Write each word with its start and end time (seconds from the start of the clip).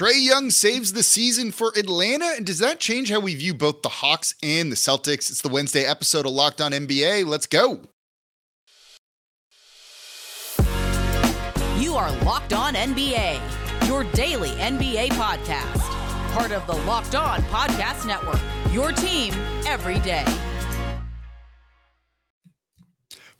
Trae 0.00 0.24
Young 0.24 0.48
saves 0.48 0.94
the 0.94 1.02
season 1.02 1.52
for 1.52 1.74
Atlanta. 1.76 2.32
And 2.34 2.46
does 2.46 2.58
that 2.60 2.80
change 2.80 3.10
how 3.10 3.20
we 3.20 3.34
view 3.34 3.52
both 3.52 3.82
the 3.82 3.90
Hawks 3.90 4.34
and 4.42 4.72
the 4.72 4.76
Celtics? 4.76 5.28
It's 5.28 5.42
the 5.42 5.50
Wednesday 5.50 5.84
episode 5.84 6.24
of 6.24 6.32
Locked 6.32 6.62
On 6.62 6.72
NBA. 6.72 7.26
Let's 7.26 7.46
go. 7.46 7.82
You 11.78 11.96
are 11.96 12.10
Locked 12.24 12.54
On 12.54 12.72
NBA, 12.72 13.86
your 13.88 14.04
daily 14.14 14.52
NBA 14.52 15.08
podcast. 15.10 15.82
Part 16.32 16.52
of 16.52 16.66
the 16.66 16.76
Locked 16.86 17.14
On 17.14 17.42
Podcast 17.42 18.06
Network, 18.06 18.40
your 18.72 18.92
team 18.92 19.34
every 19.66 19.98
day. 19.98 20.24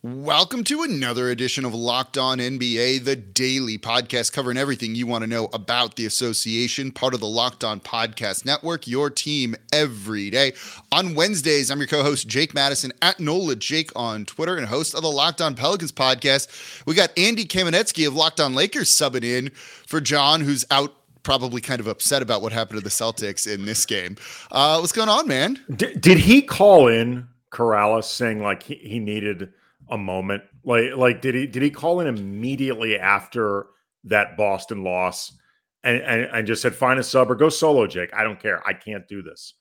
Welcome 0.02 0.64
to 0.64 0.82
another 0.82 1.28
edition 1.28 1.66
of 1.66 1.74
Locked 1.74 2.16
On 2.16 2.38
NBA, 2.38 3.04
the 3.04 3.16
daily 3.16 3.76
podcast 3.76 4.32
covering 4.32 4.56
everything 4.56 4.94
you 4.94 5.06
want 5.06 5.24
to 5.24 5.28
know 5.28 5.50
about 5.52 5.96
the 5.96 6.06
association, 6.06 6.90
part 6.90 7.12
of 7.12 7.20
the 7.20 7.26
Locked 7.26 7.64
On 7.64 7.80
Podcast 7.80 8.46
Network, 8.46 8.86
your 8.86 9.10
team 9.10 9.54
every 9.74 10.30
day. 10.30 10.54
On 10.90 11.14
Wednesdays, 11.14 11.70
I'm 11.70 11.76
your 11.76 11.86
co 11.86 12.02
host, 12.02 12.26
Jake 12.26 12.54
Madison, 12.54 12.94
at 13.02 13.20
NOLA 13.20 13.56
Jake 13.56 13.90
on 13.94 14.24
Twitter, 14.24 14.56
and 14.56 14.66
host 14.66 14.94
of 14.94 15.02
the 15.02 15.10
Locked 15.10 15.42
On 15.42 15.54
Pelicans 15.54 15.92
podcast. 15.92 16.86
We 16.86 16.94
got 16.94 17.10
Andy 17.18 17.44
Kamenetzky 17.44 18.08
of 18.08 18.14
Locked 18.14 18.40
On 18.40 18.54
Lakers 18.54 18.88
subbing 18.88 19.22
in 19.22 19.50
for 19.50 20.00
John, 20.00 20.40
who's 20.40 20.64
out 20.70 20.94
probably 21.24 21.60
kind 21.60 21.78
of 21.78 21.86
upset 21.86 22.22
about 22.22 22.40
what 22.40 22.52
happened 22.52 22.78
to 22.78 22.82
the 22.82 22.88
Celtics 22.88 23.46
in 23.46 23.66
this 23.66 23.84
game. 23.84 24.16
Uh, 24.50 24.78
what's 24.78 24.92
going 24.92 25.10
on, 25.10 25.28
man? 25.28 25.60
Did, 25.76 26.00
did 26.00 26.16
he 26.16 26.40
call 26.40 26.88
in 26.88 27.28
Corrales 27.52 28.04
saying 28.04 28.40
like 28.40 28.62
he, 28.62 28.76
he 28.76 28.98
needed 28.98 29.52
a 29.90 29.98
moment? 29.98 30.42
Like 30.64 30.96
like 30.96 31.20
did 31.20 31.34
he 31.34 31.46
did 31.46 31.62
he 31.62 31.70
call 31.70 32.00
in 32.00 32.06
immediately 32.06 32.98
after 32.98 33.66
that 34.04 34.36
Boston 34.36 34.82
loss 34.84 35.32
and, 35.82 36.00
and, 36.02 36.22
and 36.32 36.46
just 36.46 36.62
said 36.62 36.74
find 36.74 36.98
a 36.98 37.02
sub 37.02 37.30
or 37.30 37.34
go 37.34 37.48
solo, 37.48 37.86
Jake? 37.86 38.14
I 38.14 38.24
don't 38.24 38.40
care. 38.40 38.66
I 38.66 38.72
can't 38.72 39.06
do 39.08 39.22
this. 39.22 39.54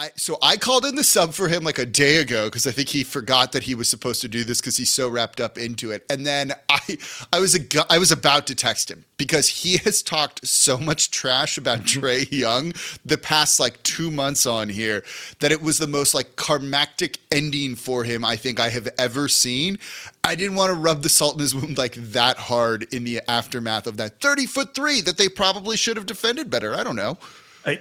I 0.00 0.10
so 0.16 0.38
I 0.40 0.56
called 0.56 0.86
in 0.86 0.94
the 0.94 1.04
sub 1.04 1.34
for 1.34 1.46
him 1.46 1.62
like 1.62 1.78
a 1.78 1.84
day 1.84 2.16
ago 2.16 2.46
because 2.46 2.66
I 2.66 2.70
think 2.70 2.88
he 2.88 3.04
forgot 3.04 3.52
that 3.52 3.64
he 3.64 3.74
was 3.74 3.86
supposed 3.86 4.22
to 4.22 4.28
do 4.28 4.44
this 4.44 4.58
because 4.58 4.78
he's 4.78 4.88
so 4.88 5.10
wrapped 5.10 5.42
up 5.42 5.58
into 5.58 5.90
it. 5.90 6.06
And 6.08 6.26
then 6.26 6.54
I 6.70 6.96
I 7.34 7.38
was 7.38 7.54
a 7.54 7.92
I 7.92 7.98
was 7.98 8.10
about 8.10 8.46
to 8.46 8.54
text 8.54 8.90
him 8.90 9.04
because 9.18 9.46
he 9.46 9.76
has 9.84 10.02
talked 10.02 10.46
so 10.46 10.78
much 10.78 11.10
trash 11.10 11.58
about 11.58 11.80
mm-hmm. 11.80 12.00
Trae 12.00 12.32
Young 12.32 12.72
the 13.04 13.18
past 13.18 13.60
like 13.60 13.82
two 13.82 14.10
months 14.10 14.46
on 14.46 14.70
here 14.70 15.04
that 15.40 15.52
it 15.52 15.60
was 15.60 15.76
the 15.76 15.86
most 15.86 16.14
like 16.14 16.34
climactic 16.36 17.18
ending 17.30 17.74
for 17.74 18.02
him 18.02 18.24
I 18.24 18.36
think 18.36 18.58
I 18.58 18.70
have 18.70 18.88
ever 18.98 19.28
seen. 19.28 19.78
I 20.24 20.34
didn't 20.34 20.56
want 20.56 20.70
to 20.70 20.80
rub 20.80 21.02
the 21.02 21.10
salt 21.10 21.34
in 21.34 21.40
his 21.40 21.54
wound 21.54 21.76
like 21.76 21.92
that 21.92 22.38
hard 22.38 22.86
in 22.94 23.04
the 23.04 23.20
aftermath 23.28 23.86
of 23.86 23.98
that 23.98 24.18
30 24.22 24.46
foot 24.46 24.74
three 24.74 25.02
that 25.02 25.18
they 25.18 25.28
probably 25.28 25.76
should 25.76 25.98
have 25.98 26.06
defended 26.06 26.48
better. 26.48 26.74
I 26.74 26.84
don't 26.84 26.96
know. 26.96 27.18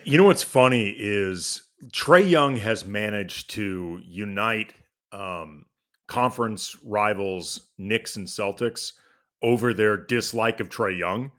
You 0.04 0.17
know 0.17 0.26
what's 0.26 0.44
funny 0.44 0.89
is 0.89 1.61
Trae 1.88 2.30
Young 2.30 2.58
has 2.58 2.86
managed 2.86 3.50
to 3.52 4.02
unite 4.04 4.74
um, 5.12 5.66
conference 6.08 6.76
rivals 6.84 7.62
Knicks 7.78 8.16
and 8.18 8.28
Celtics 8.28 8.94
over 9.42 9.74
their 9.74 9.96
dislike 9.96 10.60
of 10.60 10.70
Trae 10.70 10.98
Young 10.98 11.32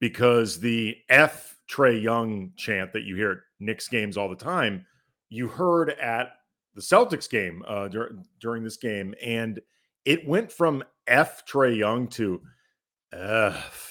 because 0.00 0.60
the 0.60 0.96
F 1.08 1.56
Trae 1.70 2.00
Young 2.00 2.52
chant 2.56 2.92
that 2.92 3.02
you 3.02 3.16
hear 3.16 3.32
at 3.32 3.38
Knicks 3.60 3.88
games 3.88 4.16
all 4.16 4.28
the 4.28 4.36
time, 4.36 4.86
you 5.28 5.48
heard 5.48 5.90
at 5.90 6.34
the 6.74 6.80
Celtics 6.80 7.28
game 7.28 7.62
uh, 7.66 7.88
dur- 7.88 8.16
during 8.40 8.62
this 8.62 8.76
game, 8.76 9.14
and 9.22 9.60
it 10.04 10.26
went 10.26 10.52
from 10.52 10.84
F 11.06 11.44
Trae 11.46 11.76
Young 11.76 12.06
to 12.08 12.40
F 13.12 13.87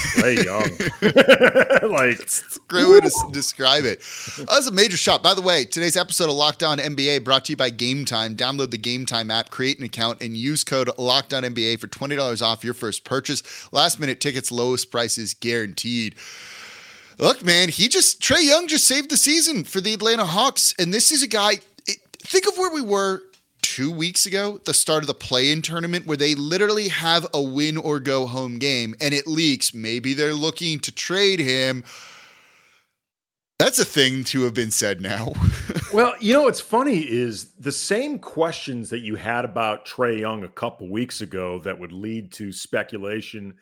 Trae 0.00 0.44
Young. 0.44 1.90
like, 1.90 2.18
That's 2.18 2.56
a 2.56 2.60
great 2.68 2.88
way 2.88 3.00
to 3.00 3.10
describe 3.32 3.84
it. 3.84 4.00
That 4.38 4.48
was 4.48 4.66
a 4.66 4.72
major 4.72 4.96
shot. 4.96 5.22
By 5.22 5.34
the 5.34 5.42
way, 5.42 5.64
today's 5.64 5.96
episode 5.96 6.28
of 6.28 6.36
Locked 6.36 6.62
On 6.62 6.78
NBA 6.78 7.24
brought 7.24 7.44
to 7.46 7.52
you 7.52 7.56
by 7.56 7.70
Game 7.70 8.04
Time. 8.04 8.36
Download 8.36 8.70
the 8.70 8.78
Game 8.78 9.06
Time 9.06 9.30
app, 9.30 9.50
create 9.50 9.78
an 9.78 9.84
account, 9.84 10.22
and 10.22 10.36
use 10.36 10.64
code 10.64 10.90
Locked 10.98 11.34
On 11.34 11.42
NBA 11.42 11.78
for 11.80 11.86
twenty 11.86 12.16
dollars 12.16 12.42
off 12.42 12.64
your 12.64 12.74
first 12.74 13.04
purchase. 13.04 13.42
Last 13.72 14.00
minute 14.00 14.20
tickets, 14.20 14.50
lowest 14.50 14.90
prices 14.90 15.34
guaranteed. 15.34 16.14
Look, 17.18 17.44
man, 17.44 17.68
he 17.68 17.88
just 17.88 18.20
Trae 18.20 18.46
Young 18.46 18.66
just 18.66 18.86
saved 18.86 19.10
the 19.10 19.16
season 19.16 19.64
for 19.64 19.80
the 19.80 19.92
Atlanta 19.92 20.24
Hawks, 20.24 20.74
and 20.78 20.92
this 20.92 21.12
is 21.12 21.22
a 21.22 21.28
guy. 21.28 21.60
It, 21.86 21.98
think 22.18 22.46
of 22.48 22.56
where 22.56 22.72
we 22.72 22.80
were 22.80 23.22
two 23.80 23.90
weeks 23.90 24.26
ago, 24.26 24.60
the 24.66 24.74
start 24.74 25.02
of 25.02 25.06
the 25.06 25.14
play-in 25.14 25.62
tournament, 25.62 26.04
where 26.04 26.16
they 26.18 26.34
literally 26.34 26.88
have 26.88 27.26
a 27.32 27.40
win 27.40 27.78
or 27.78 27.98
go 27.98 28.26
home 28.26 28.58
game, 28.58 28.94
and 29.00 29.14
it 29.14 29.26
leaks. 29.26 29.72
Maybe 29.72 30.12
they're 30.12 30.34
looking 30.34 30.80
to 30.80 30.92
trade 30.92 31.40
him. 31.40 31.82
That's 33.58 33.78
a 33.78 33.84
thing 33.86 34.24
to 34.24 34.42
have 34.42 34.52
been 34.52 34.70
said 34.70 35.00
now. 35.00 35.32
well, 35.94 36.14
you 36.20 36.34
know 36.34 36.42
what's 36.42 36.60
funny 36.60 36.98
is 36.98 37.52
the 37.52 37.72
same 37.72 38.18
questions 38.18 38.90
that 38.90 38.98
you 38.98 39.16
had 39.16 39.46
about 39.46 39.86
Trae 39.86 40.20
Young 40.20 40.44
a 40.44 40.48
couple 40.48 40.90
weeks 40.90 41.22
ago 41.22 41.58
that 41.60 41.78
would 41.78 41.92
lead 41.92 42.32
to 42.32 42.52
speculation 42.52 43.54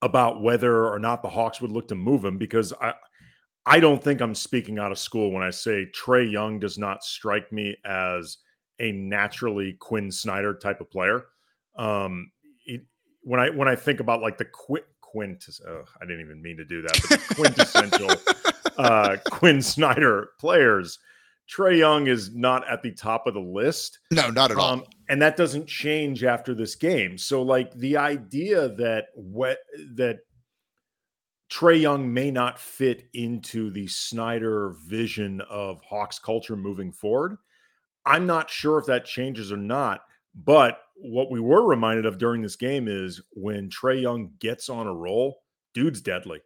about 0.00 0.40
whether 0.40 0.86
or 0.86 0.98
not 0.98 1.20
the 1.20 1.28
Hawks 1.28 1.60
would 1.60 1.70
look 1.70 1.88
to 1.88 1.94
move 1.94 2.24
him 2.24 2.38
because 2.38 2.72
I 2.80 2.94
I 3.66 3.80
don't 3.80 4.02
think 4.02 4.22
I'm 4.22 4.34
speaking 4.34 4.78
out 4.78 4.92
of 4.92 4.98
school 4.98 5.32
when 5.32 5.42
I 5.42 5.50
say 5.50 5.86
Trae 5.94 6.32
Young 6.32 6.58
does 6.58 6.78
not 6.78 7.04
strike 7.04 7.52
me 7.52 7.76
as 7.84 8.38
a 8.78 8.92
naturally 8.92 9.74
Quin 9.74 10.10
Snyder 10.10 10.54
type 10.54 10.80
of 10.80 10.90
player. 10.90 11.26
Um, 11.76 12.30
it, 12.66 12.82
when 13.22 13.40
I 13.40 13.50
when 13.50 13.68
I 13.68 13.76
think 13.76 14.00
about 14.00 14.22
like 14.22 14.38
the 14.38 14.44
quint 14.44 14.84
quint, 15.00 15.44
oh, 15.66 15.84
I 16.00 16.04
didn't 16.04 16.20
even 16.20 16.42
mean 16.42 16.56
to 16.56 16.64
do 16.64 16.82
that, 16.82 17.00
but 17.08 17.20
the 17.20 17.34
quintessential 17.34 18.10
uh, 18.78 19.16
Quin 19.30 19.62
Snyder 19.62 20.30
players, 20.38 20.98
Trae 21.48 21.78
Young 21.78 22.06
is 22.06 22.34
not 22.34 22.68
at 22.68 22.82
the 22.82 22.92
top 22.92 23.26
of 23.26 23.34
the 23.34 23.40
list. 23.40 24.00
no, 24.10 24.30
not 24.30 24.50
at 24.50 24.58
all. 24.58 24.72
Um, 24.72 24.84
and 25.08 25.20
that 25.22 25.36
doesn't 25.36 25.66
change 25.66 26.24
after 26.24 26.54
this 26.54 26.74
game. 26.74 27.16
So, 27.16 27.42
like 27.42 27.72
the 27.74 27.96
idea 27.96 28.68
that 28.76 29.06
what 29.14 29.58
that 29.94 30.18
Trae 31.50 31.80
Young 31.80 32.12
may 32.12 32.30
not 32.30 32.58
fit 32.58 33.04
into 33.14 33.70
the 33.70 33.86
Snyder 33.86 34.74
vision 34.86 35.40
of 35.48 35.80
Hawks 35.88 36.18
culture 36.18 36.56
moving 36.56 36.92
forward, 36.92 37.36
I'm 38.06 38.26
not 38.26 38.48
sure 38.48 38.78
if 38.78 38.86
that 38.86 39.04
changes 39.04 39.52
or 39.52 39.56
not. 39.56 40.00
But 40.34 40.78
what 40.96 41.30
we 41.30 41.40
were 41.40 41.66
reminded 41.66 42.06
of 42.06 42.18
during 42.18 42.42
this 42.42 42.56
game 42.56 42.88
is 42.88 43.20
when 43.32 43.68
Trae 43.70 44.00
Young 44.00 44.30
gets 44.38 44.68
on 44.68 44.86
a 44.86 44.94
roll, 44.94 45.38
dude's 45.74 46.00
deadly. 46.00 46.40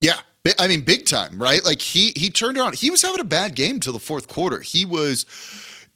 Yeah, 0.00 0.20
I 0.58 0.68
mean, 0.68 0.82
big 0.82 1.06
time, 1.06 1.40
right? 1.40 1.64
Like 1.64 1.80
he 1.80 2.12
he 2.14 2.30
turned 2.30 2.56
around. 2.56 2.76
He 2.76 2.90
was 2.90 3.02
having 3.02 3.20
a 3.20 3.24
bad 3.24 3.54
game 3.54 3.80
till 3.80 3.92
the 3.92 3.98
fourth 3.98 4.28
quarter. 4.28 4.60
He 4.60 4.84
was 4.84 5.26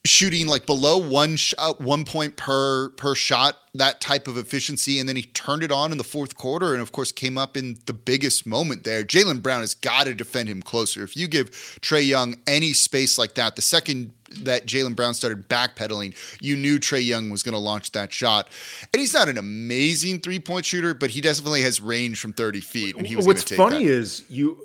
shooting 0.04 0.48
like 0.48 0.66
below 0.66 0.98
one 0.98 1.36
shot, 1.36 1.58
uh, 1.58 1.75
one 1.75 2.04
point 2.04 2.36
per 2.36 2.91
per 2.91 3.14
shot, 3.14 3.58
that 3.75 4.00
type 4.00 4.26
of 4.26 4.36
efficiency, 4.36 4.98
and 4.98 5.08
then 5.08 5.16
he 5.16 5.22
turned 5.22 5.62
it 5.62 5.70
on 5.70 5.92
in 5.92 5.98
the 5.98 6.04
fourth 6.04 6.36
quarter, 6.36 6.72
and 6.72 6.82
of 6.82 6.92
course 6.92 7.12
came 7.12 7.38
up 7.38 7.56
in 7.56 7.78
the 7.86 7.92
biggest 7.92 8.44
moment 8.44 8.84
there. 8.84 9.04
Jaylen 9.04 9.41
Brown 9.41 9.60
has 9.60 9.75
got 9.75 10.04
to 10.04 10.14
defend 10.14 10.48
him 10.48 10.62
closer. 10.62 11.04
If 11.04 11.16
you 11.16 11.28
give 11.28 11.50
Trae 11.81 12.06
Young 12.06 12.36
any 12.47 12.72
space 12.72 13.19
like 13.19 13.34
that, 13.34 13.56
the 13.56 13.62
second 13.62 14.12
that 14.44 14.66
Jaylen 14.66 14.97
Brown 14.97 15.15
started 15.15 15.48
backpedaling, 15.48 16.15
you 16.41 16.56
knew 16.56 16.78
Trae 16.78 17.04
Young 17.04 17.31
was 17.31 17.43
going 17.43 17.53
to 17.54 17.59
launch 17.59 17.93
that 17.93 18.12
shot. 18.12 18.48
And 18.93 19.00
he's 19.00 19.15
not 19.15 19.28
an 19.28 19.38
amazing 19.38 20.20
three 20.20 20.38
point 20.41 20.65
shooter, 20.65 20.94
but 20.94 21.10
he 21.10 21.20
definitely 21.20 21.62
has 21.62 21.81
range 21.81 22.20
from 22.20 22.32
thirty 22.32 22.60
feet. 22.60 22.97
And 22.97 23.06
he 23.06 23.16
was. 23.16 23.26
What's 23.26 23.44
take 23.44 23.56
funny 23.59 23.84
that. 23.84 23.93
is 23.93 24.25
you. 24.28 24.65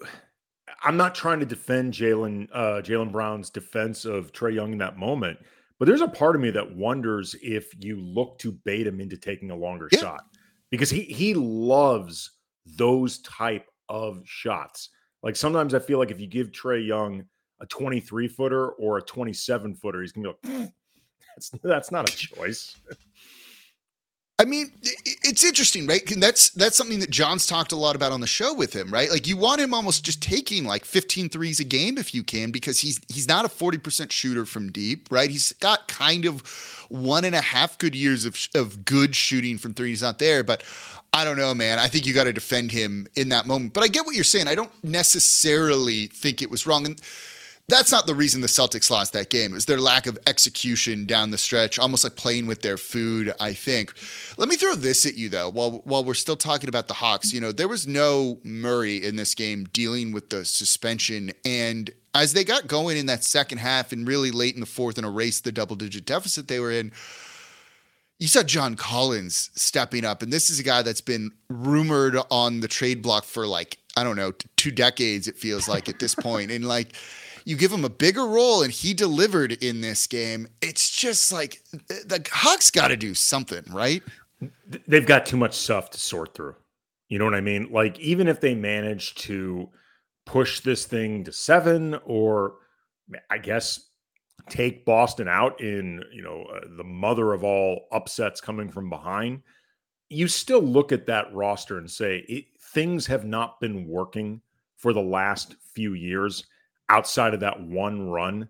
I'm 0.84 0.96
not 0.98 1.16
trying 1.16 1.40
to 1.40 1.46
defend 1.46 1.94
Jaylen 1.94 2.48
uh, 2.54 2.82
Jaylen 2.84 3.12
Brown's 3.12 3.50
defense 3.50 4.06
of 4.06 4.32
Trae 4.32 4.54
Young 4.54 4.74
in 4.74 4.78
that 4.78 4.98
moment, 4.98 5.40
but 5.80 5.88
there's 5.88 6.02
a 6.02 6.08
part 6.08 6.36
of 6.36 6.42
me 6.42 6.52
that 6.52 6.76
wonders 6.76 7.36
if 7.42 7.72
you 7.84 8.00
look 8.00 8.38
to 8.40 8.52
bait 8.52 8.86
him 8.86 9.00
into 9.02 9.18
taking 9.18 9.50
a 9.52 9.56
longer 9.56 9.90
Yeah. 9.92 10.00
shot 10.00 10.24
because 10.70 10.90
he 10.90 11.02
he 11.02 11.34
loves 11.34 12.32
those 12.66 13.20
type 13.20 13.68
of 13.90 14.22
shots. 14.25 14.90
Like 15.24 15.36
sometimes 15.36 15.74
I 15.74 15.80
feel 15.80 15.98
like 15.98 16.12
if 16.12 16.20
you 16.20 16.28
give 16.28 16.52
Trae 16.52 16.86
Young 16.86 17.24
a 17.59 17.65
23 17.65 18.27
footer 18.27 18.69
or 18.69 18.98
a 18.98 19.01
27 19.01 19.75
footer, 19.75 20.01
he's 20.01 20.12
gonna 20.12 20.33
be 20.42 20.50
like, 20.50 20.62
"Mm, 20.62 20.74
that's 21.36 21.50
that's 21.63 21.92
not 21.92 22.09
a 22.09 22.15
choice. 22.15 22.75
I 24.39 24.45
mean, 24.45 24.71
it's 24.83 25.44
interesting, 25.44 25.88
right? 25.88 26.04
That's 26.18 26.51
that's 26.51 26.77
something 26.77 27.00
that 27.00 27.09
John's 27.09 27.48
talked 27.48 27.71
a 27.71 27.75
lot 27.75 27.95
about 27.95 28.12
on 28.12 28.21
the 28.21 28.27
show 28.27 28.54
with 28.54 28.71
him, 28.71 28.92
right? 28.92 29.09
Like 29.09 29.27
you 29.27 29.36
want 29.36 29.62
him 29.62 29.74
almost 29.74 30.06
just 30.06 30.21
taking 30.21 30.63
like 30.63 30.86
15 30.86 31.30
threes 31.30 31.59
a 31.59 31.63
game 31.63 31.98
if 31.98 32.13
you 32.13 32.24
can, 32.24 32.51
because 32.51 32.80
he's 32.80 33.00
he's 33.07 33.27
not 33.27 33.45
a 33.45 33.48
40% 33.48 34.12
shooter 34.12 34.45
from 34.45 34.71
deep, 34.71 35.07
right? 35.10 35.31
He's 35.31 35.53
got 35.53 35.88
kind 35.88 36.25
of 36.25 36.42
one 36.89 37.25
and 37.25 37.33
a 37.33 37.42
half 37.42 37.80
good 37.80 37.95
years 37.95 38.25
of 38.25 38.38
of 38.53 38.86
good 38.86 39.15
shooting 39.15 39.57
from 39.57 39.74
three. 39.74 39.89
He's 39.89 40.03
not 40.03 40.19
there, 40.19 40.44
but 40.44 40.63
I 41.13 41.24
don't 41.24 41.38
know, 41.38 41.56
man. 41.56 41.80
I 41.80 41.88
think 41.88 42.06
you 42.06 42.13
got 42.13 42.25
to 42.25 42.33
defend 42.33 42.71
him 42.71 43.07
in 43.15 43.30
that 43.30 43.48
moment. 43.48 43.74
But 43.74 43.83
I 43.83 43.88
get 43.88 44.06
what 44.06 44.13
you're 44.13 44.24
saying. 44.24 44.48
I 44.48 44.53
don't 44.53 44.71
necessarily 44.83 46.07
think 46.07 46.44
it 46.44 46.51
was 46.51 46.68
wrong. 46.68 46.86
And 46.86 47.01
that's 47.69 47.92
not 47.92 48.08
the 48.08 48.16
reason 48.16 48.40
the 48.40 48.48
Celtics 48.48 48.90
lost 48.90 49.12
that 49.12 49.30
game. 49.30 49.52
It 49.52 49.56
was 49.56 49.66
their 49.66 49.80
lack 49.80 50.08
of 50.08 50.18
execution 50.25 51.06
down 51.06 51.31
the 51.31 51.38
stretch, 51.38 51.78
almost 51.78 52.06
like 52.06 52.16
playing 52.16 52.48
with 52.48 52.62
their 52.62 52.78
food, 52.78 53.34
I 53.42 53.52
think. 53.54 53.94
Let 54.38 54.48
me 54.48 54.56
throw 54.56 54.74
this 54.75 55.06
at 55.06 55.16
you 55.16 55.28
though, 55.28 55.50
while 55.50 55.81
while 55.84 56.06
we're 56.06 56.14
still 56.14 56.38
talking 56.38 56.69
about 56.69 56.88
the 56.88 56.94
Hawks. 56.94 57.34
You 57.34 57.42
know, 57.42 57.52
there 57.52 57.68
was 57.68 57.86
no 57.86 58.40
Murray 58.44 59.04
in 59.04 59.18
this 59.18 59.36
game 59.36 59.66
dealing 59.74 60.14
with 60.14 60.30
the 60.30 60.46
suspension. 60.46 61.31
And 61.44 61.92
as 62.16 62.31
they 62.31 62.46
got 62.46 62.68
going 62.68 62.96
in 62.96 63.08
that 63.08 63.25
second 63.25 63.58
half 63.58 63.92
and 63.92 64.08
really 64.08 64.31
late 64.31 64.56
in 64.56 64.62
the 64.62 64.66
fourth 64.66 64.98
and 64.98 65.06
erased 65.06 65.44
the 65.44 65.52
double 65.52 65.75
digit 65.75 66.06
deficit 66.06 66.48
they 66.48 66.62
were 66.62 66.72
in, 66.72 66.94
you 68.18 68.28
saw 68.28 68.44
John 68.44 68.75
Collins 68.75 69.52
stepping 69.56 70.06
up, 70.06 70.24
and 70.24 70.31
this 70.31 70.50
is 70.50 70.60
a 70.60 70.63
guy 70.63 70.84
that's 70.84 71.02
been 71.02 71.31
rumored 71.50 72.18
on 72.31 72.62
the 72.62 72.68
trade 72.70 73.02
block 73.02 73.25
for 73.25 73.46
like 73.46 73.78
I 73.98 74.06
don't 74.06 74.16
know 74.16 74.31
two 74.56 74.72
decades. 74.72 75.28
It 75.28 75.36
feels 75.36 75.68
like 75.68 75.90
at 75.90 76.00
this 76.00 76.16
point, 76.16 76.50
and 76.50 76.66
like 76.66 76.96
you 77.48 77.56
give 77.56 77.72
him 77.72 77.86
a 77.86 77.90
bigger 77.90 78.26
role, 78.26 78.62
and 78.62 78.74
he 78.74 78.94
delivered 78.94 79.54
in 79.64 79.80
this 79.80 80.06
game. 80.06 80.50
It's 80.62 80.90
just 80.90 81.32
like 81.32 81.64
the 81.88 82.22
Hawks 82.30 82.70
got 82.70 82.90
to 82.90 82.98
do 82.98 83.14
something, 83.14 83.64
right? 83.72 84.04
They've 84.86 85.06
got 85.06 85.26
too 85.26 85.38
much 85.38 85.54
stuff 85.54 85.90
to 85.92 85.98
sort 85.98 86.34
through. 86.34 86.56
You 87.08 87.20
know 87.20 87.24
what 87.24 87.36
I 87.36 87.40
mean? 87.40 87.70
Like 87.72 87.98
even 88.02 88.28
if 88.28 88.42
they 88.42 88.54
manage 88.54 89.16
to 89.16 89.70
push 90.26 90.60
this 90.60 90.84
thing 90.84 91.24
to 91.24 91.32
seven, 91.32 91.98
or 92.04 92.56
I 93.30 93.38
guess 93.38 93.92
take 94.50 94.84
Boston 94.84 95.30
out 95.30 95.62
in, 95.62 96.04
you 96.12 96.24
know, 96.24 96.44
uh, 96.54 96.76
the 96.76 96.84
mother 96.84 97.32
of 97.32 97.46
all 97.46 97.88
upsets 97.94 98.42
coming 98.42 98.70
from 98.70 98.90
behind, 98.90 99.42
you 100.10 100.28
still 100.28 100.62
look 100.62 100.92
at 100.92 101.08
that 101.08 101.34
roster 101.34 101.78
and 101.78 101.90
say 101.90 102.26
it, 102.28 102.44
things 102.74 103.08
have 103.08 103.24
not 103.24 103.62
been 103.62 103.88
working 103.88 104.42
for 104.76 104.92
the 104.92 105.00
last 105.02 105.56
few 105.74 105.94
years 105.94 106.44
outside 106.89 107.34
of 107.34 107.39
that 107.42 107.62
one 107.62 108.10
run. 108.10 108.50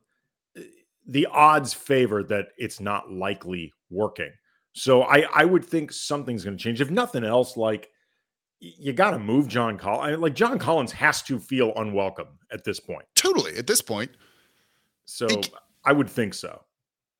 The 1.07 1.25
odds 1.28 1.74
favor 1.74 2.24
that 2.24 2.50
it's 2.57 2.80
not 2.80 3.12
likely 3.12 3.74
working. 3.89 4.31
So 4.74 5.04
I, 5.04 5.25
I 5.34 5.45
would 5.45 5.63
think 5.63 5.92
something's 5.92 6.44
going 6.44 6.57
to 6.57 6.63
change. 6.63 6.81
If 6.81 6.92
nothing 6.92 7.24
else, 7.24 7.57
like 7.57 7.89
you 8.60 8.94
got 8.94 9.12
to 9.12 9.19
move 9.19 9.48
John 9.48 9.78
Collins. 9.78 10.19
Like 10.19 10.36
John 10.36 10.60
Collins 10.60 10.92
has 10.92 11.22
to 11.24 11.39
feel 11.39 11.74
unwelcome 11.75 12.28
at 12.51 12.63
this 12.63 12.80
point. 12.80 13.06
Totally. 13.16 13.56
At 13.57 13.68
this 13.68 13.81
point. 13.81 14.12
So 15.06 15.28
I 15.86 15.94
would 15.94 16.10
think 16.10 16.34
so. 16.34 16.62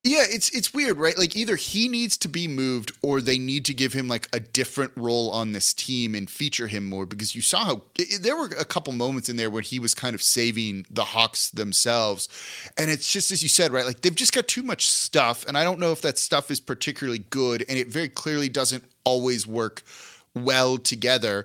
Yeah, 0.04 0.22
it's 0.28 0.48
it's 0.50 0.72
weird, 0.72 0.96
right? 0.96 1.18
Like 1.18 1.34
either 1.34 1.56
he 1.56 1.88
needs 1.88 2.16
to 2.18 2.28
be 2.28 2.46
moved 2.46 2.92
or 3.02 3.20
they 3.20 3.36
need 3.36 3.64
to 3.64 3.74
give 3.74 3.92
him 3.92 4.06
like 4.06 4.28
a 4.32 4.38
different 4.38 4.92
role 4.96 5.30
on 5.32 5.52
this 5.52 5.74
team 5.74 6.14
and 6.14 6.30
feature 6.30 6.68
him 6.68 6.88
more 6.88 7.04
because 7.04 7.34
you 7.34 7.42
saw 7.42 7.64
how 7.64 7.82
it, 7.98 8.22
there 8.22 8.36
were 8.36 8.46
a 8.58 8.64
couple 8.64 8.92
moments 8.92 9.28
in 9.28 9.36
there 9.36 9.50
where 9.50 9.60
he 9.60 9.80
was 9.80 9.94
kind 9.94 10.14
of 10.14 10.22
saving 10.22 10.86
the 10.88 11.04
Hawks 11.04 11.50
themselves. 11.50 12.28
And 12.78 12.90
it's 12.90 13.12
just 13.12 13.32
as 13.32 13.42
you 13.42 13.48
said, 13.48 13.72
right? 13.72 13.84
Like 13.84 14.00
they've 14.00 14.14
just 14.14 14.32
got 14.32 14.46
too 14.46 14.62
much 14.62 14.88
stuff 14.88 15.44
and 15.46 15.58
I 15.58 15.64
don't 15.64 15.80
know 15.80 15.90
if 15.90 16.00
that 16.02 16.16
stuff 16.16 16.50
is 16.50 16.60
particularly 16.60 17.24
good 17.30 17.64
and 17.68 17.76
it 17.76 17.88
very 17.88 18.08
clearly 18.08 18.48
doesn't 18.48 18.84
always 19.04 19.48
work 19.48 19.82
well 20.34 20.78
together 20.78 21.44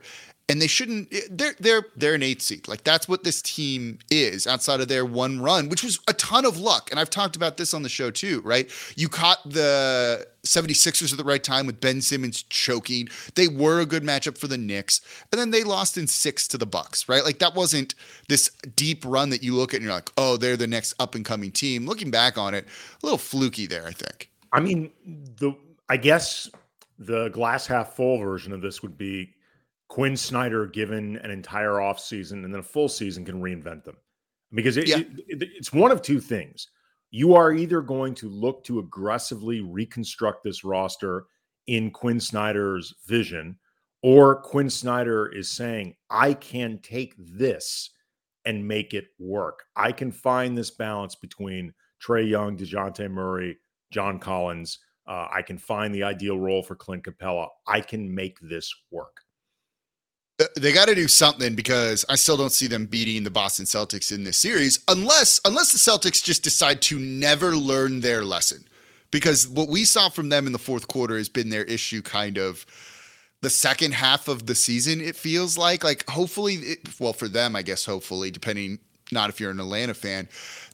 and 0.50 0.62
they 0.62 0.68
shouldn't 0.68 1.08
eh, 1.14 1.22
they're 1.30 1.56
they're 1.60 1.86
they're 1.96 2.14
an 2.16 2.24
eighth 2.24 2.42
seed. 2.42 2.68
Like 2.68 2.84
that's 2.84 3.08
what 3.08 3.24
this 3.24 3.42
team 3.42 4.00
is 4.12 4.46
outside 4.46 4.82
of 4.82 4.88
their 4.88 5.06
one 5.06 5.42
run 5.42 5.70
which 5.70 5.84
was 5.84 6.00
a 6.08 6.14
ton 6.14 6.46
of 6.46 6.58
luck. 6.58 6.90
And 6.92 7.00
i've 7.00 7.10
talked 7.10 7.36
about 7.36 7.58
this 7.58 7.74
on 7.74 7.84
the 7.84 7.90
show 7.90 8.12
too 8.12 8.42
right? 8.42 8.70
You 8.96 9.10
caught 9.10 9.40
the 9.50 10.28
76ers 10.46 11.12
at 11.12 11.18
the 11.18 11.24
right 11.24 11.44
time 11.44 11.66
with 11.66 11.80
ben 11.80 12.02
simmons 12.02 12.44
choking. 12.44 13.08
They 13.36 13.48
were 13.48 13.80
a 13.80 13.86
good 13.86 14.04
matchup 14.04 14.38
for 14.38 14.48
the 14.48 14.58
knicks 14.58 15.02
and 15.32 15.40
then 15.40 15.52
they 15.52 15.64
lost 15.64 15.98
in 15.98 16.08
six 16.08 16.48
to 16.50 16.58
the 16.58 16.66
bucks 16.66 17.08
right? 17.08 17.24
Like 17.24 17.40
that 17.40 17.56
wasn't 17.56 17.96
this 18.28 18.50
deep 18.76 19.06
run 19.06 19.30
that 19.30 19.44
you 19.44 19.56
look 19.56 19.74
at 19.74 19.78
and 19.78 19.86
you're 19.86 19.94
like 19.94 20.12
oh 20.18 20.38
they're 20.38 20.58
the 20.58 20.68
next 20.68 20.94
up 21.00 21.16
and 21.16 21.26
coming 21.26 21.52
team. 21.52 21.86
Looking 21.86 22.12
back 22.12 22.38
on 22.38 22.54
it 22.54 22.66
a 23.02 23.06
little 23.06 23.18
fluky 23.18 23.66
there 23.66 23.86
i 23.88 23.92
think. 23.92 24.30
I 24.52 24.60
mean 24.60 24.92
the 25.06 25.54
i 25.90 25.98
guess 25.98 26.50
the 27.00 27.30
glass 27.30 27.66
half 27.66 27.96
full 27.96 28.18
version 28.18 28.54
of 28.54 28.62
this 28.62 28.82
would 28.82 28.98
be 28.98 29.34
Quin 29.94 30.18
Snyder 30.18 30.66
given 30.66 31.18
an 31.18 31.30
entire 31.30 31.74
offseason 31.74 32.44
and 32.44 32.52
then 32.52 32.62
a 32.62 32.64
full 32.64 32.90
season 32.90 33.24
can 33.24 33.40
reinvent 33.40 33.84
them. 33.84 33.96
Because 34.52 34.76
it, 34.76 34.88
yeah. 34.88 34.98
it, 34.98 35.08
it, 35.28 35.50
it's 35.56 35.72
one 35.72 35.92
of 35.92 36.02
two 36.02 36.20
things. 36.20 36.70
You 37.12 37.36
are 37.36 37.54
either 37.54 37.80
going 37.80 38.16
to 38.16 38.28
look 38.28 38.64
to 38.64 38.80
aggressively 38.80 39.62
reconstruct 39.62 40.44
this 40.44 40.64
roster 40.64 41.28
in 41.68 41.92
Quin 41.92 42.20
Snyder's 42.20 42.96
vision, 43.06 43.56
or 44.02 44.42
Quin 44.42 44.68
Snyder 44.68 45.28
is 45.28 45.48
saying, 45.48 45.96
I 46.10 46.34
can 46.34 46.80
take 46.80 47.14
this 47.20 47.92
and 48.46 48.68
make 48.68 48.96
it 48.96 49.10
work. 49.20 49.60
I 49.76 49.92
can 49.92 50.12
find 50.12 50.58
this 50.58 50.72
balance 50.72 51.14
between 51.14 51.72
Trae 52.04 52.28
Young, 52.28 52.58
Dejounte 52.58 53.12
Murray, 53.12 53.60
John 53.92 54.18
Collins. 54.18 54.80
Uh, 55.06 55.28
I 55.32 55.44
can 55.44 55.60
find 55.60 55.94
the 55.94 56.02
ideal 56.02 56.40
role 56.40 56.64
for 56.64 56.74
Clint 56.74 57.04
Capela. 57.04 57.50
I 57.68 57.80
can 57.80 58.12
make 58.12 58.40
this 58.42 58.74
work. 58.90 59.23
They 60.56 60.72
got 60.72 60.88
to 60.88 60.96
do 60.96 61.08
something 61.08 61.56
because 61.56 62.06
I 62.10 62.16
still 62.16 62.38
don't 62.38 62.52
see 62.52 62.68
them 62.68 62.86
beating 62.86 63.24
the 63.24 63.32
Boston 63.32 63.66
Celtics 63.66 64.12
in 64.12 64.24
this 64.24 64.38
series 64.38 64.80
unless 64.88 65.40
unless 65.46 65.72
the 65.72 65.78
Celtics 65.78 66.24
just 66.24 66.44
decide 66.44 66.82
to 66.84 67.00
never 67.00 67.56
learn 67.56 68.02
their 68.02 68.24
lesson. 68.24 68.66
Because 69.12 69.48
what 69.48 69.70
we 69.70 69.86
saw 69.86 70.10
from 70.10 70.30
them 70.30 70.48
in 70.48 70.54
the 70.54 70.60
fourth 70.60 70.88
quarter 70.88 71.18
has 71.18 71.30
been 71.30 71.50
their 71.50 71.64
issue 71.66 72.02
kind 72.02 72.38
of 72.38 72.66
the 73.42 73.50
second 73.50 73.94
half 73.94 74.30
of 74.30 74.46
the 74.46 74.56
season 74.56 75.02
it 75.02 75.18
feels 75.18 75.58
like 75.58 75.84
like 75.84 76.10
hopefully 76.10 76.56
it, 76.56 76.80
well 76.98 77.12
for 77.12 77.28
them 77.28 77.58
I 77.58 77.62
guess 77.62 77.84
hopefully 77.86 78.32
depending 78.32 78.80
not 79.12 79.30
if 79.30 79.38
you're 79.38 79.52
an 79.52 79.60
Atlanta 79.60 79.94
fan 79.94 80.30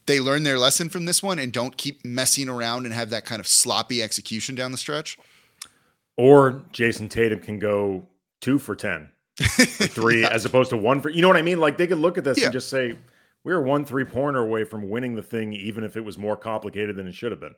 they 0.06 0.19
learn 0.19 0.44
their 0.44 0.57
lesson 0.57 0.89
from 0.89 1.06
this 1.06 1.22
one 1.22 1.39
and 1.39 1.54
don't 1.54 1.77
keep 1.77 2.04
messing 2.04 2.50
around 2.50 2.86
and 2.86 2.94
have 2.94 3.12
that 3.12 3.25
kind 3.25 3.39
of 3.39 3.48
sloppy 3.48 4.01
execution 4.01 4.56
down 4.56 4.72
the 4.72 4.77
stretch. 4.77 5.19
Or 6.18 6.63
Jayson 6.74 7.10
Tatum 7.10 7.39
can 7.39 7.60
go 7.60 8.07
2 8.42 8.57
for 8.57 8.75
10 8.75 9.10
three 9.39 10.25
as 10.25 10.45
opposed 10.45 10.69
to 10.69 10.77
one 10.77 11.01
for 11.01 11.09
you 11.09 11.21
know 11.21 11.27
what 11.27 11.38
I 11.38 11.41
mean? 11.41 11.59
Like 11.59 11.77
they 11.77 11.88
could 11.88 11.97
look 11.97 12.18
at 12.18 12.24
this 12.24 12.38
yeah. 12.38 12.45
and 12.45 12.53
just 12.53 12.69
say, 12.69 12.95
we 13.44 13.53
are 13.53 13.62
one 13.62 13.86
three 13.86 14.06
pointer 14.06 14.39
away 14.39 14.63
from 14.63 14.89
winning 14.89 15.15
the 15.15 15.24
thing, 15.24 15.53
even 15.53 15.83
if 15.83 15.95
it 15.95 16.01
was 16.01 16.18
more 16.18 16.36
complicated 16.36 16.95
than 16.95 17.07
it 17.07 17.15
should 17.15 17.31
have 17.31 17.39
been. 17.39 17.56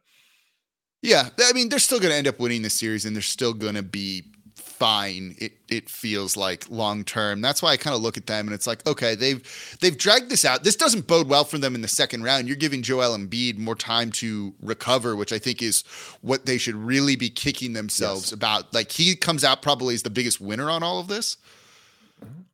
Yeah, 1.01 1.29
I 1.39 1.53
mean, 1.53 1.69
they're 1.69 1.79
still 1.79 1.99
going 1.99 2.11
to 2.11 2.17
end 2.17 2.27
up 2.27 2.39
winning 2.39 2.61
the 2.61 2.69
series, 2.69 3.05
and 3.05 3.15
they're 3.15 3.23
still 3.23 3.53
going 3.53 3.73
to 3.73 3.81
be 3.81 4.23
fine. 4.55 5.35
It 5.39 5.53
it 5.67 5.89
feels 5.89 6.37
like 6.37 6.69
long 6.69 7.03
term. 7.03 7.41
That's 7.41 7.61
why 7.61 7.71
I 7.71 7.77
kind 7.77 7.95
of 7.95 8.01
look 8.01 8.17
at 8.17 8.27
them, 8.27 8.47
and 8.47 8.53
it's 8.53 8.67
like, 8.67 8.85
okay, 8.87 9.15
they've 9.15 9.77
they've 9.81 9.97
dragged 9.97 10.29
this 10.29 10.45
out. 10.45 10.63
This 10.63 10.75
doesn't 10.75 11.07
bode 11.07 11.27
well 11.27 11.43
for 11.43 11.57
them 11.57 11.73
in 11.73 11.81
the 11.81 11.87
second 11.87 12.23
round. 12.23 12.47
You're 12.47 12.57
giving 12.57 12.83
Joel 12.83 13.17
Embiid 13.17 13.57
more 13.57 13.75
time 13.75 14.11
to 14.13 14.53
recover, 14.61 15.15
which 15.15 15.33
I 15.33 15.39
think 15.39 15.61
is 15.61 15.83
what 16.21 16.45
they 16.45 16.57
should 16.57 16.75
really 16.75 17.15
be 17.15 17.29
kicking 17.29 17.73
themselves 17.73 18.25
yes. 18.25 18.31
about. 18.31 18.73
Like 18.73 18.91
he 18.91 19.15
comes 19.15 19.43
out 19.43 19.61
probably 19.61 19.95
as 19.95 20.03
the 20.03 20.09
biggest 20.11 20.39
winner 20.39 20.69
on 20.69 20.83
all 20.83 20.99
of 20.99 21.07
this. 21.07 21.37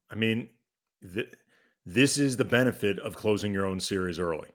I 0.10 0.16
mean, 0.16 0.50
th- 1.14 1.34
this 1.86 2.18
is 2.18 2.38
the 2.38 2.46
benefit 2.46 3.00
of 3.00 3.16
closing 3.16 3.54
your 3.54 3.66
own 3.66 3.80
series 3.80 4.20
early. 4.20 4.50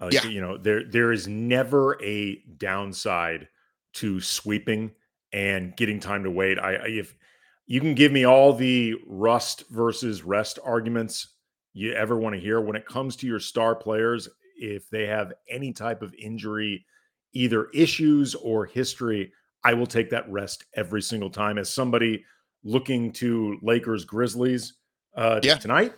Uh, 0.00 0.10
yeah. 0.12 0.24
You 0.24 0.40
know, 0.40 0.56
there 0.56 0.84
there 0.84 1.12
is 1.12 1.26
never 1.26 2.02
a 2.02 2.36
downside 2.56 3.48
to 3.94 4.20
sweeping 4.20 4.92
and 5.32 5.76
getting 5.76 6.00
time 6.00 6.22
to 6.24 6.30
wait. 6.30 6.58
I, 6.58 6.74
I 6.74 6.86
if 6.86 7.14
you 7.66 7.80
can 7.80 7.94
give 7.94 8.12
me 8.12 8.24
all 8.24 8.52
the 8.52 8.94
rust 9.06 9.64
versus 9.70 10.22
rest 10.22 10.58
arguments 10.64 11.34
you 11.74 11.92
ever 11.92 12.16
want 12.16 12.34
to 12.34 12.40
hear 12.40 12.60
when 12.60 12.76
it 12.76 12.86
comes 12.86 13.16
to 13.16 13.26
your 13.26 13.40
star 13.40 13.74
players, 13.74 14.28
if 14.56 14.88
they 14.88 15.06
have 15.06 15.32
any 15.50 15.72
type 15.72 16.00
of 16.02 16.14
injury, 16.14 16.84
either 17.32 17.66
issues 17.74 18.34
or 18.34 18.64
history, 18.64 19.32
I 19.64 19.74
will 19.74 19.86
take 19.86 20.10
that 20.10 20.30
rest 20.30 20.64
every 20.74 21.02
single 21.02 21.30
time. 21.30 21.58
As 21.58 21.68
somebody 21.68 22.24
looking 22.64 23.12
to 23.12 23.58
Lakers 23.62 24.04
Grizzlies 24.04 24.74
uh, 25.16 25.40
yeah. 25.42 25.56
tonight. 25.56 25.94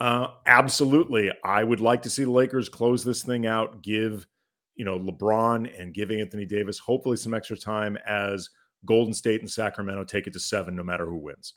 Uh, 0.00 0.28
absolutely, 0.46 1.30
I 1.44 1.64
would 1.64 1.80
like 1.80 2.02
to 2.02 2.10
see 2.10 2.24
the 2.24 2.30
Lakers 2.30 2.68
close 2.68 3.04
this 3.04 3.22
thing 3.22 3.46
out. 3.46 3.82
Give 3.82 4.26
you 4.76 4.84
know 4.84 4.98
LeBron 4.98 5.80
and 5.80 5.92
give 5.92 6.10
Anthony 6.10 6.46
Davis 6.46 6.78
hopefully 6.78 7.16
some 7.16 7.34
extra 7.34 7.56
time 7.56 7.98
as 8.06 8.48
Golden 8.86 9.12
State 9.12 9.40
and 9.40 9.50
Sacramento 9.50 10.04
take 10.04 10.26
it 10.26 10.32
to 10.34 10.40
seven, 10.40 10.76
no 10.76 10.84
matter 10.84 11.04
who 11.04 11.16
wins. 11.16 11.52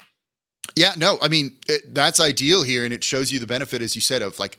Yeah, 0.75 0.93
no, 0.97 1.17
I 1.21 1.27
mean 1.27 1.57
it, 1.67 1.93
that's 1.93 2.19
ideal 2.19 2.63
here, 2.63 2.83
and 2.83 2.93
it 2.93 3.03
shows 3.03 3.31
you 3.31 3.39
the 3.39 3.47
benefit, 3.47 3.81
as 3.81 3.95
you 3.95 4.01
said, 4.01 4.21
of 4.21 4.39
like 4.39 4.57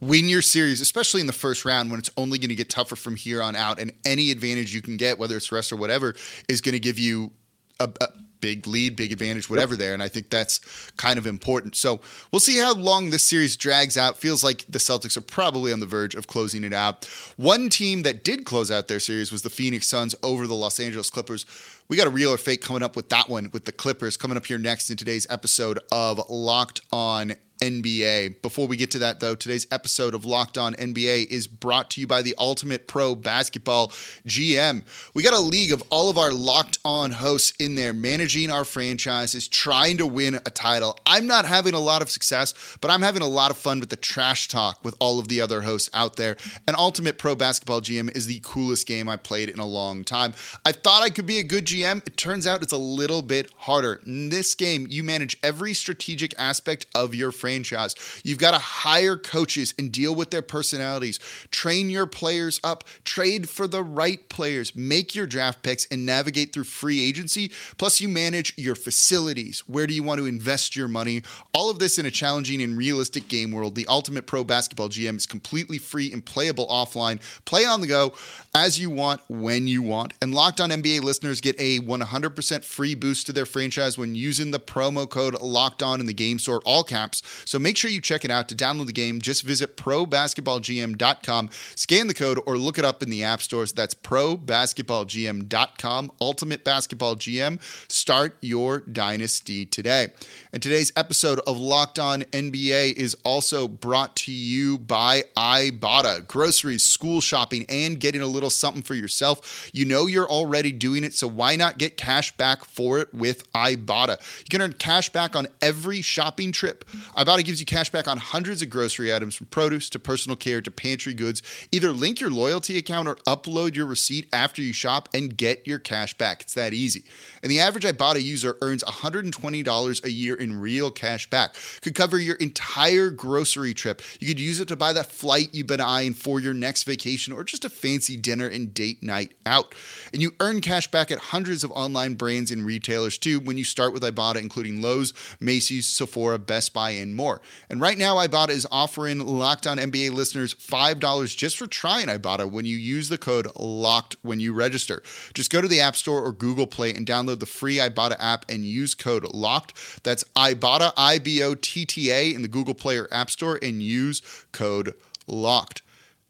win 0.00 0.28
your 0.28 0.42
series, 0.42 0.80
especially 0.80 1.20
in 1.20 1.26
the 1.26 1.32
first 1.32 1.64
round 1.64 1.90
when 1.90 1.98
it's 1.98 2.10
only 2.16 2.38
going 2.38 2.50
to 2.50 2.54
get 2.54 2.68
tougher 2.68 2.96
from 2.96 3.16
here 3.16 3.42
on 3.42 3.56
out, 3.56 3.80
and 3.80 3.92
any 4.04 4.30
advantage 4.30 4.74
you 4.74 4.82
can 4.82 4.96
get, 4.96 5.18
whether 5.18 5.36
it's 5.36 5.50
rest 5.50 5.72
or 5.72 5.76
whatever, 5.76 6.14
is 6.48 6.60
going 6.60 6.74
to 6.74 6.80
give 6.80 6.98
you 6.98 7.32
a, 7.80 7.90
a 8.00 8.08
big 8.46 8.64
lead, 8.68 8.94
big 8.94 9.10
advantage, 9.10 9.50
whatever 9.50 9.74
yep. 9.74 9.80
there. 9.80 9.92
And 9.92 10.00
I 10.00 10.06
think 10.06 10.30
that's 10.30 10.60
kind 10.96 11.18
of 11.18 11.26
important. 11.26 11.74
So 11.74 12.00
we'll 12.30 12.38
see 12.38 12.58
how 12.58 12.74
long 12.74 13.10
this 13.10 13.24
series 13.24 13.56
drags 13.56 13.98
out. 13.98 14.16
Feels 14.18 14.44
like 14.44 14.64
the 14.68 14.78
Celtics 14.78 15.16
are 15.16 15.20
probably 15.20 15.72
on 15.72 15.80
the 15.80 15.86
verge 15.86 16.14
of 16.14 16.28
closing 16.28 16.62
it 16.62 16.72
out. 16.72 17.06
One 17.36 17.68
team 17.68 18.02
that 18.02 18.22
did 18.22 18.44
close 18.44 18.70
out 18.70 18.86
their 18.86 19.00
series 19.00 19.32
was 19.32 19.42
the 19.42 19.50
Phoenix 19.50 19.88
Suns 19.88 20.14
over 20.22 20.46
the 20.46 20.54
Los 20.54 20.78
Angeles 20.78 21.10
Clippers. 21.10 21.44
We 21.88 21.96
got 21.96 22.08
a 22.08 22.10
real 22.10 22.30
or 22.30 22.36
fake 22.36 22.62
coming 22.62 22.82
up 22.82 22.96
with 22.96 23.10
that 23.10 23.28
one 23.28 23.48
with 23.52 23.64
the 23.64 23.70
Clippers 23.70 24.16
coming 24.16 24.36
up 24.36 24.44
here 24.44 24.58
next 24.58 24.90
in 24.90 24.96
today's 24.96 25.24
episode 25.30 25.78
of 25.92 26.20
Locked 26.28 26.80
On 26.90 27.36
NBA. 27.60 28.42
Before 28.42 28.66
we 28.66 28.76
get 28.76 28.90
to 28.92 28.98
that, 29.00 29.20
though, 29.20 29.34
today's 29.34 29.66
episode 29.70 30.14
of 30.14 30.24
Locked 30.24 30.58
On 30.58 30.74
NBA 30.74 31.26
is 31.28 31.46
brought 31.46 31.90
to 31.92 32.00
you 32.00 32.06
by 32.06 32.22
the 32.22 32.34
Ultimate 32.38 32.86
Pro 32.86 33.14
Basketball 33.14 33.88
GM. 34.26 34.82
We 35.14 35.22
got 35.22 35.34
a 35.34 35.40
league 35.40 35.72
of 35.72 35.82
all 35.90 36.10
of 36.10 36.18
our 36.18 36.32
Locked 36.32 36.78
On 36.84 37.10
hosts 37.10 37.54
in 37.58 37.74
there 37.74 37.92
managing 37.92 38.50
our 38.50 38.64
franchises, 38.64 39.48
trying 39.48 39.96
to 39.98 40.06
win 40.06 40.34
a 40.34 40.50
title. 40.50 40.98
I'm 41.06 41.26
not 41.26 41.46
having 41.46 41.74
a 41.74 41.80
lot 41.80 42.02
of 42.02 42.10
success, 42.10 42.54
but 42.80 42.90
I'm 42.90 43.02
having 43.02 43.22
a 43.22 43.28
lot 43.28 43.50
of 43.50 43.56
fun 43.56 43.80
with 43.80 43.90
the 43.90 43.96
trash 43.96 44.48
talk 44.48 44.84
with 44.84 44.94
all 44.98 45.18
of 45.18 45.28
the 45.28 45.40
other 45.40 45.62
hosts 45.62 45.90
out 45.94 46.16
there. 46.16 46.36
And 46.66 46.76
Ultimate 46.76 47.18
Pro 47.18 47.34
Basketball 47.34 47.80
GM 47.80 48.14
is 48.16 48.26
the 48.26 48.40
coolest 48.42 48.86
game 48.86 49.08
I 49.08 49.16
played 49.16 49.48
in 49.48 49.58
a 49.58 49.66
long 49.66 50.04
time. 50.04 50.34
I 50.64 50.72
thought 50.72 51.02
I 51.02 51.10
could 51.10 51.26
be 51.26 51.38
a 51.38 51.44
good 51.44 51.66
GM. 51.66 51.75
It 51.84 52.16
turns 52.16 52.46
out 52.46 52.62
it's 52.62 52.72
a 52.72 52.78
little 52.78 53.22
bit 53.22 53.50
harder. 53.56 54.00
In 54.06 54.28
this 54.28 54.54
game, 54.54 54.86
you 54.90 55.02
manage 55.02 55.36
every 55.42 55.74
strategic 55.74 56.34
aspect 56.38 56.86
of 56.94 57.14
your 57.14 57.32
franchise 57.32 57.56
franchise. 57.56 57.94
You've 58.24 58.38
got 58.38 58.52
to 58.52 58.58
hire 58.58 59.16
coaches 59.16 59.74
and 59.78 59.92
deal 59.92 60.14
with 60.14 60.30
their 60.30 60.42
personalities, 60.42 61.18
train 61.50 61.90
your 61.90 62.06
players 62.06 62.60
up, 62.64 62.84
trade 63.04 63.48
for 63.48 63.66
the 63.66 63.82
right 63.82 64.26
players, 64.28 64.74
make 64.74 65.14
your 65.14 65.26
draft 65.26 65.62
picks, 65.62 65.86
and 65.86 66.04
navigate 66.04 66.52
through 66.52 66.64
free 66.64 67.02
agency. 67.02 67.50
Plus, 67.78 68.00
you 68.00 68.08
manage 68.08 68.52
your 68.56 68.74
facilities. 68.74 69.60
Where 69.66 69.86
do 69.86 69.94
you 69.94 70.02
want 70.02 70.18
to 70.18 70.26
invest 70.26 70.76
your 70.76 70.88
money? 70.88 71.22
All 71.52 71.70
of 71.70 71.78
this 71.78 71.98
in 71.98 72.06
a 72.06 72.10
challenging 72.10 72.62
and 72.62 72.76
realistic 72.76 73.28
game 73.28 73.52
world. 73.52 73.74
The 73.74 73.86
Ultimate 73.86 74.26
Pro 74.26 74.44
Basketball 74.44 74.88
GM 74.88 75.16
is 75.16 75.26
completely 75.26 75.78
free 75.78 76.12
and 76.12 76.24
playable 76.24 76.66
offline. 76.68 77.20
Play 77.44 77.64
on 77.64 77.80
the 77.80 77.86
go 77.86 78.14
as 78.54 78.78
you 78.78 78.90
want, 78.90 79.20
when 79.28 79.66
you 79.66 79.82
want. 79.82 80.14
And 80.22 80.34
Locked 80.34 80.60
On 80.60 80.70
NBA 80.70 81.02
listeners 81.02 81.40
get 81.40 81.58
a 81.60 81.65
100% 81.80 82.64
free 82.64 82.94
boost 82.94 83.26
to 83.26 83.32
their 83.32 83.46
franchise 83.46 83.98
when 83.98 84.14
using 84.14 84.50
the 84.50 84.60
promo 84.60 85.08
code 85.08 85.40
Locked 85.40 85.82
On 85.82 86.00
in 86.00 86.06
the 86.06 86.14
game 86.14 86.38
store, 86.38 86.60
all 86.64 86.84
caps. 86.84 87.22
So 87.44 87.58
make 87.58 87.76
sure 87.76 87.90
you 87.90 88.00
check 88.00 88.24
it 88.24 88.30
out. 88.30 88.48
To 88.48 88.54
download 88.54 88.86
the 88.86 88.92
game, 88.92 89.20
just 89.20 89.42
visit 89.42 89.76
probasketballgm.com, 89.76 91.50
scan 91.74 92.06
the 92.06 92.14
code, 92.14 92.40
or 92.46 92.56
look 92.56 92.78
it 92.78 92.84
up 92.84 93.02
in 93.02 93.10
the 93.10 93.24
app 93.24 93.42
stores. 93.42 93.72
That's 93.72 93.94
probasketballgm.com. 93.94 96.12
Ultimate 96.20 96.62
Basketball 96.64 97.16
GM. 97.16 97.60
Start 97.90 98.36
your 98.40 98.80
dynasty 98.80 99.66
today. 99.66 100.08
And 100.52 100.62
today's 100.62 100.92
episode 100.96 101.40
of 101.46 101.58
Locked 101.58 101.98
On 101.98 102.22
NBA 102.22 102.94
is 102.94 103.16
also 103.24 103.68
brought 103.68 104.16
to 104.16 104.32
you 104.32 104.78
by 104.78 105.24
Ibotta. 105.36 106.26
Groceries, 106.26 106.82
school 106.82 107.20
shopping, 107.20 107.66
and 107.68 108.00
getting 108.00 108.22
a 108.22 108.26
little 108.26 108.50
something 108.50 108.82
for 108.82 108.94
yourself. 108.94 109.70
You 109.72 109.84
know 109.84 110.06
you're 110.06 110.28
already 110.28 110.72
doing 110.72 111.04
it, 111.04 111.14
so 111.14 111.26
why 111.26 111.55
not 111.56 111.78
get 111.78 111.96
cash 111.96 112.36
back 112.36 112.64
for 112.64 112.98
it 112.98 113.12
with 113.12 113.50
Ibotta? 113.52 114.18
You 114.40 114.48
can 114.50 114.62
earn 114.62 114.72
cash 114.74 115.10
back 115.10 115.34
on 115.36 115.48
every 115.60 116.02
shopping 116.02 116.52
trip. 116.52 116.84
Ibotta 117.16 117.44
gives 117.44 117.60
you 117.60 117.66
cash 117.66 117.90
back 117.90 118.08
on 118.08 118.18
hundreds 118.18 118.62
of 118.62 118.70
grocery 118.70 119.14
items 119.14 119.34
from 119.34 119.46
produce 119.46 119.90
to 119.90 119.98
personal 119.98 120.36
care 120.36 120.60
to 120.60 120.70
pantry 120.70 121.14
goods. 121.14 121.42
Either 121.72 121.92
link 121.92 122.20
your 122.20 122.30
loyalty 122.30 122.78
account 122.78 123.08
or 123.08 123.16
upload 123.26 123.74
your 123.74 123.86
receipt 123.86 124.28
after 124.32 124.62
you 124.62 124.72
shop 124.72 125.08
and 125.14 125.36
get 125.36 125.66
your 125.66 125.78
cash 125.78 126.14
back. 126.14 126.42
It's 126.42 126.54
that 126.54 126.74
easy. 126.74 127.04
And 127.42 127.50
the 127.50 127.60
average 127.60 127.84
Ibotta 127.84 128.22
user 128.22 128.56
earns 128.60 128.82
$120 128.84 130.04
a 130.04 130.10
year 130.10 130.34
in 130.34 130.60
real 130.60 130.90
cash 130.90 131.28
back. 131.30 131.56
Could 131.82 131.94
cover 131.94 132.18
your 132.18 132.36
entire 132.36 133.10
grocery 133.10 133.74
trip. 133.74 134.02
You 134.20 134.28
could 134.28 134.40
use 134.40 134.60
it 134.60 134.68
to 134.68 134.76
buy 134.76 134.92
that 134.92 135.12
flight 135.12 135.50
you've 135.52 135.66
been 135.66 135.80
eyeing 135.80 136.14
for 136.14 136.40
your 136.40 136.54
next 136.54 136.84
vacation 136.84 137.32
or 137.32 137.44
just 137.44 137.64
a 137.64 137.70
fancy 137.70 138.16
dinner 138.16 138.48
and 138.48 138.72
date 138.74 139.02
night 139.02 139.32
out. 139.44 139.74
And 140.12 140.22
you 140.22 140.32
earn 140.40 140.60
cash 140.60 140.90
back 140.90 141.10
at 141.10 141.18
hundreds 141.18 141.45
of 141.48 141.70
online 141.72 142.14
brands 142.14 142.50
and 142.50 142.64
retailers 142.64 143.18
too 143.18 143.40
when 143.40 143.56
you 143.58 143.64
start 143.64 143.92
with 143.92 144.02
Ibotta, 144.02 144.36
including 144.36 144.82
Lowe's, 144.82 145.12
Macy's, 145.40 145.86
Sephora, 145.86 146.38
Best 146.38 146.72
Buy, 146.72 146.90
and 146.90 147.14
more. 147.14 147.40
And 147.70 147.80
right 147.80 147.98
now, 147.98 148.16
Ibotta 148.16 148.50
is 148.50 148.66
offering 148.70 149.20
Locked 149.20 149.66
On 149.66 149.78
NBA 149.78 150.12
listeners 150.12 150.54
$5 150.54 151.36
just 151.36 151.56
for 151.56 151.66
trying 151.66 152.06
Ibotta 152.06 152.50
when 152.50 152.64
you 152.64 152.76
use 152.76 153.08
the 153.08 153.18
code 153.18 153.46
LOCKED 153.56 154.16
when 154.22 154.40
you 154.40 154.52
register. 154.52 155.02
Just 155.34 155.50
go 155.50 155.60
to 155.60 155.68
the 155.68 155.80
App 155.80 155.96
Store 155.96 156.24
or 156.24 156.32
Google 156.32 156.66
Play 156.66 156.92
and 156.94 157.06
download 157.06 157.40
the 157.40 157.46
free 157.46 157.76
Ibotta 157.76 158.16
app 158.18 158.44
and 158.48 158.64
use 158.64 158.94
code 158.94 159.24
LOCKED. 159.24 160.02
That's 160.02 160.24
Ibotta, 160.34 160.92
I 160.96 161.18
B 161.18 161.42
O 161.42 161.54
T 161.54 161.84
T 161.84 162.10
A, 162.10 162.34
in 162.34 162.42
the 162.42 162.48
Google 162.48 162.74
Play 162.74 162.98
or 162.98 163.08
App 163.12 163.30
Store 163.30 163.58
and 163.62 163.82
use 163.82 164.22
code 164.52 164.94
LOCKED. 165.26 165.82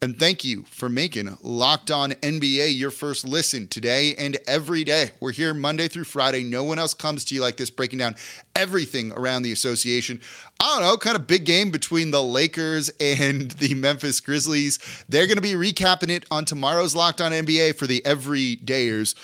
And 0.03 0.19
thank 0.19 0.45
you 0.45 0.65
for 0.71 0.91
making 0.91 1.38
Locked 1.41 1.91
On 1.91 2.12
NBA 2.12 2.76
your 2.76 2.91
first 2.91 3.26
listen 3.26 3.67
today 3.67 4.15
and 4.17 4.37
every 4.47 4.85
day. 4.85 5.12
We're 5.21 5.33
here 5.33 5.55
Monday 5.55 5.88
through 5.88 6.05
Friday. 6.05 6.45
No 6.45 6.65
one 6.65 6.79
else 6.79 6.93
comes 6.93 7.25
to 7.25 7.35
you 7.35 7.41
like 7.41 7.57
this, 7.57 7.71
breaking 7.71 8.00
down 8.00 8.15
everything 8.55 9.12
around 9.12 9.43
the 9.43 9.53
association. 9.53 10.21
I 10.61 10.75
don't 10.75 10.83
know, 10.83 10.99
kind 10.99 11.17
of 11.17 11.26
big 11.26 11.47
game 11.47 11.71
between 11.71 12.11
the 12.11 12.23
Lakers 12.23 12.91
and 13.00 13.50
the 13.53 13.73
Memphis 13.73 14.21
Grizzlies. 14.21 14.79
They're 15.09 15.26
going 15.26 15.37
to 15.37 15.43
be 15.43 15.55
recapping 15.55 16.11
it 16.11 16.26
on 16.31 16.45
tomorrow's 16.45 16.95
Locked 16.95 17.23
On 17.23 17.33
NBA 17.33 17.76
for 17.76 17.87
the 17.87 18.03
everydayers. 18.03 19.15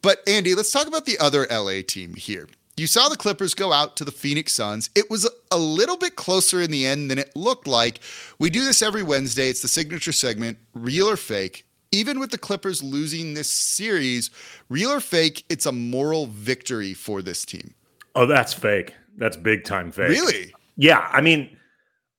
But 0.00 0.20
Andy, 0.28 0.54
let's 0.54 0.70
talk 0.70 0.86
about 0.86 1.06
the 1.06 1.18
other 1.18 1.44
LA 1.50 1.82
team 1.84 2.14
here. 2.14 2.46
You 2.80 2.86
saw 2.86 3.10
the 3.10 3.16
Clippers 3.18 3.52
go 3.52 3.74
out 3.74 3.94
to 3.96 4.06
the 4.06 4.10
Phoenix 4.10 4.54
Suns. 4.54 4.88
It 4.94 5.10
was 5.10 5.28
a 5.50 5.58
little 5.58 5.98
bit 5.98 6.16
closer 6.16 6.62
in 6.62 6.70
the 6.70 6.86
end 6.86 7.10
than 7.10 7.18
it 7.18 7.30
looked 7.36 7.66
like. 7.66 8.00
We 8.38 8.48
do 8.48 8.64
this 8.64 8.80
every 8.80 9.02
Wednesday. 9.02 9.50
It's 9.50 9.60
the 9.60 9.68
signature 9.68 10.12
segment, 10.12 10.56
real 10.72 11.06
or 11.06 11.18
fake. 11.18 11.66
Even 11.92 12.18
with 12.18 12.30
the 12.30 12.38
Clippers 12.38 12.82
losing 12.82 13.34
this 13.34 13.50
series, 13.50 14.30
real 14.70 14.92
or 14.92 15.00
fake, 15.00 15.44
it's 15.50 15.66
a 15.66 15.72
moral 15.72 16.28
victory 16.28 16.94
for 16.94 17.20
this 17.20 17.44
team. 17.44 17.74
Oh, 18.14 18.24
that's 18.24 18.54
fake. 18.54 18.94
That's 19.18 19.36
big 19.36 19.64
time 19.64 19.92
fake. 19.92 20.08
Really? 20.08 20.54
Yeah. 20.76 21.06
I 21.12 21.20
mean, 21.20 21.50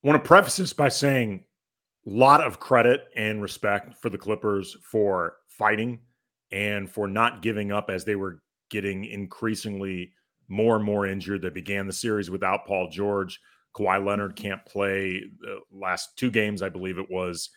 I 0.03 0.07
want 0.07 0.23
to 0.23 0.27
preface 0.27 0.57
this 0.57 0.73
by 0.73 0.89
saying 0.89 1.43
a 2.05 2.09
lot 2.11 2.39
of 2.39 2.59
credit 2.59 3.05
and 3.15 3.41
respect 3.41 3.99
for 3.99 4.11
the 4.11 4.17
Clippers 4.19 4.77
for 4.83 5.37
fighting 5.47 6.01
and 6.51 6.87
for 6.87 7.07
not 7.07 7.41
giving 7.41 7.71
up 7.71 7.89
as 7.89 8.05
they 8.05 8.15
were 8.15 8.43
getting 8.69 9.05
increasingly 9.05 10.11
more 10.51 10.75
and 10.75 10.83
more 10.83 11.07
injured. 11.07 11.41
They 11.41 11.49
began 11.49 11.87
the 11.87 11.93
series 11.93 12.29
without 12.29 12.67
Paul 12.67 12.89
George. 12.89 13.39
Kawhi 13.73 14.05
Leonard 14.05 14.35
mm-hmm. 14.35 14.43
can't 14.43 14.65
play 14.65 15.23
the 15.39 15.61
last 15.71 16.17
two 16.17 16.29
games, 16.29 16.61
I 16.61 16.69
believe 16.69 16.99
it 16.99 17.09
was. 17.09 17.49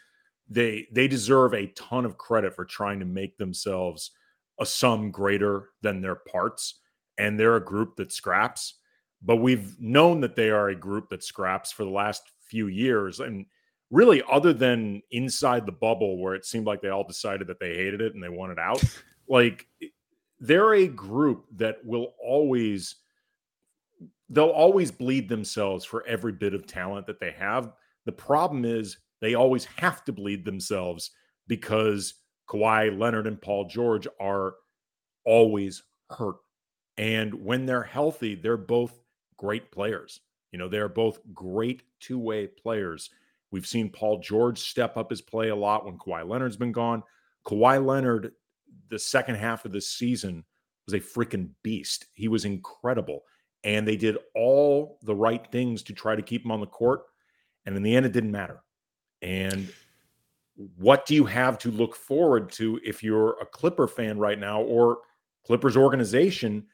They 0.48 0.86
they 0.92 1.08
deserve 1.08 1.54
a 1.54 1.66
ton 1.68 2.04
of 2.04 2.18
credit 2.18 2.54
for 2.54 2.64
trying 2.64 3.00
to 3.00 3.06
make 3.06 3.36
themselves 3.36 4.12
a 4.60 4.66
sum 4.66 5.10
greater 5.10 5.70
than 5.82 6.00
their 6.00 6.14
parts. 6.14 6.80
And 7.18 7.38
they're 7.38 7.56
a 7.56 7.64
group 7.64 7.96
that 7.96 8.12
scraps. 8.12 8.74
But 9.22 9.36
we've 9.36 9.74
known 9.80 10.20
that 10.20 10.36
they 10.36 10.50
are 10.50 10.68
a 10.68 10.76
group 10.76 11.08
that 11.08 11.24
scraps 11.24 11.72
for 11.72 11.84
the 11.84 11.90
last 11.90 12.22
few 12.46 12.68
years. 12.68 13.20
And 13.20 13.46
really, 13.90 14.22
other 14.30 14.52
than 14.52 15.02
inside 15.10 15.66
the 15.66 15.72
bubble 15.72 16.18
where 16.18 16.34
it 16.34 16.44
seemed 16.44 16.66
like 16.66 16.82
they 16.82 16.90
all 16.90 17.06
decided 17.06 17.48
that 17.48 17.58
they 17.58 17.74
hated 17.74 18.00
it 18.00 18.14
and 18.14 18.22
they 18.22 18.28
wanted 18.28 18.58
out, 18.58 18.84
like 19.28 19.66
they're 20.44 20.74
a 20.74 20.86
group 20.86 21.46
that 21.56 21.78
will 21.84 22.14
always 22.22 22.96
they'll 24.28 24.48
always 24.48 24.90
bleed 24.90 25.28
themselves 25.28 25.84
for 25.84 26.06
every 26.06 26.32
bit 26.32 26.54
of 26.54 26.66
talent 26.66 27.06
that 27.06 27.20
they 27.20 27.30
have. 27.30 27.72
The 28.04 28.12
problem 28.12 28.64
is 28.64 28.98
they 29.20 29.34
always 29.34 29.64
have 29.64 30.04
to 30.04 30.12
bleed 30.12 30.44
themselves 30.44 31.10
because 31.46 32.14
Kawhi 32.48 32.98
Leonard 32.98 33.26
and 33.26 33.40
Paul 33.40 33.68
George 33.68 34.06
are 34.20 34.54
always 35.24 35.82
hurt. 36.10 36.36
And 36.98 37.32
when 37.44 37.64
they're 37.64 37.82
healthy, 37.82 38.34
they're 38.34 38.56
both 38.56 38.98
great 39.38 39.72
players. 39.72 40.20
You 40.52 40.58
know, 40.58 40.68
they're 40.68 40.88
both 40.88 41.20
great 41.32 41.82
two 42.00 42.18
way 42.18 42.46
players. 42.46 43.10
We've 43.50 43.66
seen 43.66 43.88
Paul 43.88 44.18
George 44.18 44.58
step 44.58 44.96
up 44.96 45.10
his 45.10 45.22
play 45.22 45.48
a 45.48 45.56
lot 45.56 45.86
when 45.86 45.96
Kawhi 45.96 46.28
Leonard's 46.28 46.56
been 46.56 46.72
gone. 46.72 47.02
Kawhi 47.46 47.84
Leonard 47.84 48.32
the 48.88 48.98
second 48.98 49.36
half 49.36 49.64
of 49.64 49.72
the 49.72 49.80
season 49.80 50.44
was 50.86 50.94
a 50.94 51.00
freaking 51.00 51.50
beast. 51.62 52.06
He 52.14 52.28
was 52.28 52.44
incredible. 52.44 53.22
And 53.62 53.88
they 53.88 53.96
did 53.96 54.18
all 54.34 54.98
the 55.02 55.14
right 55.14 55.46
things 55.50 55.82
to 55.84 55.94
try 55.94 56.14
to 56.14 56.22
keep 56.22 56.44
him 56.44 56.50
on 56.50 56.60
the 56.60 56.66
court. 56.66 57.02
And 57.64 57.76
in 57.76 57.82
the 57.82 57.96
end, 57.96 58.04
it 58.04 58.12
didn't 58.12 58.30
matter. 58.30 58.62
And 59.22 59.72
what 60.76 61.06
do 61.06 61.14
you 61.14 61.24
have 61.24 61.58
to 61.58 61.70
look 61.70 61.96
forward 61.96 62.52
to 62.52 62.78
if 62.84 63.02
you're 63.02 63.40
a 63.40 63.46
Clipper 63.46 63.88
fan 63.88 64.18
right 64.18 64.38
now 64.38 64.60
or 64.60 64.98
Clippers 65.46 65.76
organization 65.76 66.66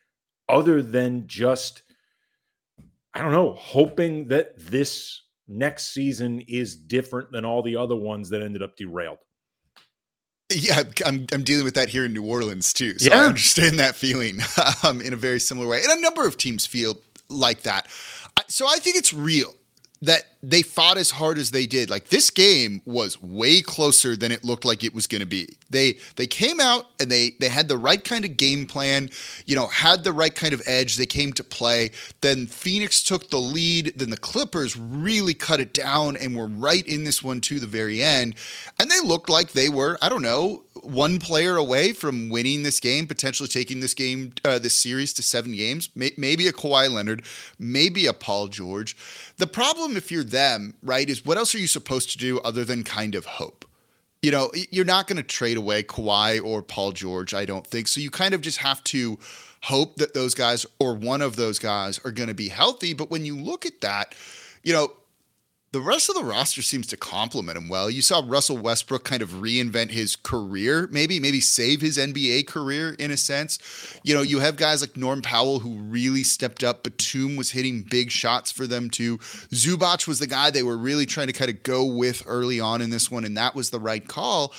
other 0.49 0.83
than 0.83 1.27
just, 1.27 1.83
I 3.15 3.23
don't 3.23 3.33
know, 3.33 3.55
hoping 3.55 4.27
that 4.29 4.59
this 4.59 5.23
next 5.47 5.95
season 5.95 6.41
is 6.43 6.77
different 6.77 7.31
than 7.33 7.45
all 7.45 7.63
the 7.63 7.77
other 7.77 7.97
ones 7.97 8.29
that 8.31 8.43
ended 8.43 8.63
up 8.63 8.77
derailed? 8.77 9.19
Yeah, 10.51 10.83
I'm, 11.07 11.27
I'm 11.33 11.45
dealing 11.45 11.65
with 11.65 11.75
that 11.75 11.89
here 11.89 12.05
in 12.05 12.13
New 12.13 12.25
Orleans 12.25 12.73
too. 12.73 12.99
So 12.99 13.11
yeah. 13.11 13.23
I 13.23 13.27
understand 13.27 13.79
that 13.79 13.95
feeling 13.95 14.41
um, 14.83 15.01
in 15.01 15.13
a 15.13 15.17
very 15.17 15.39
similar 15.39 15.69
way. 15.69 15.83
And 15.83 15.99
a 15.99 16.01
number 16.01 16.27
of 16.27 16.37
teams 16.37 16.67
feel 16.67 16.99
like 17.29 17.63
that. 17.63 17.87
So 18.49 18.67
I 18.67 18.79
think 18.79 18.97
it's 18.97 19.15
real. 19.15 19.55
That 20.03 20.25
they 20.43 20.63
fought 20.63 20.97
as 20.97 21.11
hard 21.11 21.37
as 21.37 21.51
they 21.51 21.67
did. 21.67 21.91
Like 21.91 22.09
this 22.09 22.31
game 22.31 22.81
was 22.87 23.21
way 23.21 23.61
closer 23.61 24.17
than 24.17 24.33
it 24.33 24.43
looked 24.43 24.65
like 24.65 24.83
it 24.83 24.95
was 24.95 25.07
going 25.07 25.21
to 25.21 25.27
be. 25.27 25.49
They 25.69 25.99
they 26.17 26.27
came 26.27 26.59
out 26.59 26.87
and 26.99 27.11
they 27.11 27.33
they 27.39 27.49
had 27.49 27.69
the 27.69 27.77
right 27.77 28.03
kind 28.03 28.25
of 28.25 28.39
game 28.39 28.67
plan, 28.67 29.11
you 29.45 29.55
know, 29.55 29.67
had 29.67 30.03
the 30.03 30.13
right 30.13 30.35
kind 30.35 30.55
of 30.55 30.63
edge. 30.67 30.97
They 30.97 31.07
came 31.07 31.33
to 31.35 31.45
play. 31.45 31.91
Then 32.23 32.47
Phoenix 32.47 33.03
took 33.03 33.29
the 33.29 33.39
lead. 33.39 33.93
Then 33.97 34.09
the 34.09 34.17
Clippers 34.17 34.77
really 34.77 35.35
cut 35.35 35.61
it 35.61 35.75
down 35.75 36.17
and 36.17 36.35
were 36.35 36.49
right 36.49 36.87
in 36.87 37.05
this 37.05 37.23
one 37.23 37.43
to 37.43 37.61
the 37.61 37.67
very 37.67 38.03
end. 38.03 38.37
And 38.79 38.91
they 38.91 39.01
looked 39.01 39.29
like 39.29 39.53
they 39.53 39.69
were, 39.69 39.99
I 40.01 40.09
don't 40.09 40.23
know, 40.23 40.63
one 40.83 41.19
player 41.19 41.57
away 41.57 41.93
from 41.93 42.29
winning 42.29 42.63
this 42.63 42.81
game, 42.81 43.07
potentially 43.07 43.49
taking 43.49 43.81
this 43.81 43.95
game, 43.95 44.33
uh, 44.45 44.59
this 44.59 44.79
series 44.79 45.13
to 45.15 45.23
seven 45.23 45.53
games. 45.55 45.91
May- 45.95 46.15
maybe 46.17 46.47
a 46.49 46.53
Kawhi 46.53 46.91
Leonard, 46.91 47.25
maybe 47.59 48.07
a 48.07 48.13
Paul 48.13 48.49
George. 48.49 48.97
The 49.37 49.47
problem, 49.47 49.97
if 49.97 50.11
you're 50.11 50.25
them, 50.25 50.75
right, 50.83 51.09
is 51.09 51.25
what 51.25 51.39
else 51.39 51.55
are 51.55 51.59
you 51.59 51.67
supposed 51.67 52.11
to 52.13 52.19
do 52.19 52.41
other 52.41 52.65
than 52.65 52.85
kind 52.85 53.15
of 53.15 53.27
hope? 53.27 53.65
You 54.23 54.31
know, 54.31 54.51
you're 54.71 54.85
not 54.85 55.07
going 55.07 55.17
to 55.17 55.23
trade 55.23 55.57
away 55.57 55.83
Kawhi 55.83 56.45
or 56.45 56.63
Paul 56.63 56.93
George, 56.93 57.33
I 57.33 57.45
don't 57.47 57.67
think. 57.67 57.89
So 57.89 58.01
you 58.01 58.11
kind 58.11 58.35
of 58.35 58.43
just 58.43 58.59
have 58.59 58.85
to 58.85 59.19
hope 59.63 59.97
that 59.97 60.15
those 60.15 60.35
guys 60.35 60.67
or 60.79 60.95
one 60.95 61.23
of 61.23 61.37
those 61.37 61.59
guys 61.59 62.01
are 62.05 62.11
going 62.11 62.29
to 62.29 62.35
be 62.35 62.49
healthy. 62.49 62.93
But 62.93 63.11
when 63.11 63.25
you 63.25 63.37
look 63.37 63.65
at 63.65 63.81
that, 63.81 64.15
you 64.63 64.73
know, 64.73 64.93
the 65.73 65.81
rest 65.81 66.09
of 66.09 66.17
the 66.17 66.25
roster 66.25 66.63
seems 66.63 66.89
to 66.89 66.97
complement 66.97 67.57
him 67.57 67.69
well. 67.69 67.89
You 67.89 68.03
saw 68.03 68.23
Russell 68.27 68.59
Westbrook 68.59 69.05
kind 69.05 69.23
of 69.23 69.31
reinvent 69.31 69.91
his 69.91 70.17
career, 70.17 70.89
maybe 70.91 71.21
maybe 71.21 71.41
save 71.41 71.81
his 71.81 71.97
NBA 71.97 72.49
career 72.49 72.95
in 72.99 73.13
a 73.13 73.17
sense. 73.17 73.59
You 74.03 74.15
know, 74.15 74.23
you 74.23 74.41
have 74.41 74.57
guys 74.57 74.81
like 74.81 74.97
Norm 74.97 75.23
Powell 75.23 75.61
who 75.61 75.77
really 75.77 76.25
stepped 76.25 76.65
up. 76.65 76.83
Batum 76.83 77.37
was 77.37 77.53
hitting 77.53 77.83
big 77.83 78.11
shots 78.11 78.51
for 78.51 78.67
them 78.67 78.91
too. 78.91 79.19
Zubac 79.19 80.09
was 80.09 80.19
the 80.19 80.27
guy 80.27 80.51
they 80.51 80.65
were 80.65 80.77
really 80.77 81.07
trying 81.07 81.29
to 81.29 81.33
kind 81.33 81.51
of 81.51 81.63
go 81.63 81.85
with 81.85 82.25
early 82.27 82.59
on 82.59 82.83
in 82.83 82.91
this 82.91 83.09
one, 83.09 83.25
and 83.25 83.37
that 83.37 83.55
was 83.55 83.71
the 83.71 83.81
right 83.81 84.07
call. 84.07 84.53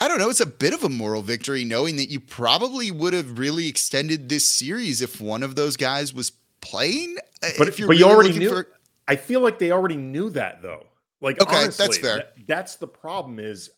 I 0.00 0.08
don't 0.08 0.18
know. 0.18 0.30
It's 0.30 0.40
a 0.40 0.46
bit 0.46 0.72
of 0.72 0.82
a 0.82 0.88
moral 0.88 1.22
victory 1.22 1.62
knowing 1.62 1.96
that 1.96 2.08
you 2.08 2.18
probably 2.18 2.90
would 2.90 3.12
have 3.12 3.38
really 3.38 3.68
extended 3.68 4.28
this 4.28 4.46
series 4.48 5.02
if 5.02 5.20
one 5.20 5.42
of 5.42 5.54
those 5.54 5.76
guys 5.76 6.12
was 6.14 6.32
playing. 6.62 7.16
Uh, 7.42 7.50
but 7.58 7.68
if 7.68 7.78
you're 7.78 7.86
but 7.86 7.92
really 7.92 8.00
you 8.00 8.10
already 8.10 8.38
knew. 8.38 8.48
For, 8.48 8.66
I 9.10 9.16
feel 9.16 9.40
like 9.40 9.58
they 9.58 9.72
already 9.72 9.96
knew 9.96 10.30
that 10.30 10.62
though. 10.62 10.86
Like 11.20 11.42
okay, 11.42 11.64
honestly, 11.64 11.84
that's 11.84 11.98
fair. 11.98 12.16
That, 12.18 12.34
that's 12.46 12.76
the 12.76 12.86
problem. 12.86 13.40
Is 13.40 13.68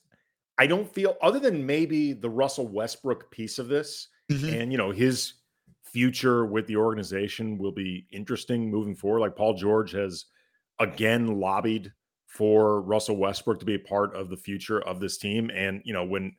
I 0.59 0.67
don't 0.67 0.93
feel 0.93 1.17
other 1.23 1.41
than 1.41 1.65
maybe 1.65 2.13
the 2.13 2.29
Russell 2.29 2.69
Westbrook 2.69 3.31
piece 3.31 3.59
of 3.59 3.69
this, 3.69 4.09
mm-hmm. 4.31 4.55
and 4.55 4.71
you 4.71 4.77
know 4.77 4.91
his 4.91 5.33
future 5.85 6.45
with 6.45 6.67
the 6.67 6.77
organization 6.77 7.57
will 7.57 7.73
be 7.73 8.07
interesting 8.13 8.71
moving 8.71 8.95
forward. 8.95 9.21
Like 9.21 9.35
Paul 9.35 9.55
George 9.55 9.93
has 9.93 10.27
again 10.79 11.41
lobbied 11.41 11.91
for 12.27 12.83
Russell 12.83 13.17
Westbrook 13.17 13.59
to 13.61 13.67
be 13.67 13.77
a 13.77 13.79
part 13.79 14.15
of 14.15 14.29
the 14.29 14.37
future 14.37 14.83
of 14.83 15.01
this 15.01 15.17
team, 15.17 15.51
and 15.55 15.81
you 15.87 15.95
know 15.95 16.05
when 16.05 16.37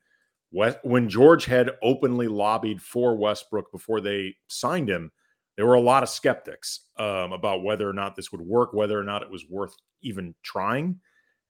when 0.83 1.09
George 1.09 1.45
had 1.45 1.71
openly 1.81 2.27
lobbied 2.27 2.79
for 2.79 3.15
Westbrook 3.17 3.71
before 3.71 4.01
they 4.01 4.35
signed 4.49 4.87
him, 4.87 5.11
there 5.55 5.67
were 5.67 5.75
a 5.75 5.81
lot 5.81 6.03
of 6.03 6.09
skeptics 6.09 6.81
um, 6.97 7.31
about 7.31 7.63
whether 7.63 7.87
or 7.87 7.93
not 7.93 8.15
this 8.15 8.31
would 8.31 8.41
work, 8.41 8.73
whether 8.73 8.99
or 8.99 9.03
not 9.03 9.21
it 9.21 9.29
was 9.29 9.45
worth 9.49 9.75
even 10.01 10.33
trying. 10.41 10.99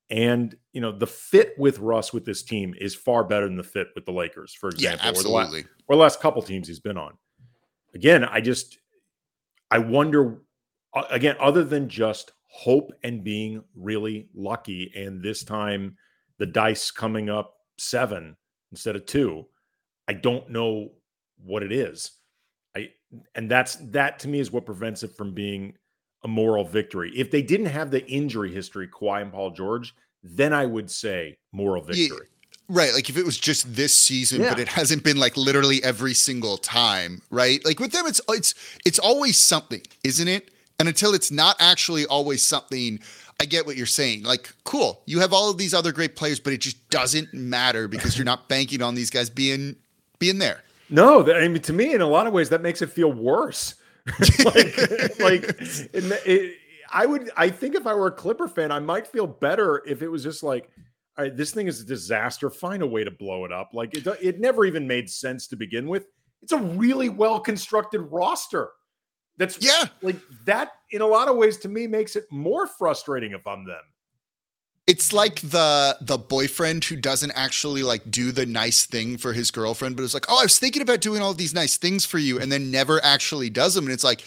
And 0.10 0.56
you 0.74 0.82
know, 0.82 0.92
the 0.92 1.08
fit 1.08 1.54
with 1.58 1.80
Russ 1.80 2.12
with 2.12 2.26
this 2.26 2.44
team 2.44 2.76
is 2.80 2.94
far 2.94 3.24
better 3.24 3.48
than 3.48 3.58
the 3.58 3.64
fit 3.64 3.88
with 3.96 4.06
the 4.06 4.12
Lakers, 4.12 4.54
for 4.54 4.70
example, 4.70 5.00
yeah, 5.04 5.10
absolutely. 5.10 5.32
or 5.32 5.46
the, 5.46 5.56
last, 5.56 5.68
or 5.88 5.96
the 5.96 6.02
last 6.02 6.22
couple 6.22 6.42
teams 6.42 6.68
he's 6.68 6.82
been 6.82 6.98
on. 6.98 7.14
Again, 7.96 8.24
I 8.26 8.42
just 8.42 8.78
I 9.72 9.78
wonder 9.78 10.42
again, 11.10 11.36
other 11.40 11.64
than 11.64 11.88
just 11.88 12.34
hope 12.48 12.92
and 13.04 13.24
being 13.24 13.64
really 13.76 14.28
lucky, 14.36 14.92
and 14.96 15.24
this 15.24 15.44
time 15.44 15.96
the 16.38 16.46
dice 16.46 16.92
coming 16.92 17.30
up 17.30 17.56
seven 17.78 18.36
instead 18.72 18.96
of 18.96 19.06
two, 19.06 19.46
I 20.08 20.14
don't 20.14 20.50
know 20.50 20.92
what 21.44 21.64
it 21.64 21.72
is 21.72 22.12
and 23.36 23.50
that's 23.50 23.76
that 23.76 24.20
to 24.20 24.28
me 24.28 24.40
is 24.40 24.52
what 24.52 24.66
prevents 24.66 25.04
it 25.04 25.16
from 25.16 25.34
being 25.34 25.74
a 26.24 26.28
moral 26.28 26.64
victory. 26.64 27.12
If 27.16 27.32
they 27.32 27.42
didn't 27.42 27.68
have 27.68 27.92
the 27.92 28.06
injury 28.08 28.54
history, 28.54 28.88
Kawhi 28.88 29.22
and 29.22 29.32
Paul 29.32 29.52
George, 29.52 29.94
then 30.24 30.54
I 30.54 30.66
would 30.66 30.90
say 30.90 31.38
moral 31.52 31.84
victory. 31.84 32.28
Yeah, 32.30 32.76
right. 32.76 32.94
Like 32.94 33.10
if 33.10 33.18
it 33.18 33.26
was 33.26 33.38
just 33.38 33.76
this 33.76 33.94
season, 33.94 34.42
yeah. 34.42 34.50
but 34.50 34.60
it 34.60 34.68
hasn't 34.68 35.04
been 35.04 35.18
like 35.18 35.36
literally 35.36 35.84
every 35.84 36.14
single 36.14 36.58
time, 36.58 37.22
right? 37.30 37.64
Like 37.66 37.80
with 37.80 37.92
them, 37.92 38.06
it's 38.08 38.22
it's 38.30 38.56
it's 38.86 39.00
always 39.00 39.38
something, 39.38 39.82
isn't 40.04 40.28
it? 40.28 40.52
And 40.80 40.88
until 40.88 41.14
it's 41.14 41.32
not 41.32 41.56
actually 41.60 42.06
always 42.06 42.44
something, 42.44 43.00
I 43.40 43.46
get 43.46 43.66
what 43.66 43.76
you're 43.76 43.86
saying. 43.86 44.24
Like, 44.24 44.54
cool, 44.64 45.02
you 45.06 45.20
have 45.20 45.34
all 45.34 45.50
of 45.50 45.58
these 45.58 45.74
other 45.74 45.92
great 45.92 46.16
players, 46.16 46.40
but 46.40 46.54
it 46.54 46.62
just 46.62 46.90
doesn't 46.90 47.34
matter 47.34 47.88
because 47.88 48.18
you're 48.18 48.26
not 48.26 48.50
banking 48.50 48.82
on 48.82 48.96
these 48.96 49.10
guys 49.10 49.30
being 49.30 49.76
being 50.20 50.40
there. 50.40 50.64
No, 50.94 51.26
I 51.34 51.48
mean 51.48 51.60
to 51.64 51.74
me, 51.74 51.94
in 51.94 52.02
a 52.02 52.08
lot 52.08 52.28
of 52.28 52.34
ways, 52.34 52.50
that 52.50 52.62
makes 52.62 52.84
it 52.84 52.92
feel 52.92 53.12
worse. 53.12 53.74
like, 54.46 54.78
like 55.20 55.44
it, 55.60 56.22
it, 56.26 56.56
I 56.92 57.08
would. 57.08 57.32
I 57.36 57.50
think 57.50 57.74
if 57.74 57.88
I 57.88 57.96
were 57.96 58.08
a 58.08 58.12
Clipper 58.12 58.48
fan, 58.48 58.72
I 58.72 58.78
might 58.80 59.08
feel 59.08 59.26
better 59.26 59.82
if 59.88 60.04
it 60.04 60.08
was 60.08 60.22
just 60.22 60.44
like, 60.44 60.70
all 61.18 61.26
right, 61.26 61.36
this 61.36 61.50
thing 61.50 61.66
is 61.66 61.82
a 61.82 61.86
disaster. 61.86 62.52
Find 62.52 62.84
a 62.84 62.88
way 62.88 63.04
to 63.04 63.10
blow 63.10 63.44
it 63.44 63.52
up. 63.52 63.72
Like 63.74 63.98
it, 63.98 64.06
it 64.22 64.40
never 64.40 64.66
even 64.66 64.86
made 64.86 65.10
sense 65.10 65.48
to 65.48 65.56
begin 65.56 65.88
with. 65.88 66.06
It's 66.44 66.52
a 66.52 66.58
really 66.58 67.10
well 67.10 67.40
constructed 67.40 68.02
roster. 68.02 68.70
That's 69.38 69.58
yeah, 69.60 69.86
like 70.04 70.18
that. 70.46 70.74
In 70.92 71.02
a 71.02 71.08
lot 71.08 71.28
of 71.28 71.38
ways, 71.38 71.58
to 71.60 71.70
me, 71.70 71.88
makes 71.88 72.16
it 72.16 72.26
more 72.30 72.68
frustrating 72.68 73.32
if 73.32 73.48
I'm 73.48 73.66
them 73.66 73.82
it's 74.86 75.14
like 75.14 75.40
the 75.42 75.98
the 76.02 76.18
boyfriend 76.18 76.84
who 76.84 76.96
doesn't 76.96 77.32
actually 77.32 77.84
like 77.84 78.10
do 78.10 78.32
the 78.32 78.46
nice 78.46 78.86
thing 78.86 79.18
for 79.18 79.34
his 79.34 79.52
girlfriend 79.52 79.96
but 79.96 80.04
it's 80.04 80.14
like 80.14 80.26
oh 80.30 80.40
i 80.40 80.44
was 80.44 80.60
thinking 80.60 80.82
about 80.82 81.02
doing 81.02 81.22
all 81.22 81.34
these 81.34 81.54
nice 81.54 81.78
things 81.78 82.06
for 82.06 82.18
you 82.18 82.40
and 82.40 82.52
then 82.52 82.70
never 82.70 83.04
actually 83.04 83.50
does 83.50 83.74
them 83.76 83.86
and 83.86 83.94
it's 83.94 84.04
like 84.04 84.24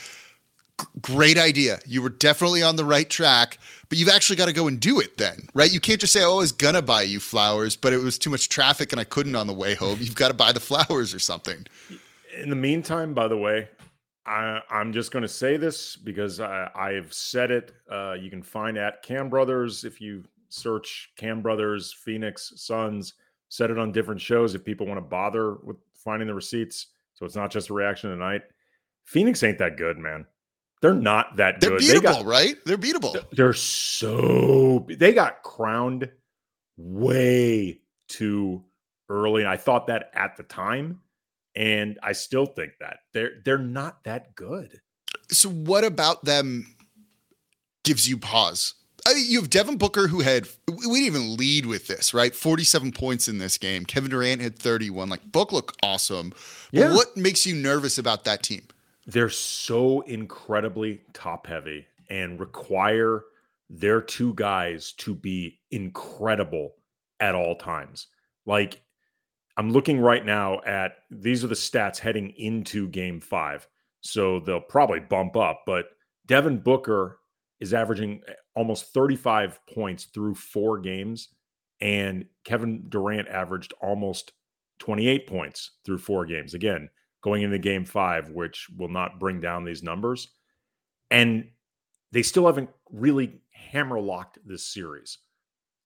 great 1.01 1.39
idea. 1.39 1.79
You 1.87 2.03
were 2.03 2.11
definitely 2.11 2.63
on 2.63 2.77
the 2.77 2.85
right 2.85 3.09
track 3.09 3.59
but 3.89 3.99
you've 3.99 4.09
actually 4.09 4.37
got 4.37 4.47
to 4.47 4.53
go 4.53 4.67
and 4.67 4.81
do 4.81 5.01
it 5.01 5.17
then 5.17 5.49
right? 5.55 5.73
You 5.73 5.81
can't 5.81 6.01
just 6.01 6.13
say 6.13 6.23
oh 6.23 6.35
i 6.35 6.37
was 6.37 6.53
gonna 6.53 6.83
buy 6.83 7.03
you 7.03 7.21
flowers 7.21 7.77
but 7.77 7.93
it 7.93 7.99
was 7.99 8.19
too 8.19 8.31
much 8.31 8.49
traffic 8.49 8.93
and 8.93 9.01
i 9.01 9.05
couldn't 9.05 9.37
on 9.37 9.47
the 9.47 9.55
way 9.55 9.75
home. 9.75 9.99
You've 10.01 10.15
got 10.15 10.29
to 10.29 10.35
buy 10.35 10.53
the 10.53 10.61
flowers 10.61 11.15
or 11.15 11.19
something. 11.19 11.67
In 12.39 12.51
the 12.51 12.57
meantime 12.57 13.15
by 13.15 13.29
the 13.29 13.37
way 13.37 13.69
I, 14.27 14.61
am 14.71 14.93
just 14.93 15.13
going 15.13 15.23
to 15.23 15.29
say 15.29 15.57
this 15.57 15.95
because 15.95 16.41
I, 16.41 16.93
have 16.95 17.13
said 17.13 17.53
it. 17.53 17.73
Uh, 17.89 18.17
you 18.21 18.29
can 18.29 18.43
find 18.43 18.77
at 18.77 19.01
Kam 19.05 19.29
Brothers 19.29 19.85
if 19.85 20.01
you 20.01 20.25
search 20.49 21.13
Kam 21.17 21.43
Brothers, 21.43 21.93
Phoenix 21.93 22.53
Suns, 22.57 23.15
set 23.49 23.71
it 23.71 23.79
on 23.79 23.93
different 23.93 24.21
shows 24.21 24.55
if 24.55 24.65
people 24.65 24.87
want 24.87 24.99
to 24.99 25.03
bother 25.03 25.55
with 25.55 25.77
finding 25.95 26.29
the 26.29 26.35
receipts. 26.35 26.87
So 27.15 27.25
it's 27.25 27.37
not 27.37 27.51
just 27.51 27.71
a 27.71 27.75
reaction 27.75 28.11
tonight. 28.11 28.43
Phoenix 29.05 29.43
ain't 29.43 29.59
that 29.59 29.77
good, 29.77 29.99
man. 29.99 30.27
They're 30.83 30.95
not 30.95 31.37
that 31.37 31.61
they're 31.61 31.71
good. 31.71 31.81
Beatable, 31.81 31.93
they 31.93 32.01
got, 32.01 32.25
right? 32.25 32.57
They're 32.67 32.77
beatable. 32.77 33.31
They're 33.33 33.53
so 33.55 34.87
they 34.89 35.13
got 35.13 35.43
crowned 35.43 36.11
way 36.77 37.81
too 38.09 38.63
early. 39.09 39.43
And 39.43 39.51
I 39.51 39.57
thought 39.57 39.87
that 39.87 40.11
at 40.15 40.37
the 40.37 40.43
time. 40.43 41.01
And 41.55 41.99
I 42.03 42.13
still 42.13 42.45
think 42.45 42.73
that 42.81 42.99
they're 43.15 43.41
they're 43.43 43.57
not 43.57 44.05
that 44.05 44.35
good. 44.35 44.81
So 45.31 45.49
what 45.49 45.85
about 45.85 46.25
them 46.25 46.77
gives 47.83 48.07
you 48.07 48.19
pause? 48.19 48.75
I 49.07 49.15
mean, 49.15 49.27
you 49.29 49.41
have 49.41 49.51
Devin 49.51 49.79
Booker 49.79 50.09
who 50.09 50.21
had 50.21 50.49
we 50.67 51.01
didn't 51.01 51.07
even 51.07 51.37
lead 51.37 51.67
with 51.67 51.87
this, 51.87 52.13
right? 52.13 52.35
47 52.35 52.91
points 52.91 53.29
in 53.29 53.39
this 53.39 53.57
game. 53.57 53.85
Kevin 53.85 54.11
Durant 54.11 54.43
had 54.43 54.59
31. 54.59 55.09
Like 55.09 55.31
Book 55.31 55.53
looked 55.53 55.79
awesome. 55.83 56.33
Yeah. 56.73 56.93
what 56.93 57.17
makes 57.17 57.47
you 57.47 57.55
nervous 57.55 57.99
about 57.99 58.25
that 58.25 58.43
team? 58.43 58.67
They're 59.07 59.31
so 59.31 60.01
incredibly 60.03 61.03
top 61.13 61.47
heavy 61.47 61.87
and 62.11 62.41
require 62.41 63.23
their 63.71 64.01
two 64.01 64.35
guys 64.35 64.93
to 64.99 65.15
be 65.15 65.61
incredible 65.71 66.75
at 67.21 67.37
all 67.37 67.55
times. 67.55 68.09
Like 68.45 68.83
I'm 69.57 69.71
looking 69.71 70.01
right 70.01 70.25
now 70.25 70.61
at 70.67 70.97
these 71.13 71.45
are 71.45 71.49
the 71.49 71.55
stats 71.55 71.99
heading 71.99 72.31
into 72.37 72.89
game 72.89 73.21
5. 73.21 73.69
So 74.01 74.41
they'll 74.41 74.61
probably 74.61 75.01
bump 75.01 75.37
up, 75.37 75.63
but 75.65 75.91
Devin 76.27 76.59
Booker 76.59 77.21
is 77.61 77.73
averaging 77.73 78.23
almost 78.57 78.93
35 78.93 79.61
points 79.73 80.07
through 80.07 80.35
four 80.35 80.79
games, 80.79 81.29
and 81.81 82.25
Kevin 82.45 82.87
Durant 82.89 83.29
averaged 83.29 83.75
almost 83.81 84.33
28 84.79 85.27
points 85.29 85.73
through 85.85 85.99
four 85.99 86.27
games. 86.27 86.55
Again, 86.55 86.89
going 87.23 87.43
into 87.43 87.59
game 87.59 87.85
five, 87.85 88.31
which 88.31 88.67
will 88.77 88.89
not 88.89 89.21
bring 89.21 89.41
down 89.41 89.65
these 89.65 89.83
numbers. 89.83 90.29
And 91.11 91.51
they 92.13 92.23
still 92.23 92.47
haven't 92.47 92.71
really 92.91 93.41
hammer 93.51 94.01
locked 94.01 94.39
this 94.45 94.67
series. 94.67 95.19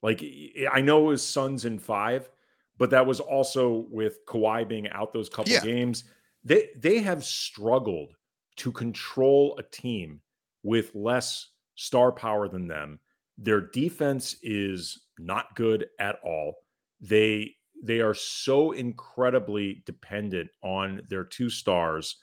Like, 0.02 0.24
I 0.72 0.80
know 0.80 1.00
it 1.00 1.08
was 1.08 1.26
Suns 1.26 1.64
in 1.64 1.78
five, 1.78 2.30
but 2.78 2.90
that 2.90 3.06
was 3.06 3.20
also 3.20 3.86
with 3.90 4.24
Kawhi 4.26 4.66
being 4.66 4.88
out 4.90 5.12
those 5.12 5.28
couple 5.28 5.52
yeah. 5.52 5.60
games. 5.60 6.04
They 6.44 6.68
they 6.76 7.00
have 7.00 7.22
struggled 7.22 8.14
to 8.56 8.72
control 8.72 9.56
a 9.58 9.62
team 9.62 10.20
with 10.62 10.94
less 10.94 11.48
star 11.80 12.12
power 12.12 12.46
than 12.46 12.68
them. 12.68 13.00
Their 13.38 13.62
defense 13.62 14.36
is 14.42 15.00
not 15.18 15.56
good 15.56 15.86
at 15.98 16.16
all. 16.22 16.56
They 17.00 17.54
they 17.82 18.00
are 18.00 18.12
so 18.12 18.72
incredibly 18.72 19.82
dependent 19.86 20.50
on 20.62 21.00
their 21.08 21.24
two 21.24 21.48
stars. 21.48 22.16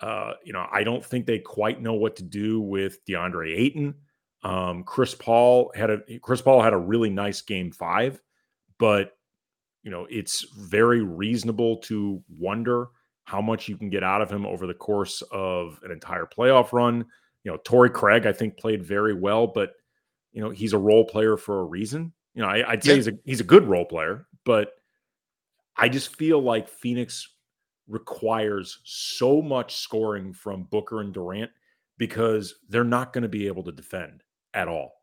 Uh, 0.00 0.34
you 0.44 0.52
know, 0.52 0.64
I 0.70 0.84
don't 0.84 1.04
think 1.04 1.26
they 1.26 1.40
quite 1.40 1.82
know 1.82 1.94
what 1.94 2.14
to 2.16 2.22
do 2.22 2.60
with 2.60 3.04
Deandre 3.04 3.56
Ayton. 3.58 3.94
Um, 4.44 4.84
Chris 4.84 5.16
Paul 5.16 5.72
had 5.74 5.90
a 5.90 6.00
Chris 6.20 6.40
Paul 6.40 6.62
had 6.62 6.72
a 6.72 6.78
really 6.78 7.10
nice 7.10 7.40
game 7.40 7.72
five, 7.72 8.22
but 8.78 9.12
you 9.82 9.90
know, 9.90 10.06
it's 10.08 10.46
very 10.56 11.02
reasonable 11.02 11.78
to 11.78 12.22
wonder 12.38 12.86
how 13.24 13.40
much 13.40 13.68
you 13.68 13.76
can 13.76 13.90
get 13.90 14.04
out 14.04 14.22
of 14.22 14.30
him 14.30 14.46
over 14.46 14.68
the 14.68 14.74
course 14.74 15.22
of 15.32 15.80
an 15.82 15.90
entire 15.90 16.26
playoff 16.26 16.72
run. 16.72 17.04
You 17.44 17.52
know, 17.52 17.58
Torrey 17.64 17.90
Craig, 17.90 18.26
I 18.26 18.32
think, 18.32 18.56
played 18.56 18.82
very 18.82 19.14
well, 19.14 19.46
but 19.46 19.72
you 20.32 20.40
know, 20.40 20.50
he's 20.50 20.72
a 20.72 20.78
role 20.78 21.04
player 21.04 21.36
for 21.36 21.60
a 21.60 21.64
reason. 21.64 22.12
You 22.34 22.42
know, 22.42 22.48
I, 22.48 22.70
would 22.70 22.82
say 22.82 22.90
yeah. 22.90 22.96
he's 22.96 23.08
a 23.08 23.12
he's 23.24 23.40
a 23.40 23.44
good 23.44 23.64
role 23.64 23.84
player, 23.84 24.26
but 24.44 24.72
I 25.76 25.88
just 25.88 26.16
feel 26.16 26.40
like 26.40 26.68
Phoenix 26.68 27.28
requires 27.88 28.80
so 28.84 29.42
much 29.42 29.76
scoring 29.76 30.32
from 30.32 30.64
Booker 30.64 31.00
and 31.00 31.12
Durant 31.12 31.50
because 31.98 32.54
they're 32.68 32.84
not 32.84 33.12
going 33.12 33.22
to 33.22 33.28
be 33.28 33.46
able 33.46 33.64
to 33.64 33.72
defend 33.72 34.22
at 34.54 34.68
all. 34.68 35.01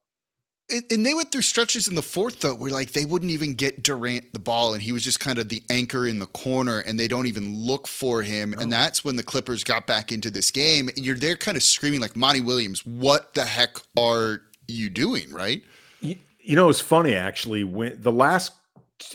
And 0.89 1.05
they 1.05 1.13
went 1.13 1.31
through 1.31 1.41
stretches 1.41 1.87
in 1.87 1.95
the 1.95 2.01
fourth 2.01 2.41
though, 2.41 2.53
where 2.53 2.71
like 2.71 2.91
they 2.91 3.05
wouldn't 3.05 3.31
even 3.31 3.55
get 3.55 3.81
Durant 3.81 4.33
the 4.33 4.39
ball, 4.39 4.73
and 4.73 4.83
he 4.83 4.91
was 4.91 5.03
just 5.03 5.19
kind 5.19 5.39
of 5.39 5.49
the 5.49 5.63
anchor 5.69 6.05
in 6.05 6.19
the 6.19 6.27
corner, 6.27 6.79
and 6.79 6.99
they 6.99 7.07
don't 7.07 7.25
even 7.25 7.55
look 7.55 7.87
for 7.87 8.21
him. 8.21 8.51
No. 8.51 8.59
And 8.59 8.71
that's 8.71 9.03
when 9.03 9.15
the 9.15 9.23
Clippers 9.23 9.63
got 9.63 9.87
back 9.87 10.11
into 10.11 10.29
this 10.29 10.51
game. 10.51 10.87
And 10.89 10.99
you're 10.99 11.15
there, 11.15 11.35
kind 11.35 11.57
of 11.57 11.63
screaming 11.63 12.01
like 12.01 12.15
Monty 12.15 12.41
Williams, 12.41 12.85
"What 12.85 13.33
the 13.33 13.45
heck 13.45 13.77
are 13.97 14.41
you 14.67 14.89
doing?" 14.89 15.31
Right? 15.31 15.63
You, 16.01 16.15
you 16.39 16.55
know, 16.55 16.69
it's 16.69 16.81
funny 16.81 17.15
actually. 17.15 17.63
When 17.63 17.99
the 17.99 18.11
last, 18.11 18.53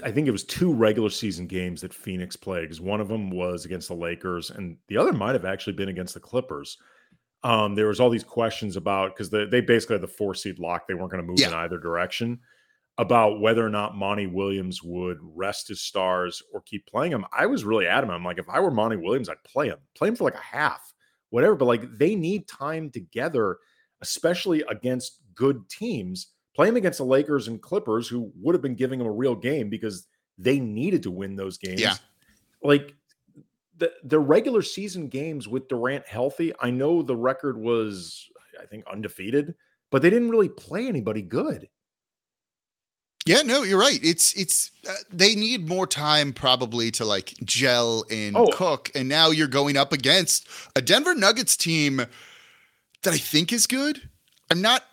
I 0.03 0.11
think 0.11 0.27
it 0.27 0.33
was 0.33 0.45
two 0.45 0.73
regular 0.73 1.11
season 1.11 1.47
games 1.47 1.83
that 1.83 1.95
Phoenix 1.95 2.35
played, 2.35 2.63
because 2.63 2.81
one 2.81 3.01
of 3.01 3.09
them 3.09 3.31
was 3.31 3.65
against 3.65 3.89
the 3.89 3.95
Lakers, 3.95 4.51
and 4.51 4.77
the 4.89 4.97
other 4.97 5.13
might 5.13 5.35
have 5.35 5.45
actually 5.45 5.75
been 5.75 5.89
against 5.89 6.15
the 6.15 6.21
Clippers 6.21 6.79
um, 7.45 7.75
there 7.75 7.89
was 7.89 8.01
all 8.01 8.09
these 8.09 8.25
questions 8.25 8.77
about 8.77 9.15
because 9.15 9.29
they 9.29 9.61
basically 9.61 9.95
had 9.95 10.03
the 10.03 10.09
four 10.09 10.35
seed 10.35 10.59
lock; 10.59 10.89
they 10.89 10.95
weren't 10.95 11.11
going 11.11 11.23
to 11.23 11.27
move 11.27 11.39
yeah. 11.39 11.49
in 11.49 11.55
either 11.55 11.79
direction. 11.79 12.41
About 12.97 13.41
whether 13.41 13.67
or 13.67 13.71
not 13.71 13.97
Monty 13.97 14.29
Williams 14.29 14.81
would 14.81 15.19
rest 15.21 15.67
his 15.67 15.83
stars 15.83 16.41
or 16.53 16.61
keep 16.61 16.87
playing 16.87 17.11
him. 17.11 17.25
I 17.37 17.47
was 17.47 17.65
really 17.65 17.89
adamant. 17.89 18.17
I'm 18.17 18.25
like, 18.25 18.39
if 18.39 18.49
I 18.49 18.61
were 18.61 18.71
Monty 18.71 18.97
Williams, 18.97 19.29
I'd 19.29 19.43
play 19.43 19.67
him, 19.67 19.79
play 19.97 20.07
him 20.07 20.15
for 20.15 20.23
like 20.23 20.37
a 20.37 20.39
half, 20.39 20.95
whatever. 21.31 21.57
But 21.57 21.65
like, 21.65 21.99
they 21.99 22.15
need 22.15 22.47
time 22.47 22.91
together, 22.91 23.59
especially 24.01 24.63
against 24.71 25.19
good 25.35 25.69
teams. 25.69 26.29
Play 26.55 26.69
him 26.69 26.77
against 26.77 26.99
the 26.99 27.05
Lakers 27.05 27.49
and 27.49 27.61
Clippers, 27.61 28.07
who 28.07 28.31
would 28.41 28.55
have 28.55 28.63
been 28.63 28.77
giving 28.77 29.01
him 29.01 29.09
a 29.09 29.13
real 29.13 29.35
game 29.35 29.69
because 29.69 30.07
they 30.39 30.61
needed 30.61 31.03
to 31.03 31.11
win 31.11 31.35
those 31.35 31.59
games. 31.59 31.81
Yeah. 31.81 31.97
Like 32.63 32.95
the 33.79 33.93
the 34.05 34.19
regular 34.19 34.63
season 34.63 35.09
games 35.09 35.49
with 35.49 35.69
Durant 35.69 36.07
healthy, 36.07 36.53
I 36.61 36.71
know 36.71 37.03
the 37.03 37.17
record 37.17 37.57
was 37.57 38.29
I 38.61 38.67
think 38.67 38.85
undefeated, 38.91 39.55
but 39.91 40.03
they 40.03 40.11
didn't 40.11 40.31
really 40.31 40.49
play 40.49 40.87
anybody 40.87 41.23
good. 41.23 41.69
Yeah, 43.27 43.41
no, 43.41 43.63
you're 43.63 43.81
right. 43.81 43.99
It's 44.03 44.35
it's 44.35 44.71
uh, 44.89 44.95
they 45.11 45.35
need 45.35 45.67
more 45.67 45.87
time 45.87 46.33
probably 46.35 46.91
to 46.93 47.07
like 47.07 47.33
gel 47.43 48.05
and 48.11 48.37
oh. 48.37 48.49
cook, 48.53 48.91
and 48.95 49.09
now 49.09 49.31
you're 49.31 49.49
going 49.49 49.77
up 49.77 49.93
against 49.93 50.47
a 50.77 50.83
Denver 50.83 51.15
Nuggets 51.15 51.57
team 51.57 51.97
that 53.03 53.15
I 53.15 53.19
think 53.19 53.53
is 53.53 53.67
good. 53.67 54.09
I'm 54.51 54.61
not 54.61 54.85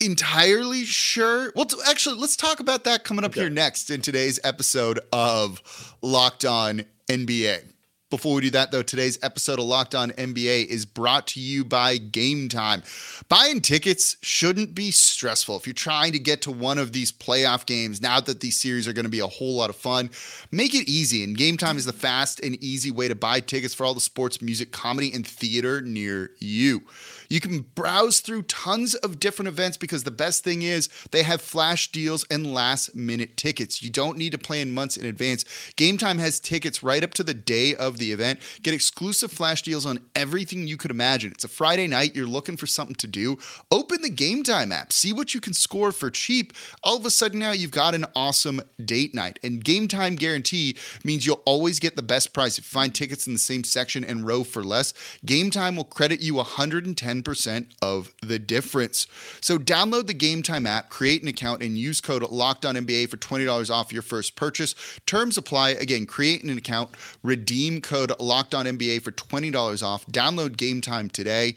entirely 0.00 0.84
sure. 0.84 1.52
Well, 1.54 1.68
actually, 1.88 2.16
let's 2.16 2.36
talk 2.36 2.58
about 2.58 2.84
that 2.84 3.04
coming 3.04 3.24
up 3.24 3.30
okay. 3.30 3.42
here 3.42 3.50
next 3.50 3.90
in 3.90 4.02
today's 4.02 4.40
episode 4.42 4.98
of 5.12 5.94
Locked 6.02 6.44
On 6.44 6.84
NBA. 7.08 7.72
Before 8.08 8.36
we 8.36 8.42
do 8.42 8.50
that, 8.50 8.70
though, 8.70 8.84
today's 8.84 9.18
episode 9.24 9.58
of 9.58 9.64
Locked 9.64 9.96
On 9.96 10.12
NBA 10.12 10.66
is 10.66 10.86
brought 10.86 11.26
to 11.28 11.40
you 11.40 11.64
by 11.64 11.96
Game 11.96 12.48
Time. 12.48 12.84
Buying 13.28 13.60
tickets 13.60 14.16
shouldn't 14.22 14.76
be 14.76 14.92
stressful. 14.92 15.56
If 15.56 15.66
you're 15.66 15.74
trying 15.74 16.12
to 16.12 16.20
get 16.20 16.40
to 16.42 16.52
one 16.52 16.78
of 16.78 16.92
these 16.92 17.10
playoff 17.10 17.66
games, 17.66 18.00
now 18.00 18.20
that 18.20 18.38
these 18.38 18.56
series 18.56 18.86
are 18.86 18.92
going 18.92 19.06
to 19.06 19.10
be 19.10 19.18
a 19.18 19.26
whole 19.26 19.56
lot 19.56 19.70
of 19.70 19.76
fun, 19.76 20.10
make 20.52 20.72
it 20.72 20.88
easy. 20.88 21.24
And 21.24 21.36
Game 21.36 21.56
Time 21.56 21.76
is 21.76 21.84
the 21.84 21.92
fast 21.92 22.38
and 22.44 22.54
easy 22.62 22.92
way 22.92 23.08
to 23.08 23.16
buy 23.16 23.40
tickets 23.40 23.74
for 23.74 23.84
all 23.84 23.94
the 23.94 24.00
sports, 24.00 24.40
music, 24.40 24.70
comedy, 24.70 25.12
and 25.12 25.26
theater 25.26 25.80
near 25.80 26.30
you. 26.38 26.82
You 27.28 27.40
can 27.40 27.60
browse 27.74 28.20
through 28.20 28.42
tons 28.42 28.94
of 28.94 29.20
different 29.20 29.48
events 29.48 29.76
because 29.76 30.04
the 30.04 30.10
best 30.10 30.44
thing 30.44 30.62
is 30.62 30.88
they 31.10 31.22
have 31.22 31.40
flash 31.40 31.90
deals 31.90 32.24
and 32.30 32.52
last 32.52 32.94
minute 32.94 33.36
tickets. 33.36 33.82
You 33.82 33.90
don't 33.90 34.18
need 34.18 34.32
to 34.32 34.38
plan 34.38 34.72
months 34.72 34.96
in 34.96 35.06
advance. 35.06 35.44
Game 35.76 35.98
Time 35.98 36.18
has 36.18 36.40
tickets 36.40 36.82
right 36.82 37.02
up 37.02 37.14
to 37.14 37.24
the 37.24 37.34
day 37.34 37.74
of 37.74 37.98
the 37.98 38.12
event. 38.12 38.40
Get 38.62 38.74
exclusive 38.74 39.32
flash 39.32 39.62
deals 39.62 39.86
on 39.86 40.00
everything 40.14 40.66
you 40.66 40.76
could 40.76 40.90
imagine. 40.90 41.32
It's 41.32 41.44
a 41.44 41.48
Friday 41.48 41.86
night, 41.86 42.14
you're 42.14 42.26
looking 42.26 42.56
for 42.56 42.66
something 42.66 42.96
to 42.96 43.06
do. 43.06 43.38
Open 43.70 44.02
the 44.02 44.10
Game 44.10 44.42
Time 44.42 44.72
app, 44.72 44.92
see 44.92 45.12
what 45.12 45.34
you 45.34 45.40
can 45.40 45.52
score 45.52 45.92
for 45.92 46.10
cheap. 46.10 46.52
All 46.82 46.96
of 46.96 47.06
a 47.06 47.10
sudden 47.10 47.38
now 47.38 47.52
you've 47.52 47.70
got 47.70 47.94
an 47.94 48.06
awesome 48.14 48.60
date 48.84 49.14
night. 49.14 49.38
And 49.42 49.64
Game 49.64 49.88
Time 49.88 50.16
guarantee 50.16 50.76
means 51.04 51.26
you'll 51.26 51.42
always 51.44 51.80
get 51.80 51.96
the 51.96 52.02
best 52.02 52.32
price. 52.32 52.58
If 52.58 52.64
you 52.64 52.70
find 52.70 52.94
tickets 52.94 53.26
in 53.26 53.32
the 53.32 53.38
same 53.38 53.64
section 53.64 54.04
and 54.04 54.26
row 54.26 54.44
for 54.44 54.62
less, 54.62 54.92
Game 55.24 55.50
Time 55.50 55.76
will 55.76 55.84
credit 55.84 56.20
you 56.20 56.34
110 56.34 57.15
10% 57.22 57.66
of 57.82 58.12
the 58.22 58.38
difference. 58.38 59.06
So 59.40 59.58
download 59.58 60.06
the 60.06 60.14
Game 60.14 60.42
Time 60.42 60.66
app, 60.66 60.90
create 60.90 61.22
an 61.22 61.28
account, 61.28 61.62
and 61.62 61.76
use 61.78 62.00
code 62.00 62.22
LOCKEDONNBA 62.22 63.08
for 63.08 63.16
$20 63.16 63.70
off 63.70 63.92
your 63.92 64.02
first 64.02 64.36
purchase. 64.36 64.74
Terms 65.06 65.36
apply. 65.38 65.70
Again, 65.70 66.06
create 66.06 66.42
an 66.42 66.56
account, 66.56 66.90
redeem 67.22 67.80
code 67.80 68.10
LOCKEDONNBA 68.18 69.02
for 69.02 69.12
$20 69.12 69.82
off. 69.82 70.06
Download 70.06 70.56
Game 70.56 70.80
Time 70.80 71.08
today. 71.08 71.56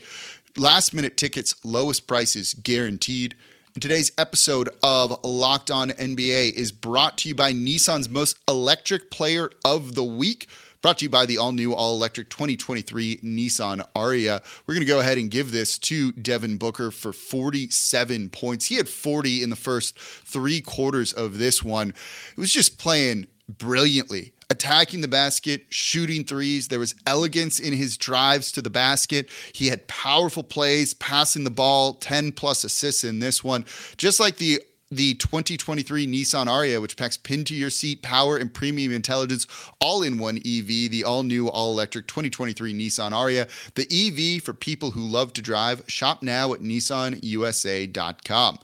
Last 0.57 0.93
minute 0.93 1.15
tickets, 1.15 1.55
lowest 1.63 2.07
prices 2.07 2.53
guaranteed. 2.53 3.35
Today's 3.79 4.11
episode 4.17 4.67
of 4.83 5.23
Locked 5.23 5.71
On 5.71 5.91
NBA 5.91 6.51
is 6.53 6.71
brought 6.71 7.19
to 7.19 7.29
you 7.29 7.35
by 7.35 7.53
Nissan's 7.53 8.09
most 8.09 8.37
electric 8.47 9.09
player 9.09 9.51
of 9.63 9.95
the 9.95 10.03
week. 10.03 10.49
Brought 10.81 10.99
to 10.99 11.05
you 11.05 11.09
by 11.09 11.25
the 11.25 11.37
all 11.37 11.51
new, 11.51 11.73
all 11.73 11.93
electric 11.93 12.29
2023 12.29 13.17
Nissan 13.17 13.85
Ariya. 13.97 14.41
We're 14.65 14.75
going 14.75 14.85
to 14.85 14.91
go 14.91 15.01
ahead 15.01 15.17
and 15.17 15.29
give 15.29 15.51
this 15.51 15.77
to 15.79 16.13
Devin 16.13 16.55
Booker 16.55 16.89
for 16.89 17.11
47 17.11 18.29
points. 18.29 18.67
He 18.67 18.75
had 18.75 18.87
40 18.87 19.43
in 19.43 19.49
the 19.49 19.57
first 19.57 19.99
three 19.99 20.61
quarters 20.61 21.11
of 21.11 21.37
this 21.37 21.61
one. 21.61 21.89
It 21.89 22.37
was 22.37 22.53
just 22.53 22.77
playing 22.77 23.27
brilliantly 23.49 24.31
attacking 24.49 25.01
the 25.01 25.07
basket, 25.07 25.65
shooting 25.69 26.23
threes. 26.23 26.69
There 26.69 26.79
was 26.79 26.95
elegance 27.05 27.59
in 27.59 27.73
his 27.73 27.97
drives 27.97 28.51
to 28.53 28.61
the 28.61 28.69
basket. 28.69 29.29
He 29.53 29.67
had 29.67 29.87
powerful 29.87 30.43
plays, 30.43 30.93
passing 30.93 31.43
the 31.43 31.51
ball, 31.51 31.95
10 31.95 32.31
plus 32.31 32.63
assists 32.63 33.03
in 33.03 33.19
this 33.19 33.43
one. 33.43 33.65
Just 33.97 34.19
like 34.19 34.37
the 34.37 34.61
the 34.91 35.13
2023 35.15 36.07
Nissan 36.07 36.47
Ariya, 36.47 36.81
which 36.81 36.97
packs 36.97 37.17
pin 37.17 37.43
to 37.45 37.53
your 37.53 37.69
seat 37.69 38.01
power 38.01 38.37
and 38.37 38.53
premium 38.53 38.91
intelligence 38.91 39.45
all 39.79 40.01
in 40.01 40.17
one 40.17 40.37
EV, 40.37 40.89
the 40.89 41.03
all 41.05 41.23
new, 41.23 41.47
all 41.47 41.71
electric 41.71 42.07
2023 42.07 42.73
Nissan 42.73 43.11
Ariya, 43.11 43.47
the 43.75 43.87
EV 43.91 44.41
for 44.41 44.53
people 44.53 44.91
who 44.91 45.01
love 45.01 45.33
to 45.33 45.41
drive. 45.41 45.83
Shop 45.87 46.23
now 46.23 46.53
at 46.53 46.61
nissanusa.com. 46.61 48.59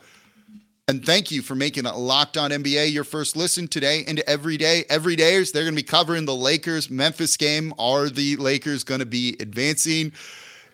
And 0.87 1.03
thank 1.03 1.31
you 1.31 1.41
for 1.41 1.55
making 1.55 1.85
Locked 1.85 2.37
On 2.37 2.51
NBA 2.51 2.93
your 2.93 3.03
first 3.03 3.35
listen 3.35 3.67
today 3.67 4.03
and 4.07 4.19
every 4.27 4.55
day. 4.55 4.85
Every 4.87 5.15
day, 5.15 5.43
they're 5.43 5.63
going 5.63 5.73
to 5.73 5.81
be 5.81 5.81
covering 5.81 6.25
the 6.25 6.35
Lakers 6.35 6.91
Memphis 6.91 7.37
game. 7.37 7.73
Are 7.79 8.07
the 8.07 8.35
Lakers 8.35 8.83
going 8.83 8.99
to 8.99 9.05
be 9.05 9.35
advancing? 9.39 10.11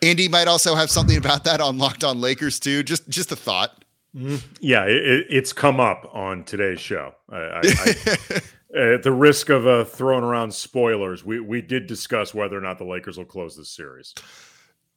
Andy 0.02 0.28
might 0.28 0.50
also 0.50 0.76
have 0.76 0.90
something 0.90 1.16
about 1.18 1.46
that 1.46 1.62
on 1.62 1.78
Locked 1.78 2.04
On 2.04 2.20
Lakers 2.20 2.60
too. 2.60 2.84
Just 2.84 3.08
just 3.08 3.32
a 3.32 3.38
thought. 3.38 3.81
Mm-hmm. 4.15 4.36
Yeah, 4.60 4.86
it, 4.86 5.28
it's 5.30 5.54
come 5.54 5.80
up 5.80 6.10
on 6.13 6.43
today's 6.43 6.82
show. 6.82 7.13
I, 7.30 7.38
I, 7.38 7.62
I, 7.63 8.41
at 8.78 9.04
the 9.04 9.12
risk 9.12 9.50
of 9.50 9.65
uh, 9.65 9.86
throwing 9.86 10.24
around 10.24 10.54
spoilers, 10.54 11.24
we 11.24 11.39
we 11.39 11.62
did 11.62 11.88
discuss 11.88 12.34
whether 12.34 12.58
or 12.58 12.62
not 12.62 12.78
the 12.78 12.86
Lakers 12.86 13.17
will 13.17 13.26
close 13.26 13.56
this 13.56 13.69
series. 13.69 14.13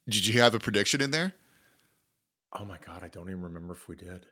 Did 0.08 0.26
you 0.26 0.40
have 0.40 0.54
a 0.54 0.58
prediction 0.58 1.00
in 1.00 1.10
there? 1.10 1.32
Oh 2.58 2.64
my 2.64 2.78
god, 2.84 3.02
I 3.02 3.08
don't 3.08 3.28
even 3.28 3.42
remember 3.42 3.74
if 3.74 3.88
we 3.88 3.96
did. 3.96 4.26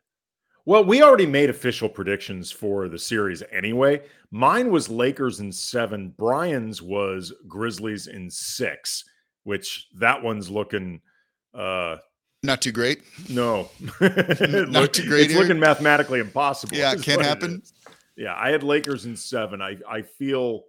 Well, 0.64 0.84
we 0.84 1.02
already 1.02 1.26
made 1.26 1.50
official 1.50 1.88
predictions 1.88 2.52
for 2.52 2.88
the 2.88 2.98
series 2.98 3.42
anyway. 3.50 4.02
Mine 4.30 4.70
was 4.70 4.88
Lakers 4.88 5.40
in 5.40 5.50
seven. 5.50 6.14
Brian's 6.16 6.80
was 6.80 7.32
Grizzlies 7.48 8.06
in 8.06 8.30
six, 8.30 9.04
which 9.42 9.88
that 9.98 10.22
one's 10.22 10.50
looking 10.50 11.00
uh 11.54 11.96
not 12.42 12.62
too 12.62 12.72
great. 12.72 13.02
No, 13.28 13.70
not 14.00 14.92
too 14.92 15.06
great. 15.06 15.24
It's 15.24 15.32
here. 15.32 15.40
looking 15.40 15.60
mathematically 15.60 16.20
impossible. 16.20 16.76
Yeah, 16.76 16.92
it 16.92 17.02
can't 17.02 17.22
happen. 17.22 17.62
Yeah, 18.16 18.34
I 18.36 18.50
had 18.50 18.62
Lakers 18.62 19.06
in 19.06 19.16
seven. 19.16 19.62
I 19.62 19.76
I 19.88 20.02
feel 20.02 20.64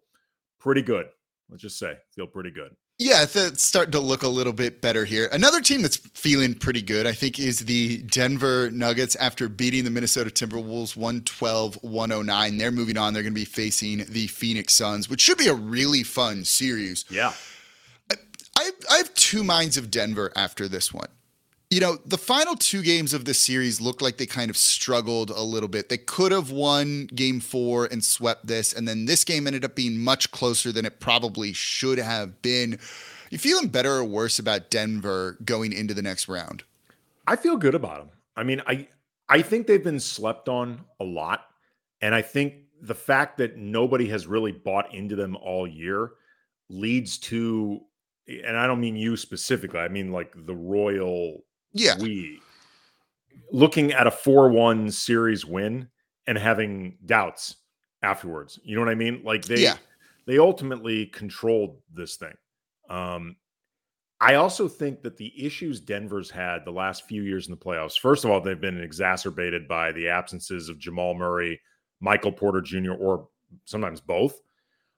pretty 0.60 0.82
good. 0.82 1.08
Let's 1.50 1.62
just 1.62 1.78
say 1.78 1.98
feel 2.16 2.28
pretty 2.28 2.52
good. 2.52 2.76
Yeah, 3.00 3.26
it's 3.28 3.64
starting 3.64 3.92
to 3.94 4.00
look 4.00 4.22
a 4.22 4.28
little 4.28 4.54
bit 4.54 4.80
better 4.80 5.04
here. 5.04 5.28
Another 5.32 5.62
team 5.62 5.82
that's 5.82 5.98
feeling 5.98 6.54
pretty 6.54 6.82
good, 6.82 7.08
I 7.08 7.12
think, 7.12 7.40
is 7.40 7.60
the 7.60 7.98
Denver 8.04 8.70
Nuggets 8.70 9.16
after 9.16 9.50
beating 9.50 9.84
the 9.84 9.90
Minnesota 9.90 10.30
Timberwolves 10.30 10.96
112 10.96 11.80
109. 11.82 12.58
They're 12.58 12.72
moving 12.72 12.98
on. 12.98 13.14
They're 13.14 13.24
going 13.24 13.34
to 13.34 13.40
be 13.40 13.46
facing 13.46 14.06
the 14.06 14.28
Phoenix 14.28 14.76
Suns, 14.76 15.10
which 15.10 15.22
should 15.22 15.40
be 15.40 15.48
a 15.48 15.56
really 15.56 16.04
fun 16.04 16.46
series. 16.46 17.04
Yeah. 17.10 17.34
I, 18.56 18.70
I 18.92 18.98
have 18.98 19.14
two 19.16 19.44
minds 19.44 19.76
of 19.76 19.90
Denver 19.90 20.32
after 20.36 20.68
this 20.68 20.94
one. 20.94 21.08
You 21.74 21.80
know, 21.80 21.98
the 22.06 22.20
final 22.20 22.54
two 22.56 22.84
games 22.84 23.16
of 23.16 23.26
this 23.26 23.40
series 23.40 23.82
looked 23.82 24.04
like 24.04 24.18
they 24.18 24.28
kind 24.28 24.52
of 24.52 24.58
struggled 24.58 25.32
a 25.32 25.42
little 25.42 25.68
bit. 25.68 25.90
They 25.90 25.98
could 25.98 26.32
have 26.32 26.52
won 26.52 27.08
game 27.08 27.40
four 27.40 27.88
and 27.88 28.04
swept 28.04 28.46
this, 28.46 28.74
and 28.74 28.88
then 28.88 29.06
this 29.06 29.24
game 29.24 29.48
ended 29.48 29.66
up 29.66 29.74
being 29.74 29.98
much 29.98 30.30
closer 30.30 30.72
than 30.72 30.86
it 30.86 31.00
probably 31.00 31.52
should 31.52 31.98
have 31.98 32.44
been. 32.44 32.78
You 33.32 33.40
feeling 33.40 33.70
better 33.70 33.94
or 33.94 34.04
worse 34.04 34.38
about 34.38 34.70
Denver 34.70 35.40
going 35.44 35.74
into 35.74 35.96
the 35.96 36.04
next 36.04 36.28
round? 36.28 36.62
I 37.26 37.36
feel 37.36 37.58
good 37.58 37.74
about 37.74 38.02
them. 38.02 38.10
I 38.36 38.44
mean, 38.44 38.62
I 38.68 38.88
I 39.28 39.42
think 39.42 39.66
they've 39.66 39.84
been 39.84 40.00
slept 40.00 40.48
on 40.50 40.82
a 41.00 41.04
lot, 41.04 41.48
and 42.02 42.14
I 42.14 42.22
think 42.22 42.54
the 42.84 42.94
fact 42.94 43.40
that 43.40 43.58
nobody 43.58 44.08
has 44.10 44.28
really 44.28 44.52
bought 44.52 44.94
into 44.94 45.16
them 45.16 45.36
all 45.38 45.66
year 45.66 46.12
leads 46.70 47.18
to 47.18 47.82
and 48.28 48.56
I 48.58 48.68
don't 48.68 48.80
mean 48.80 48.96
you 48.96 49.18
specifically. 49.18 49.80
I 49.80 49.88
mean 49.88 50.12
like 50.12 50.34
the 50.36 50.56
royal 50.56 51.44
yeah. 51.74 51.98
we 52.00 52.40
looking 53.52 53.92
at 53.92 54.08
a 54.08 54.12
4-1 54.12 54.92
series 54.92 55.46
win 55.46 55.88
and 56.28 56.38
having 56.38 56.98
doubts 57.06 57.58
afterwards. 58.02 58.60
You 58.64 58.76
know 58.76 58.82
what 58.82 58.92
I 58.92 58.96
mean? 58.96 59.22
Like 59.24 59.46
they 59.46 59.62
yeah. 59.62 59.78
they 60.26 60.38
ultimately 60.38 61.08
controlled 61.08 61.78
this 61.94 62.16
thing. 62.16 62.34
Um 62.90 63.36
I 64.24 64.36
also 64.36 64.70
think 64.70 65.02
that 65.02 65.18
the 65.18 65.34
issues 65.46 65.82
Denver's 65.82 66.30
had 66.30 66.64
the 66.64 66.72
last 66.72 67.06
few 67.08 67.24
years 67.24 67.48
in 67.48 67.52
the 67.52 67.58
playoffs, 67.58 68.00
first 68.00 68.24
of 68.24 68.32
all, 68.32 68.40
they've 68.40 68.60
been 68.60 68.82
exacerbated 68.82 69.68
by 69.68 69.92
the 69.92 70.08
absences 70.08 70.70
of 70.70 70.80
Jamal 70.80 71.14
Murray, 71.14 71.60
Michael 72.00 72.32
Porter 72.32 72.62
Jr., 72.62 72.94
or 72.94 73.28
sometimes 73.66 74.00
both. 74.00 74.40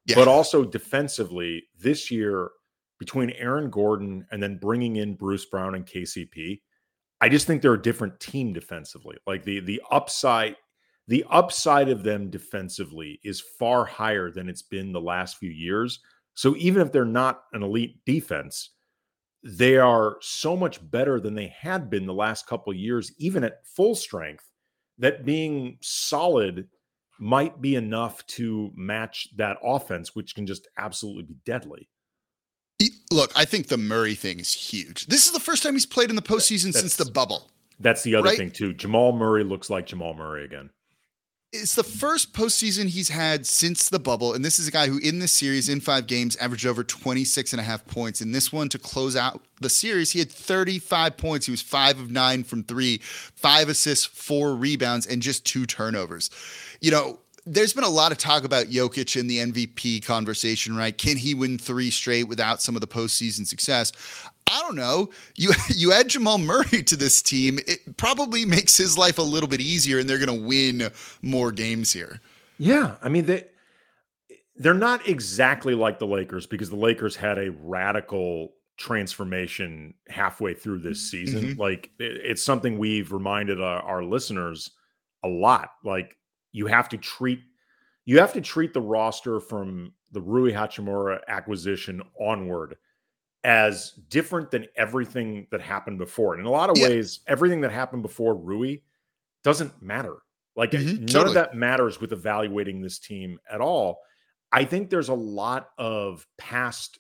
Yeah. 0.06 0.16
But 0.16 0.28
also 0.28 0.64
defensively, 0.64 1.64
this 1.80 2.12
year, 2.12 2.52
between 3.00 3.32
Aaron 3.32 3.72
Gordon 3.72 4.28
and 4.32 4.44
then 4.44 4.60
bringing 4.60 4.98
in 4.98 5.16
Bruce 5.16 5.46
Brown 5.46 5.74
and 5.74 5.88
KCP, 5.88 6.62
I 7.26 7.30
just 7.30 7.48
think 7.48 7.64
they're 7.64 7.74
a 7.74 7.82
different 7.82 8.20
team 8.20 8.54
defensively. 8.54 9.18
Like 9.26 9.44
the 9.44 9.60
the 9.60 9.82
upside, 9.90 10.58
the 11.08 11.26
upside 11.32 11.90
of 11.90 12.04
them 12.04 12.30
defensively 12.30 13.20
is 13.24 13.42
far 13.58 13.84
higher 13.84 14.30
than 14.30 14.48
it's 14.48 14.62
been 14.62 14.92
the 14.92 15.02
last 15.02 15.38
few 15.38 15.50
years. 15.50 16.02
So 16.36 16.56
even 16.58 16.84
if 16.84 16.92
they're 16.92 17.04
not 17.04 17.42
an 17.54 17.64
elite 17.64 17.98
defense, 18.06 18.76
they 19.44 19.78
are 19.78 20.18
so 20.22 20.56
much 20.56 20.80
better 20.92 21.20
than 21.20 21.34
they 21.34 21.48
had 21.60 21.90
been 21.90 22.06
the 22.06 22.14
last 22.14 22.46
couple 22.46 22.72
years, 22.76 23.12
even 23.18 23.44
at 23.44 23.66
full 23.66 23.96
strength, 23.96 24.52
that 25.00 25.26
being 25.26 25.80
solid 25.82 26.68
might 27.20 27.60
be 27.60 27.76
enough 27.76 28.24
to 28.28 28.70
match 28.76 29.30
that 29.36 29.58
offense, 29.64 30.14
which 30.14 30.36
can 30.36 30.46
just 30.46 30.68
absolutely 30.78 31.24
be 31.24 31.38
deadly. 31.44 31.90
Look, 33.12 33.32
I 33.36 33.46
think 33.46 33.68
the 33.68 33.78
Murray 33.78 34.16
thing 34.16 34.40
is 34.40 34.54
huge. 34.54 35.06
This 35.08 35.26
is 35.26 35.32
the 35.32 35.40
first 35.40 35.64
time 35.64 35.74
he's 35.74 35.86
played 35.86 36.10
in 36.10 36.16
the 36.16 36.22
postseason 36.22 36.74
that's, 36.74 36.80
since 36.80 36.96
the 36.96 37.06
bubble. 37.06 37.50
That's 37.80 38.04
the 38.04 38.16
other 38.16 38.30
right? 38.30 38.38
thing 38.38 38.52
too. 38.52 38.74
Jamal 38.74 39.14
Murray 39.14 39.44
looks 39.44 39.70
like 39.70 39.86
Jamal 39.86 40.14
Murray 40.14 40.44
again. 40.44 40.70
It's 41.54 41.76
the 41.76 41.84
first 41.84 42.34
postseason 42.34 42.90
he's 42.90 43.08
had 43.08 43.46
since 43.46 43.88
the 43.88 44.00
bubble. 44.00 44.34
And 44.34 44.44
this 44.44 44.60
is 44.60 44.68
a 44.68 44.72
guy 44.72 44.88
who, 44.88 44.98
in 44.98 45.20
this 45.20 45.32
series, 45.32 45.70
in 45.70 45.80
five 45.80 46.06
games, 46.06 46.36
averaged 46.36 46.66
over 46.66 46.84
26 46.84 47.54
and 47.54 47.62
a 47.62 47.64
half 47.64 47.86
points. 47.86 48.20
In 48.20 48.34
this 48.34 48.52
one, 48.52 48.68
to 48.70 48.78
close 48.78 49.16
out 49.16 49.42
the 49.62 49.70
series, 49.70 50.12
he 50.12 50.20
had 50.20 50.30
35 50.30 51.16
points. 51.16 51.46
He 51.46 51.52
was 51.52 51.62
five 51.62 51.98
of 51.98 52.12
nine 52.12 52.44
from 52.44 52.64
three, 52.64 52.98
five 52.98 53.70
assists, 53.70 54.04
four 54.04 54.54
rebounds, 54.54 55.08
and 55.08 55.22
just 55.22 55.46
two 55.46 55.66
turnovers. 55.66 56.30
You 56.82 56.92
know, 56.92 57.20
there's 57.46 57.74
been 57.74 57.84
a 57.84 57.90
lot 57.90 58.12
of 58.12 58.18
talk 58.18 58.44
about 58.44 58.68
Jokic 58.68 59.20
in 59.20 59.28
the 59.28 59.38
MVP 59.40 60.04
conversation, 60.04 60.76
right? 60.76 60.98
Can 60.98 61.18
he 61.18 61.34
win 61.36 61.58
three 61.58 61.92
straight 61.92 62.24
without 62.24 62.62
some 62.62 62.76
of 62.76 62.82
the 62.82 62.88
postseason 62.88 63.46
success? 63.46 63.92
I 64.52 64.62
don't 64.62 64.76
know. 64.76 65.10
You 65.36 65.52
you 65.70 65.92
add 65.92 66.10
Jamal 66.10 66.38
Murray 66.38 66.84
to 66.84 66.96
this 66.96 67.22
team, 67.22 67.60
it 67.68 67.98
probably 67.98 68.46
makes 68.46 68.78
his 68.78 68.98
life 68.98 69.18
a 69.18 69.24
little 69.24 69.50
bit 69.50 69.62
easier, 69.62 70.00
and 70.00 70.10
they're 70.10 70.24
going 70.24 70.40
to 70.40 70.48
win 70.48 70.92
more 71.22 71.52
games 71.52 71.94
here. 71.94 72.20
Yeah, 72.58 72.96
I 73.02 73.10
mean 73.10 73.26
they 73.26 73.46
they're 74.58 74.74
not 74.74 75.08
exactly 75.08 75.76
like 75.76 76.00
the 76.00 76.08
Lakers 76.08 76.46
because 76.46 76.70
the 76.70 76.78
Lakers 76.78 77.16
had 77.16 77.38
a 77.38 77.52
radical 77.52 78.54
transformation 78.78 79.94
halfway 80.08 80.54
through 80.54 80.80
this 80.80 81.12
season. 81.12 81.44
Mm-hmm. 81.44 81.60
Like 81.60 81.92
it, 82.00 82.22
it's 82.24 82.44
something 82.44 82.78
we've 82.78 83.12
reminded 83.12 83.62
our, 83.62 83.82
our 83.82 84.04
listeners 84.04 84.72
a 85.24 85.28
lot. 85.28 85.72
Like 85.84 86.16
you 86.56 86.68
have 86.68 86.88
to 86.88 86.98
treat 86.98 87.42
you 88.06 88.20
have 88.20 88.34
to 88.34 88.42
treat 88.42 88.74
the 88.74 88.82
roster 88.82 89.40
from 89.40 89.92
the 90.12 90.22
Rui 90.22 90.52
Hachimura 90.52 91.20
acquisition 91.28 92.02
onward 92.20 92.78
as 93.44 93.92
different 94.10 94.52
than 94.52 94.68
everything 94.76 95.48
that 95.52 95.60
happened 95.60 95.98
before. 95.98 96.34
And 96.34 96.42
in 96.42 96.46
a 96.46 96.52
lot 96.52 96.70
of 96.70 96.78
yeah. 96.78 96.88
ways, 96.88 97.22
everything 97.28 97.62
that 97.62 97.72
happened 97.72 98.04
before 98.04 98.36
Rui 98.36 98.78
doesn't 99.44 99.82
matter. 99.82 100.18
Like 100.56 100.72
mm-hmm, 100.72 100.98
none 100.98 101.08
totally. 101.08 101.30
of 101.30 101.34
that 101.34 101.56
matters 101.56 102.00
with 102.00 102.14
evaluating 102.14 102.80
this 102.80 103.00
team 103.00 103.40
at 103.52 103.60
all. 103.60 104.00
I 104.52 104.66
think 104.66 104.90
there's 104.90 105.10
a 105.10 105.14
lot 105.14 105.70
of 105.80 106.26
past 106.38 107.00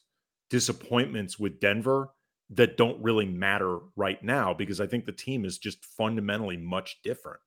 disappointments 0.49 1.39
with 1.39 1.59
Denver 1.59 2.09
that 2.49 2.77
don't 2.77 3.01
really 3.01 3.25
matter 3.25 3.79
right 3.95 4.21
now 4.23 4.53
because 4.53 4.81
I 4.81 4.87
think 4.87 5.05
the 5.05 5.11
team 5.11 5.45
is 5.45 5.59
just 5.59 5.85
fundamentally 5.85 6.57
much 6.57 6.99
different. 7.03 7.39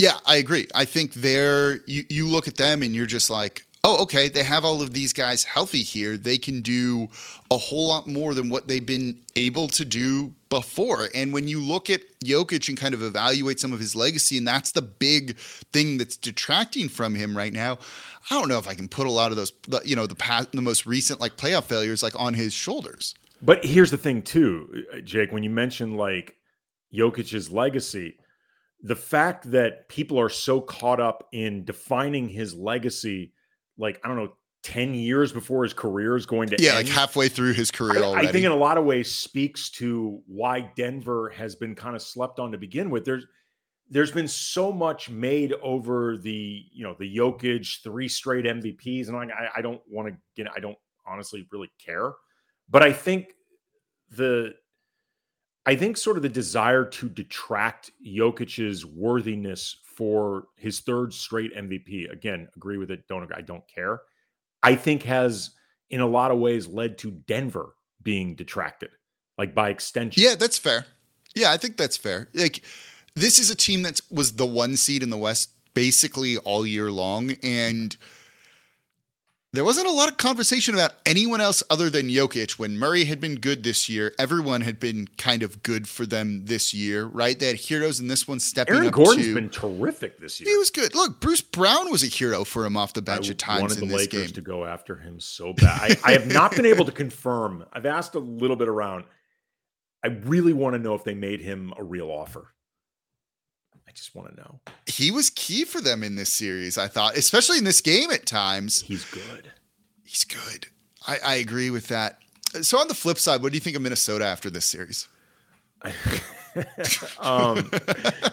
Yeah, 0.00 0.18
I 0.24 0.36
agree. 0.36 0.66
I 0.74 0.86
think 0.86 1.12
they're 1.12 1.80
you, 1.86 2.04
you 2.08 2.26
look 2.26 2.48
at 2.48 2.56
them 2.56 2.82
and 2.82 2.94
you're 2.94 3.04
just 3.04 3.28
like, 3.28 3.66
oh, 3.84 4.02
okay, 4.04 4.30
they 4.30 4.42
have 4.42 4.64
all 4.64 4.80
of 4.80 4.94
these 4.94 5.12
guys 5.12 5.44
healthy 5.44 5.82
here. 5.82 6.16
They 6.16 6.38
can 6.38 6.62
do 6.62 7.08
a 7.50 7.58
whole 7.58 7.88
lot 7.88 8.06
more 8.06 8.32
than 8.32 8.48
what 8.48 8.66
they've 8.66 8.84
been 8.84 9.20
able 9.36 9.68
to 9.68 9.84
do 9.84 10.32
before. 10.48 11.10
And 11.14 11.34
when 11.34 11.48
you 11.48 11.60
look 11.60 11.90
at 11.90 12.00
Jokic 12.24 12.70
and 12.70 12.78
kind 12.78 12.94
of 12.94 13.02
evaluate 13.02 13.60
some 13.60 13.74
of 13.74 13.78
his 13.78 13.94
legacy, 13.94 14.38
and 14.38 14.48
that's 14.48 14.72
the 14.72 14.80
big 14.80 15.36
thing 15.36 15.98
that's 15.98 16.16
detracting 16.16 16.88
from 16.88 17.14
him 17.14 17.36
right 17.36 17.52
now. 17.52 17.76
I 18.30 18.38
don't 18.38 18.48
know 18.48 18.58
if 18.58 18.68
I 18.68 18.74
can 18.74 18.88
put 18.88 19.06
a 19.06 19.10
lot 19.10 19.32
of 19.32 19.36
those, 19.36 19.52
you 19.84 19.96
know, 19.96 20.06
the 20.06 20.14
past, 20.14 20.52
the 20.52 20.62
most 20.62 20.86
recent 20.86 21.20
like 21.20 21.36
playoff 21.36 21.64
failures 21.64 22.02
like 22.02 22.18
on 22.18 22.32
his 22.32 22.54
shoulders. 22.54 23.14
But 23.42 23.66
here's 23.66 23.90
the 23.90 23.98
thing, 23.98 24.22
too, 24.22 24.82
Jake. 25.04 25.30
When 25.30 25.42
you 25.42 25.50
mention 25.50 25.98
like 25.98 26.36
Jokic's 26.94 27.50
legacy, 27.50 28.16
the 28.82 28.96
fact 28.96 29.50
that 29.50 29.88
people 29.88 30.18
are 30.18 30.28
so 30.28 30.60
caught 30.60 31.00
up 31.00 31.28
in 31.32 31.64
defining 31.64 32.28
his 32.28 32.54
legacy, 32.54 33.32
like, 33.76 34.00
I 34.04 34.08
don't 34.08 34.16
know, 34.16 34.32
10 34.62 34.94
years 34.94 35.32
before 35.32 35.62
his 35.62 35.72
career 35.72 36.16
is 36.16 36.26
going 36.26 36.48
to 36.50 36.56
yeah, 36.58 36.76
end, 36.76 36.88
like 36.88 36.94
halfway 36.94 37.28
through 37.28 37.54
his 37.54 37.70
career 37.70 38.04
I, 38.04 38.20
I, 38.20 38.26
think 38.26 38.44
in 38.44 38.52
a 38.52 38.56
lot 38.56 38.76
of 38.76 38.84
ways 38.84 39.10
speaks 39.14 39.70
to 39.70 40.20
why 40.26 40.70
Denver 40.76 41.30
has 41.30 41.54
been 41.56 41.74
kind 41.74 41.96
of 41.96 42.02
slept 42.02 42.38
on 42.38 42.52
to 42.52 42.58
begin 42.58 42.90
with. 42.90 43.04
There's 43.04 43.26
there's 43.88 44.12
been 44.12 44.28
so 44.28 44.70
much 44.70 45.08
made 45.08 45.54
over 45.62 46.18
the 46.18 46.64
you 46.72 46.84
know 46.84 46.94
the 46.98 47.16
Jokic 47.16 47.82
three 47.82 48.06
straight 48.06 48.44
MVPs, 48.44 49.08
and 49.08 49.16
I, 49.16 49.48
I 49.56 49.62
don't 49.62 49.80
want 49.88 50.08
to 50.08 50.16
get 50.36 50.52
I 50.54 50.60
don't 50.60 50.78
honestly 51.06 51.48
really 51.50 51.70
care, 51.84 52.12
but 52.68 52.82
I 52.82 52.92
think 52.92 53.32
the 54.10 54.54
I 55.70 55.76
think 55.76 55.96
sort 55.96 56.16
of 56.16 56.24
the 56.24 56.28
desire 56.28 56.84
to 56.84 57.08
detract 57.08 57.92
Jokic's 58.04 58.84
worthiness 58.84 59.76
for 59.84 60.48
his 60.56 60.80
third 60.80 61.14
straight 61.14 61.56
MVP. 61.56 62.10
Again, 62.10 62.48
agree 62.56 62.76
with 62.76 62.90
it. 62.90 63.06
Don't 63.06 63.32
I 63.32 63.40
don't 63.40 63.62
care. 63.72 64.00
I 64.64 64.74
think 64.74 65.04
has 65.04 65.50
in 65.88 66.00
a 66.00 66.06
lot 66.08 66.32
of 66.32 66.40
ways 66.40 66.66
led 66.66 66.98
to 66.98 67.12
Denver 67.12 67.76
being 68.02 68.34
detracted, 68.34 68.90
like 69.38 69.54
by 69.54 69.70
extension. 69.70 70.20
Yeah, 70.20 70.34
that's 70.34 70.58
fair. 70.58 70.86
Yeah, 71.36 71.52
I 71.52 71.56
think 71.56 71.76
that's 71.76 71.96
fair. 71.96 72.26
Like 72.34 72.64
this 73.14 73.38
is 73.38 73.48
a 73.52 73.56
team 73.56 73.82
that 73.82 74.00
was 74.10 74.32
the 74.32 74.46
one 74.46 74.76
seed 74.76 75.04
in 75.04 75.10
the 75.10 75.16
West 75.16 75.50
basically 75.74 76.36
all 76.38 76.66
year 76.66 76.90
long, 76.90 77.36
and 77.44 77.96
there 79.52 79.64
wasn't 79.64 79.88
a 79.88 79.90
lot 79.90 80.08
of 80.08 80.16
conversation 80.16 80.74
about 80.74 80.92
anyone 81.04 81.40
else 81.40 81.60
other 81.70 81.90
than 81.90 82.08
Jokic. 82.08 82.52
When 82.52 82.78
Murray 82.78 83.04
had 83.04 83.20
been 83.20 83.34
good 83.34 83.64
this 83.64 83.88
year, 83.88 84.14
everyone 84.16 84.60
had 84.60 84.78
been 84.78 85.08
kind 85.18 85.42
of 85.42 85.62
good 85.64 85.88
for 85.88 86.06
them 86.06 86.44
this 86.44 86.72
year, 86.72 87.04
right? 87.06 87.36
They 87.36 87.48
had 87.48 87.56
heroes 87.56 87.98
in 87.98 88.06
this 88.06 88.28
one 88.28 88.38
stepping 88.38 88.76
Aaron 88.76 88.88
up. 88.88 88.94
Gordon's 88.94 89.26
too. 89.26 89.34
been 89.34 89.50
terrific 89.50 90.20
this 90.20 90.40
year. 90.40 90.48
He 90.48 90.56
was 90.56 90.70
good. 90.70 90.94
Look, 90.94 91.20
Bruce 91.20 91.40
Brown 91.40 91.90
was 91.90 92.04
a 92.04 92.06
hero 92.06 92.44
for 92.44 92.64
him 92.64 92.76
off 92.76 92.92
the 92.92 93.02
bench 93.02 93.26
I 93.26 93.32
at 93.32 93.38
times 93.38 93.60
wanted 93.62 93.82
in 93.82 93.88
the 93.88 93.96
this 93.96 94.06
Lakers 94.12 94.26
game. 94.26 94.34
to 94.34 94.40
go 94.40 94.64
after 94.64 94.96
him 94.96 95.18
so 95.18 95.52
bad. 95.52 95.98
I, 96.04 96.10
I 96.10 96.12
have 96.12 96.32
not 96.32 96.54
been 96.54 96.66
able 96.66 96.84
to 96.84 96.92
confirm. 96.92 97.64
I've 97.72 97.86
asked 97.86 98.14
a 98.14 98.20
little 98.20 98.56
bit 98.56 98.68
around. 98.68 99.04
I 100.04 100.08
really 100.08 100.52
want 100.52 100.74
to 100.74 100.78
know 100.78 100.94
if 100.94 101.02
they 101.02 101.14
made 101.14 101.40
him 101.40 101.74
a 101.76 101.82
real 101.82 102.08
offer. 102.08 102.54
I 103.90 103.92
just 103.92 104.14
want 104.14 104.30
to 104.30 104.40
know. 104.40 104.60
He 104.86 105.10
was 105.10 105.30
key 105.30 105.64
for 105.64 105.80
them 105.80 106.04
in 106.04 106.14
this 106.14 106.32
series, 106.32 106.78
I 106.78 106.86
thought, 106.86 107.16
especially 107.16 107.58
in 107.58 107.64
this 107.64 107.80
game 107.80 108.12
at 108.12 108.24
times. 108.24 108.82
He's 108.82 109.04
good. 109.04 109.50
He's 110.04 110.22
good. 110.22 110.68
I, 111.08 111.18
I 111.24 111.34
agree 111.36 111.70
with 111.70 111.88
that. 111.88 112.18
so 112.62 112.78
on 112.78 112.86
the 112.86 112.94
flip 112.94 113.18
side, 113.18 113.42
what 113.42 113.50
do 113.50 113.56
you 113.56 113.60
think 113.60 113.74
of 113.74 113.82
Minnesota 113.82 114.24
after 114.24 114.48
this 114.48 114.64
series? 114.64 115.08
um, 117.18 117.68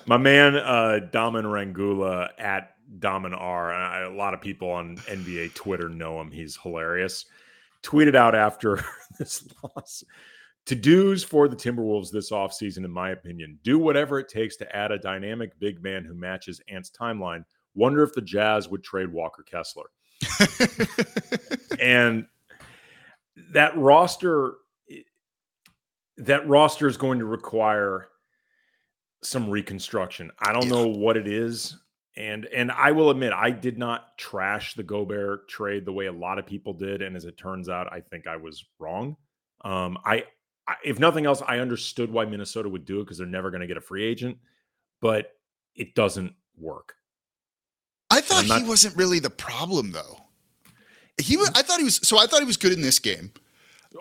my 0.05 0.17
man 0.17 0.57
uh, 0.57 0.99
Daman 1.11 1.45
Rangula 1.45 2.29
at 2.37 2.75
Daman 2.99 3.33
R. 3.33 3.73
I, 3.73 4.01
a 4.01 4.11
lot 4.11 4.35
of 4.35 4.41
people 4.41 4.69
on 4.69 4.97
NBA 4.97 5.55
Twitter 5.55 5.89
know 5.89 6.21
him. 6.21 6.29
He's 6.29 6.55
hilarious. 6.55 7.25
Tweeted 7.81 8.15
out 8.15 8.35
after 8.35 8.85
this 9.17 9.43
loss. 9.63 10.03
To 10.67 10.75
do's 10.75 11.23
for 11.23 11.47
the 11.47 11.55
Timberwolves 11.55 12.11
this 12.11 12.31
offseason, 12.31 12.83
in 12.83 12.91
my 12.91 13.11
opinion, 13.11 13.57
do 13.63 13.79
whatever 13.79 14.19
it 14.19 14.27
takes 14.27 14.57
to 14.57 14.75
add 14.75 14.91
a 14.91 14.99
dynamic 14.99 15.57
big 15.59 15.81
man 15.81 16.03
who 16.03 16.13
matches 16.13 16.61
Ant's 16.67 16.91
timeline. 16.91 17.45
Wonder 17.73 18.03
if 18.03 18.13
the 18.13 18.21
Jazz 18.21 18.67
would 18.67 18.83
trade 18.83 19.07
Walker 19.07 19.43
Kessler. 19.43 19.85
and 21.79 22.25
that 23.53 23.77
roster 23.77 24.55
that 26.17 26.47
roster 26.49 26.87
is 26.87 26.97
going 26.97 27.19
to 27.19 27.25
require 27.25 28.09
some 29.23 29.49
reconstruction. 29.49 30.31
I 30.39 30.51
don't 30.51 30.67
know 30.67 30.87
what 30.87 31.15
it 31.15 31.27
is. 31.27 31.77
And 32.17 32.45
and 32.47 32.71
I 32.71 32.91
will 32.91 33.09
admit 33.09 33.31
I 33.31 33.51
did 33.51 33.77
not 33.77 34.17
trash 34.17 34.73
the 34.73 34.83
Gobert 34.83 35.47
trade 35.47 35.85
the 35.85 35.93
way 35.93 36.07
a 36.07 36.11
lot 36.11 36.39
of 36.39 36.45
people 36.45 36.73
did 36.73 37.01
and 37.01 37.15
as 37.15 37.23
it 37.23 37.37
turns 37.37 37.69
out 37.69 37.93
I 37.93 38.01
think 38.01 38.27
I 38.27 38.35
was 38.35 38.65
wrong. 38.79 39.15
Um 39.63 39.97
I, 40.03 40.15
I 40.15 40.23
if 40.83 40.99
nothing 40.99 41.25
else 41.25 41.41
I 41.47 41.59
understood 41.59 42.11
why 42.11 42.25
Minnesota 42.25 42.69
would 42.69 42.85
do 42.85 42.99
it 42.99 43.03
because 43.03 43.17
they're 43.17 43.27
never 43.27 43.49
going 43.51 43.61
to 43.61 43.67
get 43.67 43.77
a 43.77 43.81
free 43.81 44.03
agent, 44.03 44.37
but 45.01 45.33
it 45.75 45.95
doesn't 45.95 46.33
work. 46.57 46.95
I 48.09 48.21
thought 48.21 48.47
not, 48.47 48.61
he 48.61 48.67
wasn't 48.67 48.95
really 48.95 49.19
the 49.19 49.29
problem 49.29 49.91
though. 49.91 50.17
He 51.21 51.37
was 51.37 51.49
I 51.55 51.61
thought 51.61 51.79
he 51.79 51.83
was 51.83 51.99
so 52.03 52.17
I 52.17 52.27
thought 52.27 52.39
he 52.39 52.45
was 52.45 52.57
good 52.57 52.73
in 52.73 52.81
this 52.81 52.99
game. 52.99 53.31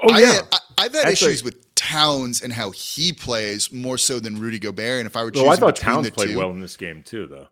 Oh 0.03 0.13
I 0.13 0.21
yeah. 0.21 0.33
Had, 0.33 0.45
I, 0.79 0.83
have 0.85 0.95
had 0.95 1.07
Actually, 1.07 1.29
issues 1.33 1.45
with 1.45 1.75
Towns 1.75 2.43
and 2.43 2.53
how 2.53 2.71
he 2.71 3.13
plays 3.13 3.73
more 3.73 3.99
so 3.99 4.19
than 4.21 4.39
Rudy 4.39 4.59
Gobert. 4.59 5.01
And 5.01 5.07
if 5.07 5.17
I 5.17 5.23
were 5.23 5.31
choosing, 5.31 5.49
I 5.49 5.57
thought 5.57 5.77
Towns 5.77 6.11
played 6.11 6.31
two, 6.31 6.39
well 6.39 6.51
in 6.51 6.61
this 6.61 6.77
game 6.77 7.03
too, 7.03 7.27
though. 7.27 7.49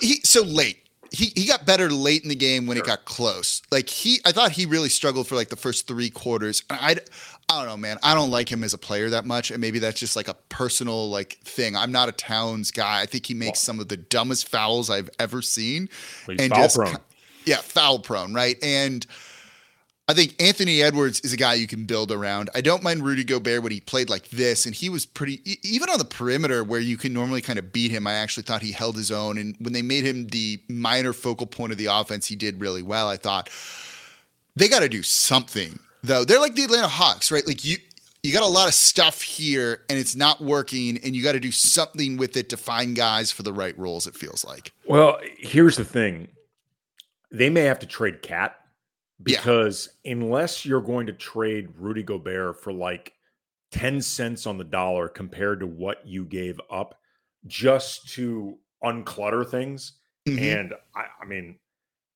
He 0.00 0.20
so 0.24 0.42
late. 0.42 0.85
He 1.10 1.32
he 1.34 1.46
got 1.46 1.66
better 1.66 1.90
late 1.90 2.22
in 2.22 2.28
the 2.28 2.34
game 2.34 2.66
when 2.66 2.76
sure. 2.76 2.84
it 2.84 2.86
got 2.86 3.04
close. 3.04 3.62
Like 3.70 3.88
he, 3.88 4.20
I 4.24 4.32
thought 4.32 4.52
he 4.52 4.66
really 4.66 4.88
struggled 4.88 5.26
for 5.28 5.34
like 5.34 5.48
the 5.48 5.56
first 5.56 5.86
three 5.86 6.10
quarters. 6.10 6.62
And 6.70 6.78
I, 6.80 6.96
I 7.48 7.58
don't 7.58 7.66
know, 7.66 7.76
man. 7.76 7.98
I 8.02 8.14
don't 8.14 8.30
like 8.30 8.50
him 8.50 8.64
as 8.64 8.74
a 8.74 8.78
player 8.78 9.10
that 9.10 9.24
much, 9.24 9.50
and 9.50 9.60
maybe 9.60 9.78
that's 9.78 10.00
just 10.00 10.16
like 10.16 10.28
a 10.28 10.34
personal 10.48 11.08
like 11.10 11.38
thing. 11.44 11.76
I'm 11.76 11.92
not 11.92 12.08
a 12.08 12.12
Towns 12.12 12.70
guy. 12.70 13.00
I 13.00 13.06
think 13.06 13.26
he 13.26 13.34
makes 13.34 13.58
well, 13.58 13.74
some 13.74 13.80
of 13.80 13.88
the 13.88 13.96
dumbest 13.96 14.48
fouls 14.48 14.90
I've 14.90 15.10
ever 15.18 15.42
seen, 15.42 15.88
and 16.28 16.52
just 16.52 16.76
prone. 16.76 16.96
yeah, 17.44 17.58
foul 17.58 17.98
prone, 17.98 18.34
right? 18.34 18.56
And 18.62 19.06
I 20.08 20.14
think 20.14 20.40
Anthony 20.40 20.82
Edwards 20.82 21.18
is 21.20 21.32
a 21.32 21.36
guy 21.36 21.54
you 21.54 21.66
can 21.66 21.84
build 21.84 22.12
around. 22.12 22.48
I 22.54 22.60
don't 22.60 22.84
mind 22.84 23.02
Rudy 23.02 23.24
Gobert 23.24 23.64
when 23.64 23.72
he 23.72 23.80
played 23.80 24.08
like 24.08 24.28
this, 24.30 24.64
and 24.64 24.72
he 24.72 24.88
was 24.88 25.04
pretty 25.04 25.40
even 25.64 25.90
on 25.90 25.98
the 25.98 26.04
perimeter 26.04 26.62
where 26.62 26.78
you 26.78 26.96
can 26.96 27.12
normally 27.12 27.40
kind 27.40 27.58
of 27.58 27.72
beat 27.72 27.90
him. 27.90 28.06
I 28.06 28.12
actually 28.14 28.44
thought 28.44 28.62
he 28.62 28.70
held 28.70 28.96
his 28.96 29.10
own, 29.10 29.36
and 29.36 29.56
when 29.58 29.72
they 29.72 29.82
made 29.82 30.04
him 30.04 30.28
the 30.28 30.60
minor 30.68 31.12
focal 31.12 31.46
point 31.46 31.72
of 31.72 31.78
the 31.78 31.86
offense, 31.86 32.28
he 32.28 32.36
did 32.36 32.60
really 32.60 32.82
well. 32.82 33.08
I 33.08 33.16
thought 33.16 33.50
they 34.54 34.68
got 34.68 34.80
to 34.80 34.88
do 34.88 35.02
something 35.02 35.80
though. 36.04 36.24
They're 36.24 36.40
like 36.40 36.54
the 36.54 36.64
Atlanta 36.64 36.88
Hawks, 36.88 37.32
right? 37.32 37.46
Like 37.46 37.64
you. 37.64 37.78
You 38.22 38.32
got 38.32 38.42
a 38.42 38.46
lot 38.46 38.66
of 38.66 38.74
stuff 38.74 39.22
here 39.22 39.82
and 39.88 39.96
it's 39.96 40.16
not 40.16 40.40
working, 40.40 40.98
and 41.04 41.14
you 41.14 41.22
got 41.22 41.32
to 41.32 41.40
do 41.40 41.52
something 41.52 42.16
with 42.16 42.36
it 42.36 42.48
to 42.48 42.56
find 42.56 42.96
guys 42.96 43.30
for 43.30 43.44
the 43.44 43.52
right 43.52 43.78
roles, 43.78 44.08
it 44.08 44.16
feels 44.16 44.44
like. 44.44 44.72
Well, 44.84 45.20
here's 45.38 45.76
the 45.76 45.84
thing 45.84 46.26
they 47.30 47.50
may 47.50 47.60
have 47.60 47.78
to 47.80 47.86
trade 47.86 48.22
KAT 48.22 48.58
because 49.22 49.88
yeah. 50.04 50.12
unless 50.12 50.64
you're 50.64 50.80
going 50.80 51.06
to 51.06 51.12
trade 51.12 51.68
Rudy 51.78 52.02
Gobert 52.02 52.62
for 52.62 52.72
like 52.72 53.12
10 53.72 54.00
cents 54.00 54.46
on 54.46 54.58
the 54.58 54.64
dollar 54.64 55.08
compared 55.08 55.60
to 55.60 55.66
what 55.66 56.06
you 56.06 56.24
gave 56.24 56.60
up 56.70 56.98
just 57.46 58.08
to 58.14 58.58
unclutter 58.84 59.48
things. 59.48 59.92
Mm-hmm. 60.28 60.44
And 60.44 60.74
I, 60.94 61.04
I, 61.22 61.24
mean, 61.24 61.58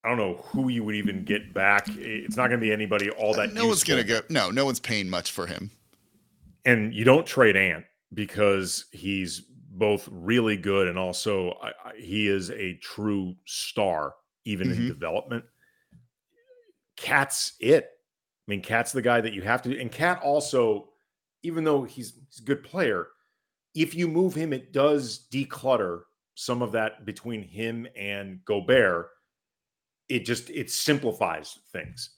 I 0.04 0.08
don't 0.08 0.18
know 0.18 0.36
who 0.44 0.68
you 0.68 0.84
would 0.84 0.94
even 0.94 1.24
get 1.24 1.54
back. 1.54 1.88
It's 1.88 2.36
not 2.36 2.48
going 2.48 2.60
to 2.60 2.66
be 2.66 2.72
anybody 2.72 3.10
all 3.10 3.34
that. 3.34 3.52
No 3.52 3.64
useful. 3.64 3.68
one's 3.68 3.84
going 3.84 4.02
to 4.02 4.08
go. 4.08 4.20
No, 4.28 4.50
no 4.50 4.64
one's 4.64 4.80
paying 4.80 5.08
much 5.08 5.32
for 5.32 5.46
him. 5.46 5.70
And 6.64 6.92
you 6.92 7.04
don't 7.04 7.26
trade 7.26 7.56
Ant 7.56 7.84
because 8.12 8.86
he's 8.92 9.42
both 9.72 10.08
really 10.10 10.56
good 10.56 10.88
and 10.88 10.98
also 10.98 11.52
I, 11.62 11.68
I, 11.68 11.92
he 11.96 12.28
is 12.28 12.50
a 12.50 12.74
true 12.82 13.34
star, 13.46 14.14
even 14.44 14.68
mm-hmm. 14.68 14.82
in 14.82 14.88
development. 14.88 15.44
KAT's 17.00 17.54
it. 17.58 17.84
I 17.84 18.50
mean, 18.50 18.62
KAT's 18.62 18.92
the 18.92 19.02
guy 19.02 19.20
that 19.20 19.32
you 19.32 19.42
have 19.42 19.62
to. 19.62 19.80
And 19.80 19.90
KAT 19.90 20.20
also, 20.22 20.90
even 21.42 21.64
though 21.64 21.82
he's, 21.82 22.14
he's 22.28 22.40
a 22.40 22.44
good 22.44 22.62
player, 22.62 23.08
if 23.74 23.94
you 23.94 24.06
move 24.06 24.34
him, 24.34 24.52
it 24.52 24.72
does 24.72 25.26
declutter 25.32 26.02
some 26.34 26.62
of 26.62 26.72
that 26.72 27.04
between 27.04 27.42
him 27.42 27.86
and 27.96 28.44
Gobert. 28.44 29.08
It 30.08 30.24
just 30.26 30.50
it 30.50 30.70
simplifies 30.70 31.58
things. 31.72 32.10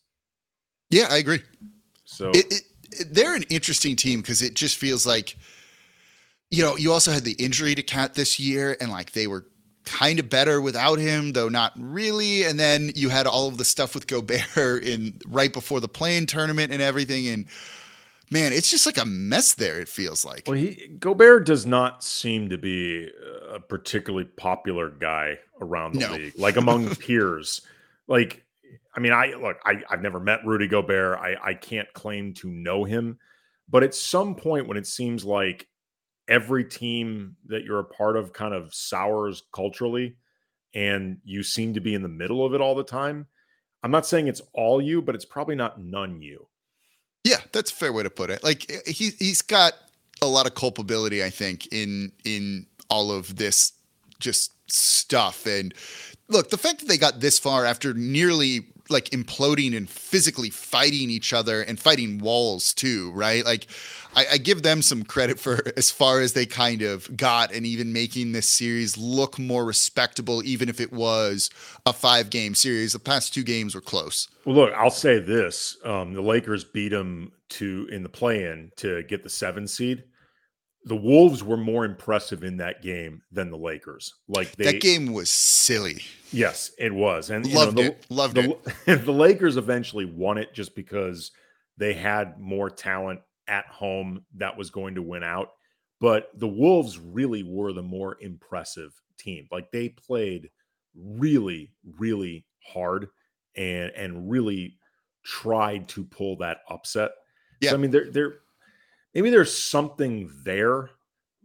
Yeah, 0.90 1.08
I 1.10 1.18
agree. 1.18 1.40
So 2.04 2.30
it, 2.30 2.46
it, 2.50 2.62
it, 2.92 3.14
they're 3.14 3.34
an 3.34 3.44
interesting 3.50 3.96
team 3.96 4.20
because 4.20 4.42
it 4.42 4.54
just 4.54 4.76
feels 4.76 5.06
like, 5.06 5.36
you 6.50 6.62
know, 6.62 6.76
you 6.76 6.92
also 6.92 7.12
had 7.12 7.24
the 7.24 7.32
injury 7.32 7.74
to 7.74 7.82
KAT 7.82 8.14
this 8.14 8.40
year, 8.40 8.76
and 8.80 8.90
like 8.90 9.12
they 9.12 9.26
were 9.26 9.46
kind 9.84 10.18
of 10.18 10.28
better 10.28 10.60
without 10.60 10.98
him, 10.98 11.32
though 11.32 11.48
not 11.48 11.72
really. 11.76 12.44
And 12.44 12.58
then 12.58 12.92
you 12.94 13.08
had 13.08 13.26
all 13.26 13.48
of 13.48 13.58
the 13.58 13.64
stuff 13.64 13.94
with 13.94 14.06
Gobert 14.06 14.56
in 14.84 15.18
right 15.28 15.52
before 15.52 15.80
the 15.80 15.88
play-in 15.88 16.26
tournament 16.26 16.72
and 16.72 16.82
everything. 16.82 17.28
And 17.28 17.46
man, 18.30 18.52
it's 18.52 18.70
just 18.70 18.86
like 18.86 18.98
a 18.98 19.04
mess 19.04 19.54
there. 19.54 19.80
It 19.80 19.88
feels 19.88 20.24
like. 20.24 20.44
Well, 20.46 20.56
he 20.56 20.88
Gobert 20.98 21.46
does 21.46 21.66
not 21.66 22.02
seem 22.02 22.48
to 22.50 22.58
be 22.58 23.10
a 23.50 23.60
particularly 23.60 24.24
popular 24.24 24.90
guy 24.90 25.38
around 25.60 25.94
the 25.94 26.00
no. 26.00 26.12
league, 26.12 26.34
like 26.38 26.56
among 26.56 26.94
peers. 26.96 27.62
Like, 28.08 28.44
I 28.94 29.00
mean, 29.00 29.12
I 29.12 29.34
look, 29.34 29.58
I, 29.64 29.82
I've 29.88 30.02
never 30.02 30.20
met 30.20 30.44
Rudy 30.44 30.68
Gobert. 30.68 31.18
I, 31.18 31.36
I 31.42 31.54
can't 31.54 31.92
claim 31.92 32.34
to 32.34 32.48
know 32.48 32.84
him, 32.84 33.18
but 33.68 33.82
at 33.82 33.94
some 33.94 34.34
point 34.34 34.68
when 34.68 34.76
it 34.76 34.86
seems 34.86 35.24
like 35.24 35.68
every 36.28 36.64
team 36.64 37.36
that 37.46 37.64
you're 37.64 37.80
a 37.80 37.84
part 37.84 38.16
of 38.16 38.32
kind 38.32 38.54
of 38.54 38.74
sours 38.74 39.42
culturally 39.54 40.16
and 40.74 41.18
you 41.24 41.42
seem 41.42 41.74
to 41.74 41.80
be 41.80 41.94
in 41.94 42.02
the 42.02 42.08
middle 42.08 42.44
of 42.44 42.54
it 42.54 42.60
all 42.60 42.74
the 42.74 42.84
time. 42.84 43.26
I'm 43.82 43.90
not 43.90 44.06
saying 44.06 44.28
it's 44.28 44.42
all 44.54 44.80
you, 44.80 45.02
but 45.02 45.14
it's 45.14 45.24
probably 45.24 45.56
not 45.56 45.80
none 45.80 46.22
you. 46.22 46.46
Yeah, 47.24 47.40
that's 47.52 47.70
a 47.70 47.74
fair 47.74 47.92
way 47.92 48.02
to 48.02 48.10
put 48.10 48.30
it. 48.30 48.42
Like 48.42 48.70
eh, 48.70 48.90
he 48.90 49.10
he's 49.18 49.42
got 49.42 49.74
a 50.20 50.26
lot 50.26 50.46
of 50.46 50.54
culpability, 50.54 51.22
I 51.22 51.30
think, 51.30 51.72
in 51.72 52.12
in 52.24 52.66
all 52.88 53.10
of 53.10 53.36
this 53.36 53.72
just 54.18 54.52
stuff. 54.70 55.46
And 55.46 55.74
look, 56.28 56.50
the 56.50 56.58
fact 56.58 56.80
that 56.80 56.88
they 56.88 56.98
got 56.98 57.20
this 57.20 57.38
far 57.38 57.64
after 57.64 57.92
nearly 57.94 58.71
like 58.88 59.10
imploding 59.10 59.76
and 59.76 59.88
physically 59.88 60.50
fighting 60.50 61.10
each 61.10 61.32
other 61.32 61.62
and 61.62 61.78
fighting 61.78 62.18
walls 62.18 62.72
too, 62.72 63.10
right? 63.12 63.44
Like 63.44 63.66
I, 64.14 64.26
I, 64.32 64.38
give 64.38 64.62
them 64.62 64.82
some 64.82 65.04
credit 65.04 65.38
for 65.38 65.60
as 65.76 65.90
far 65.90 66.20
as 66.20 66.32
they 66.32 66.46
kind 66.46 66.82
of 66.82 67.16
got 67.16 67.52
and 67.52 67.64
even 67.64 67.92
making 67.92 68.32
this 68.32 68.48
series 68.48 68.98
look 68.98 69.38
more 69.38 69.64
respectable, 69.64 70.42
even 70.44 70.68
if 70.68 70.80
it 70.80 70.92
was 70.92 71.50
a 71.86 71.92
five 71.92 72.30
game 72.30 72.54
series. 72.54 72.92
The 72.92 72.98
past 72.98 73.32
two 73.32 73.42
games 73.42 73.74
were 73.74 73.80
close. 73.80 74.28
Well, 74.44 74.56
look, 74.56 74.74
I'll 74.74 74.90
say 74.90 75.18
this: 75.18 75.76
um, 75.84 76.12
the 76.12 76.22
Lakers 76.22 76.64
beat 76.64 76.90
them 76.90 77.32
to 77.50 77.88
in 77.90 78.02
the 78.02 78.08
play 78.08 78.44
in 78.44 78.72
to 78.76 79.02
get 79.04 79.22
the 79.22 79.30
seven 79.30 79.66
seed. 79.66 80.04
The 80.84 80.96
Wolves 80.96 81.44
were 81.44 81.56
more 81.56 81.84
impressive 81.84 82.42
in 82.42 82.56
that 82.56 82.82
game 82.82 83.22
than 83.30 83.50
the 83.50 83.56
Lakers. 83.56 84.14
Like 84.28 84.56
they, 84.56 84.64
that 84.64 84.80
game 84.80 85.12
was 85.12 85.30
silly. 85.30 86.02
Yes, 86.32 86.72
it 86.78 86.92
was, 86.92 87.30
and 87.30 87.46
loved 87.52 87.78
you 87.78 87.84
know, 87.84 87.90
the, 87.90 87.94
it. 87.94 88.06
Loved 88.08 88.34
the, 88.34 88.58
it. 88.86 89.04
the 89.04 89.12
Lakers 89.12 89.56
eventually 89.56 90.06
won 90.06 90.38
it 90.38 90.52
just 90.52 90.74
because 90.74 91.30
they 91.76 91.92
had 91.92 92.38
more 92.40 92.68
talent 92.68 93.20
at 93.48 93.66
home 93.66 94.24
that 94.36 94.56
was 94.56 94.70
going 94.70 94.94
to 94.94 95.02
win 95.02 95.22
out. 95.22 95.50
But 96.00 96.30
the 96.34 96.48
Wolves 96.48 96.98
really 96.98 97.44
were 97.44 97.72
the 97.72 97.82
more 97.82 98.16
impressive 98.20 98.92
team. 99.18 99.46
Like 99.52 99.70
they 99.70 99.88
played 99.88 100.50
really, 100.96 101.70
really 101.98 102.44
hard 102.64 103.08
and 103.56 103.92
and 103.92 104.30
really 104.30 104.78
tried 105.24 105.88
to 105.88 106.04
pull 106.04 106.36
that 106.38 106.58
upset. 106.68 107.12
Yeah. 107.60 107.70
So, 107.70 107.76
I 107.76 107.78
mean, 107.78 107.90
there 107.90 108.10
there 108.10 108.34
maybe 109.14 109.30
there's 109.30 109.56
something 109.56 110.30
there, 110.44 110.90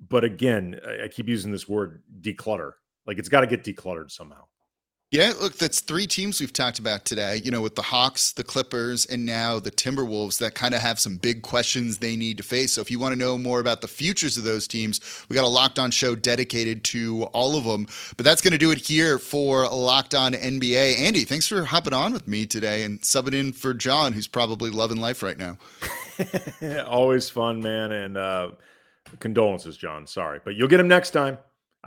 but 0.09 0.23
again, 0.23 0.79
I 1.03 1.07
keep 1.07 1.27
using 1.27 1.51
this 1.51 1.67
word 1.67 2.01
declutter. 2.21 2.73
Like 3.05 3.17
it's 3.19 3.29
got 3.29 3.41
to 3.41 3.47
get 3.47 3.63
decluttered 3.63 4.11
somehow. 4.11 4.43
Yeah, 5.09 5.31
look, 5.39 5.53
that's 5.53 5.79
three 5.79 6.05
teams 6.05 6.41
we've 6.41 6.51
talked 6.51 6.79
about 6.79 7.05
today, 7.05 7.39
you 7.41 7.49
know, 7.49 7.61
with 7.61 7.75
the 7.75 7.81
Hawks, 7.81 8.33
the 8.33 8.43
Clippers, 8.43 9.05
and 9.05 9.25
now 9.25 9.57
the 9.57 9.71
Timberwolves 9.71 10.37
that 10.39 10.53
kind 10.53 10.75
of 10.75 10.81
have 10.81 10.99
some 10.99 11.15
big 11.15 11.43
questions 11.43 11.99
they 11.99 12.17
need 12.17 12.35
to 12.37 12.43
face. 12.43 12.73
So 12.73 12.81
if 12.81 12.91
you 12.91 12.99
want 12.99 13.13
to 13.13 13.17
know 13.17 13.37
more 13.37 13.61
about 13.61 13.79
the 13.79 13.87
futures 13.87 14.37
of 14.37 14.43
those 14.43 14.67
teams, 14.67 14.99
we 15.29 15.33
got 15.33 15.45
a 15.45 15.47
Locked 15.47 15.79
On 15.79 15.91
show 15.91 16.13
dedicated 16.13 16.83
to 16.85 17.23
all 17.31 17.55
of 17.55 17.63
them. 17.63 17.87
But 18.17 18.25
that's 18.25 18.41
going 18.41 18.51
to 18.51 18.57
do 18.57 18.71
it 18.71 18.79
here 18.79 19.17
for 19.17 19.65
Locked 19.69 20.13
On 20.13 20.33
NBA. 20.33 20.99
Andy, 20.99 21.23
thanks 21.23 21.47
for 21.47 21.63
hopping 21.63 21.93
on 21.93 22.11
with 22.11 22.27
me 22.27 22.45
today 22.45 22.83
and 22.83 22.99
subbing 22.99 23.33
in 23.33 23.53
for 23.53 23.73
John, 23.73 24.11
who's 24.11 24.27
probably 24.27 24.71
loving 24.71 24.97
life 24.97 25.23
right 25.23 25.37
now. 25.37 25.57
Always 26.85 27.29
fun, 27.29 27.61
man. 27.61 27.93
And 27.93 28.17
uh, 28.17 28.51
condolences, 29.21 29.77
John. 29.77 30.05
Sorry, 30.05 30.41
but 30.43 30.55
you'll 30.55 30.67
get 30.67 30.81
him 30.81 30.89
next 30.89 31.11
time. 31.11 31.37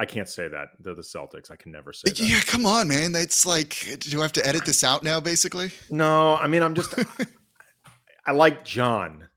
I 0.00 0.06
can't 0.06 0.30
say 0.30 0.48
that. 0.48 0.70
They're 0.80 0.94
the 0.94 1.02
Celtics. 1.02 1.50
I 1.50 1.56
can 1.56 1.72
never 1.72 1.92
say 1.92 2.08
that. 2.08 2.18
Yeah, 2.18 2.40
come 2.46 2.64
on, 2.64 2.88
man. 2.88 3.12
That's 3.12 3.44
like, 3.44 3.98
do 3.98 4.18
I 4.20 4.22
have 4.22 4.32
to 4.32 4.46
edit 4.46 4.64
this 4.64 4.82
out 4.82 5.02
now, 5.02 5.20
basically? 5.20 5.72
No, 5.90 6.36
I 6.36 6.46
mean, 6.46 6.62
I'm 6.62 6.74
just, 6.74 6.94
I 8.26 8.32
like 8.32 8.64
John. 8.64 9.28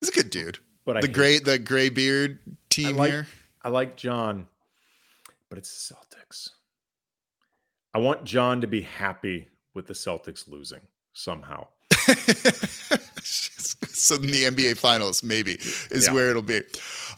He's 0.00 0.10
a 0.10 0.12
good 0.12 0.30
dude. 0.30 0.60
But 0.86 0.98
I 0.98 1.00
the 1.00 1.08
gray, 1.08 1.40
the 1.40 1.58
gray 1.58 1.88
beard 1.88 2.38
team 2.70 2.96
like, 2.96 3.10
here. 3.10 3.26
I 3.64 3.70
like 3.70 3.96
John, 3.96 4.46
but 5.48 5.58
it's 5.58 5.88
the 5.88 5.96
Celtics. 5.96 6.50
I 7.92 7.98
want 7.98 8.22
John 8.22 8.60
to 8.60 8.68
be 8.68 8.82
happy 8.82 9.48
with 9.74 9.88
the 9.88 9.94
Celtics 9.94 10.46
losing 10.46 10.82
somehow. 11.14 11.66
so 13.22 14.14
in 14.16 14.22
the 14.22 14.44
NBA 14.44 14.78
Finals, 14.78 15.22
maybe 15.22 15.52
is 15.90 16.06
yeah. 16.06 16.12
where 16.12 16.30
it'll 16.30 16.42
be. 16.42 16.60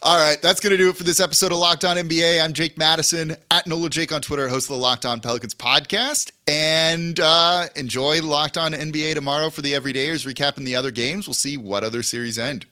All 0.02 0.16
right, 0.18 0.40
that's 0.40 0.60
going 0.60 0.70
to 0.70 0.78
do 0.78 0.88
it 0.88 0.96
for 0.96 1.04
this 1.04 1.20
episode 1.20 1.52
of 1.52 1.58
Locked 1.58 1.84
On 1.84 1.96
NBA. 1.96 2.42
I'm 2.42 2.54
Jake 2.54 2.78
Madison 2.78 3.36
at 3.50 3.66
Nola 3.66 3.90
Jake 3.90 4.12
on 4.12 4.22
Twitter, 4.22 4.48
host 4.48 4.70
of 4.70 4.76
the 4.76 4.82
Locked 4.82 5.04
On 5.04 5.20
Pelicans 5.20 5.54
podcast. 5.54 6.32
And 6.48 7.20
uh, 7.20 7.66
enjoy 7.76 8.22
Locked 8.22 8.56
On 8.56 8.72
NBA 8.72 9.14
tomorrow 9.14 9.50
for 9.50 9.60
the 9.60 9.74
Everydayers, 9.74 10.26
recapping 10.26 10.64
the 10.64 10.74
other 10.74 10.90
games. 10.90 11.28
We'll 11.28 11.34
see 11.34 11.56
what 11.58 11.84
other 11.84 12.02
series 12.02 12.38
end. 12.38 12.64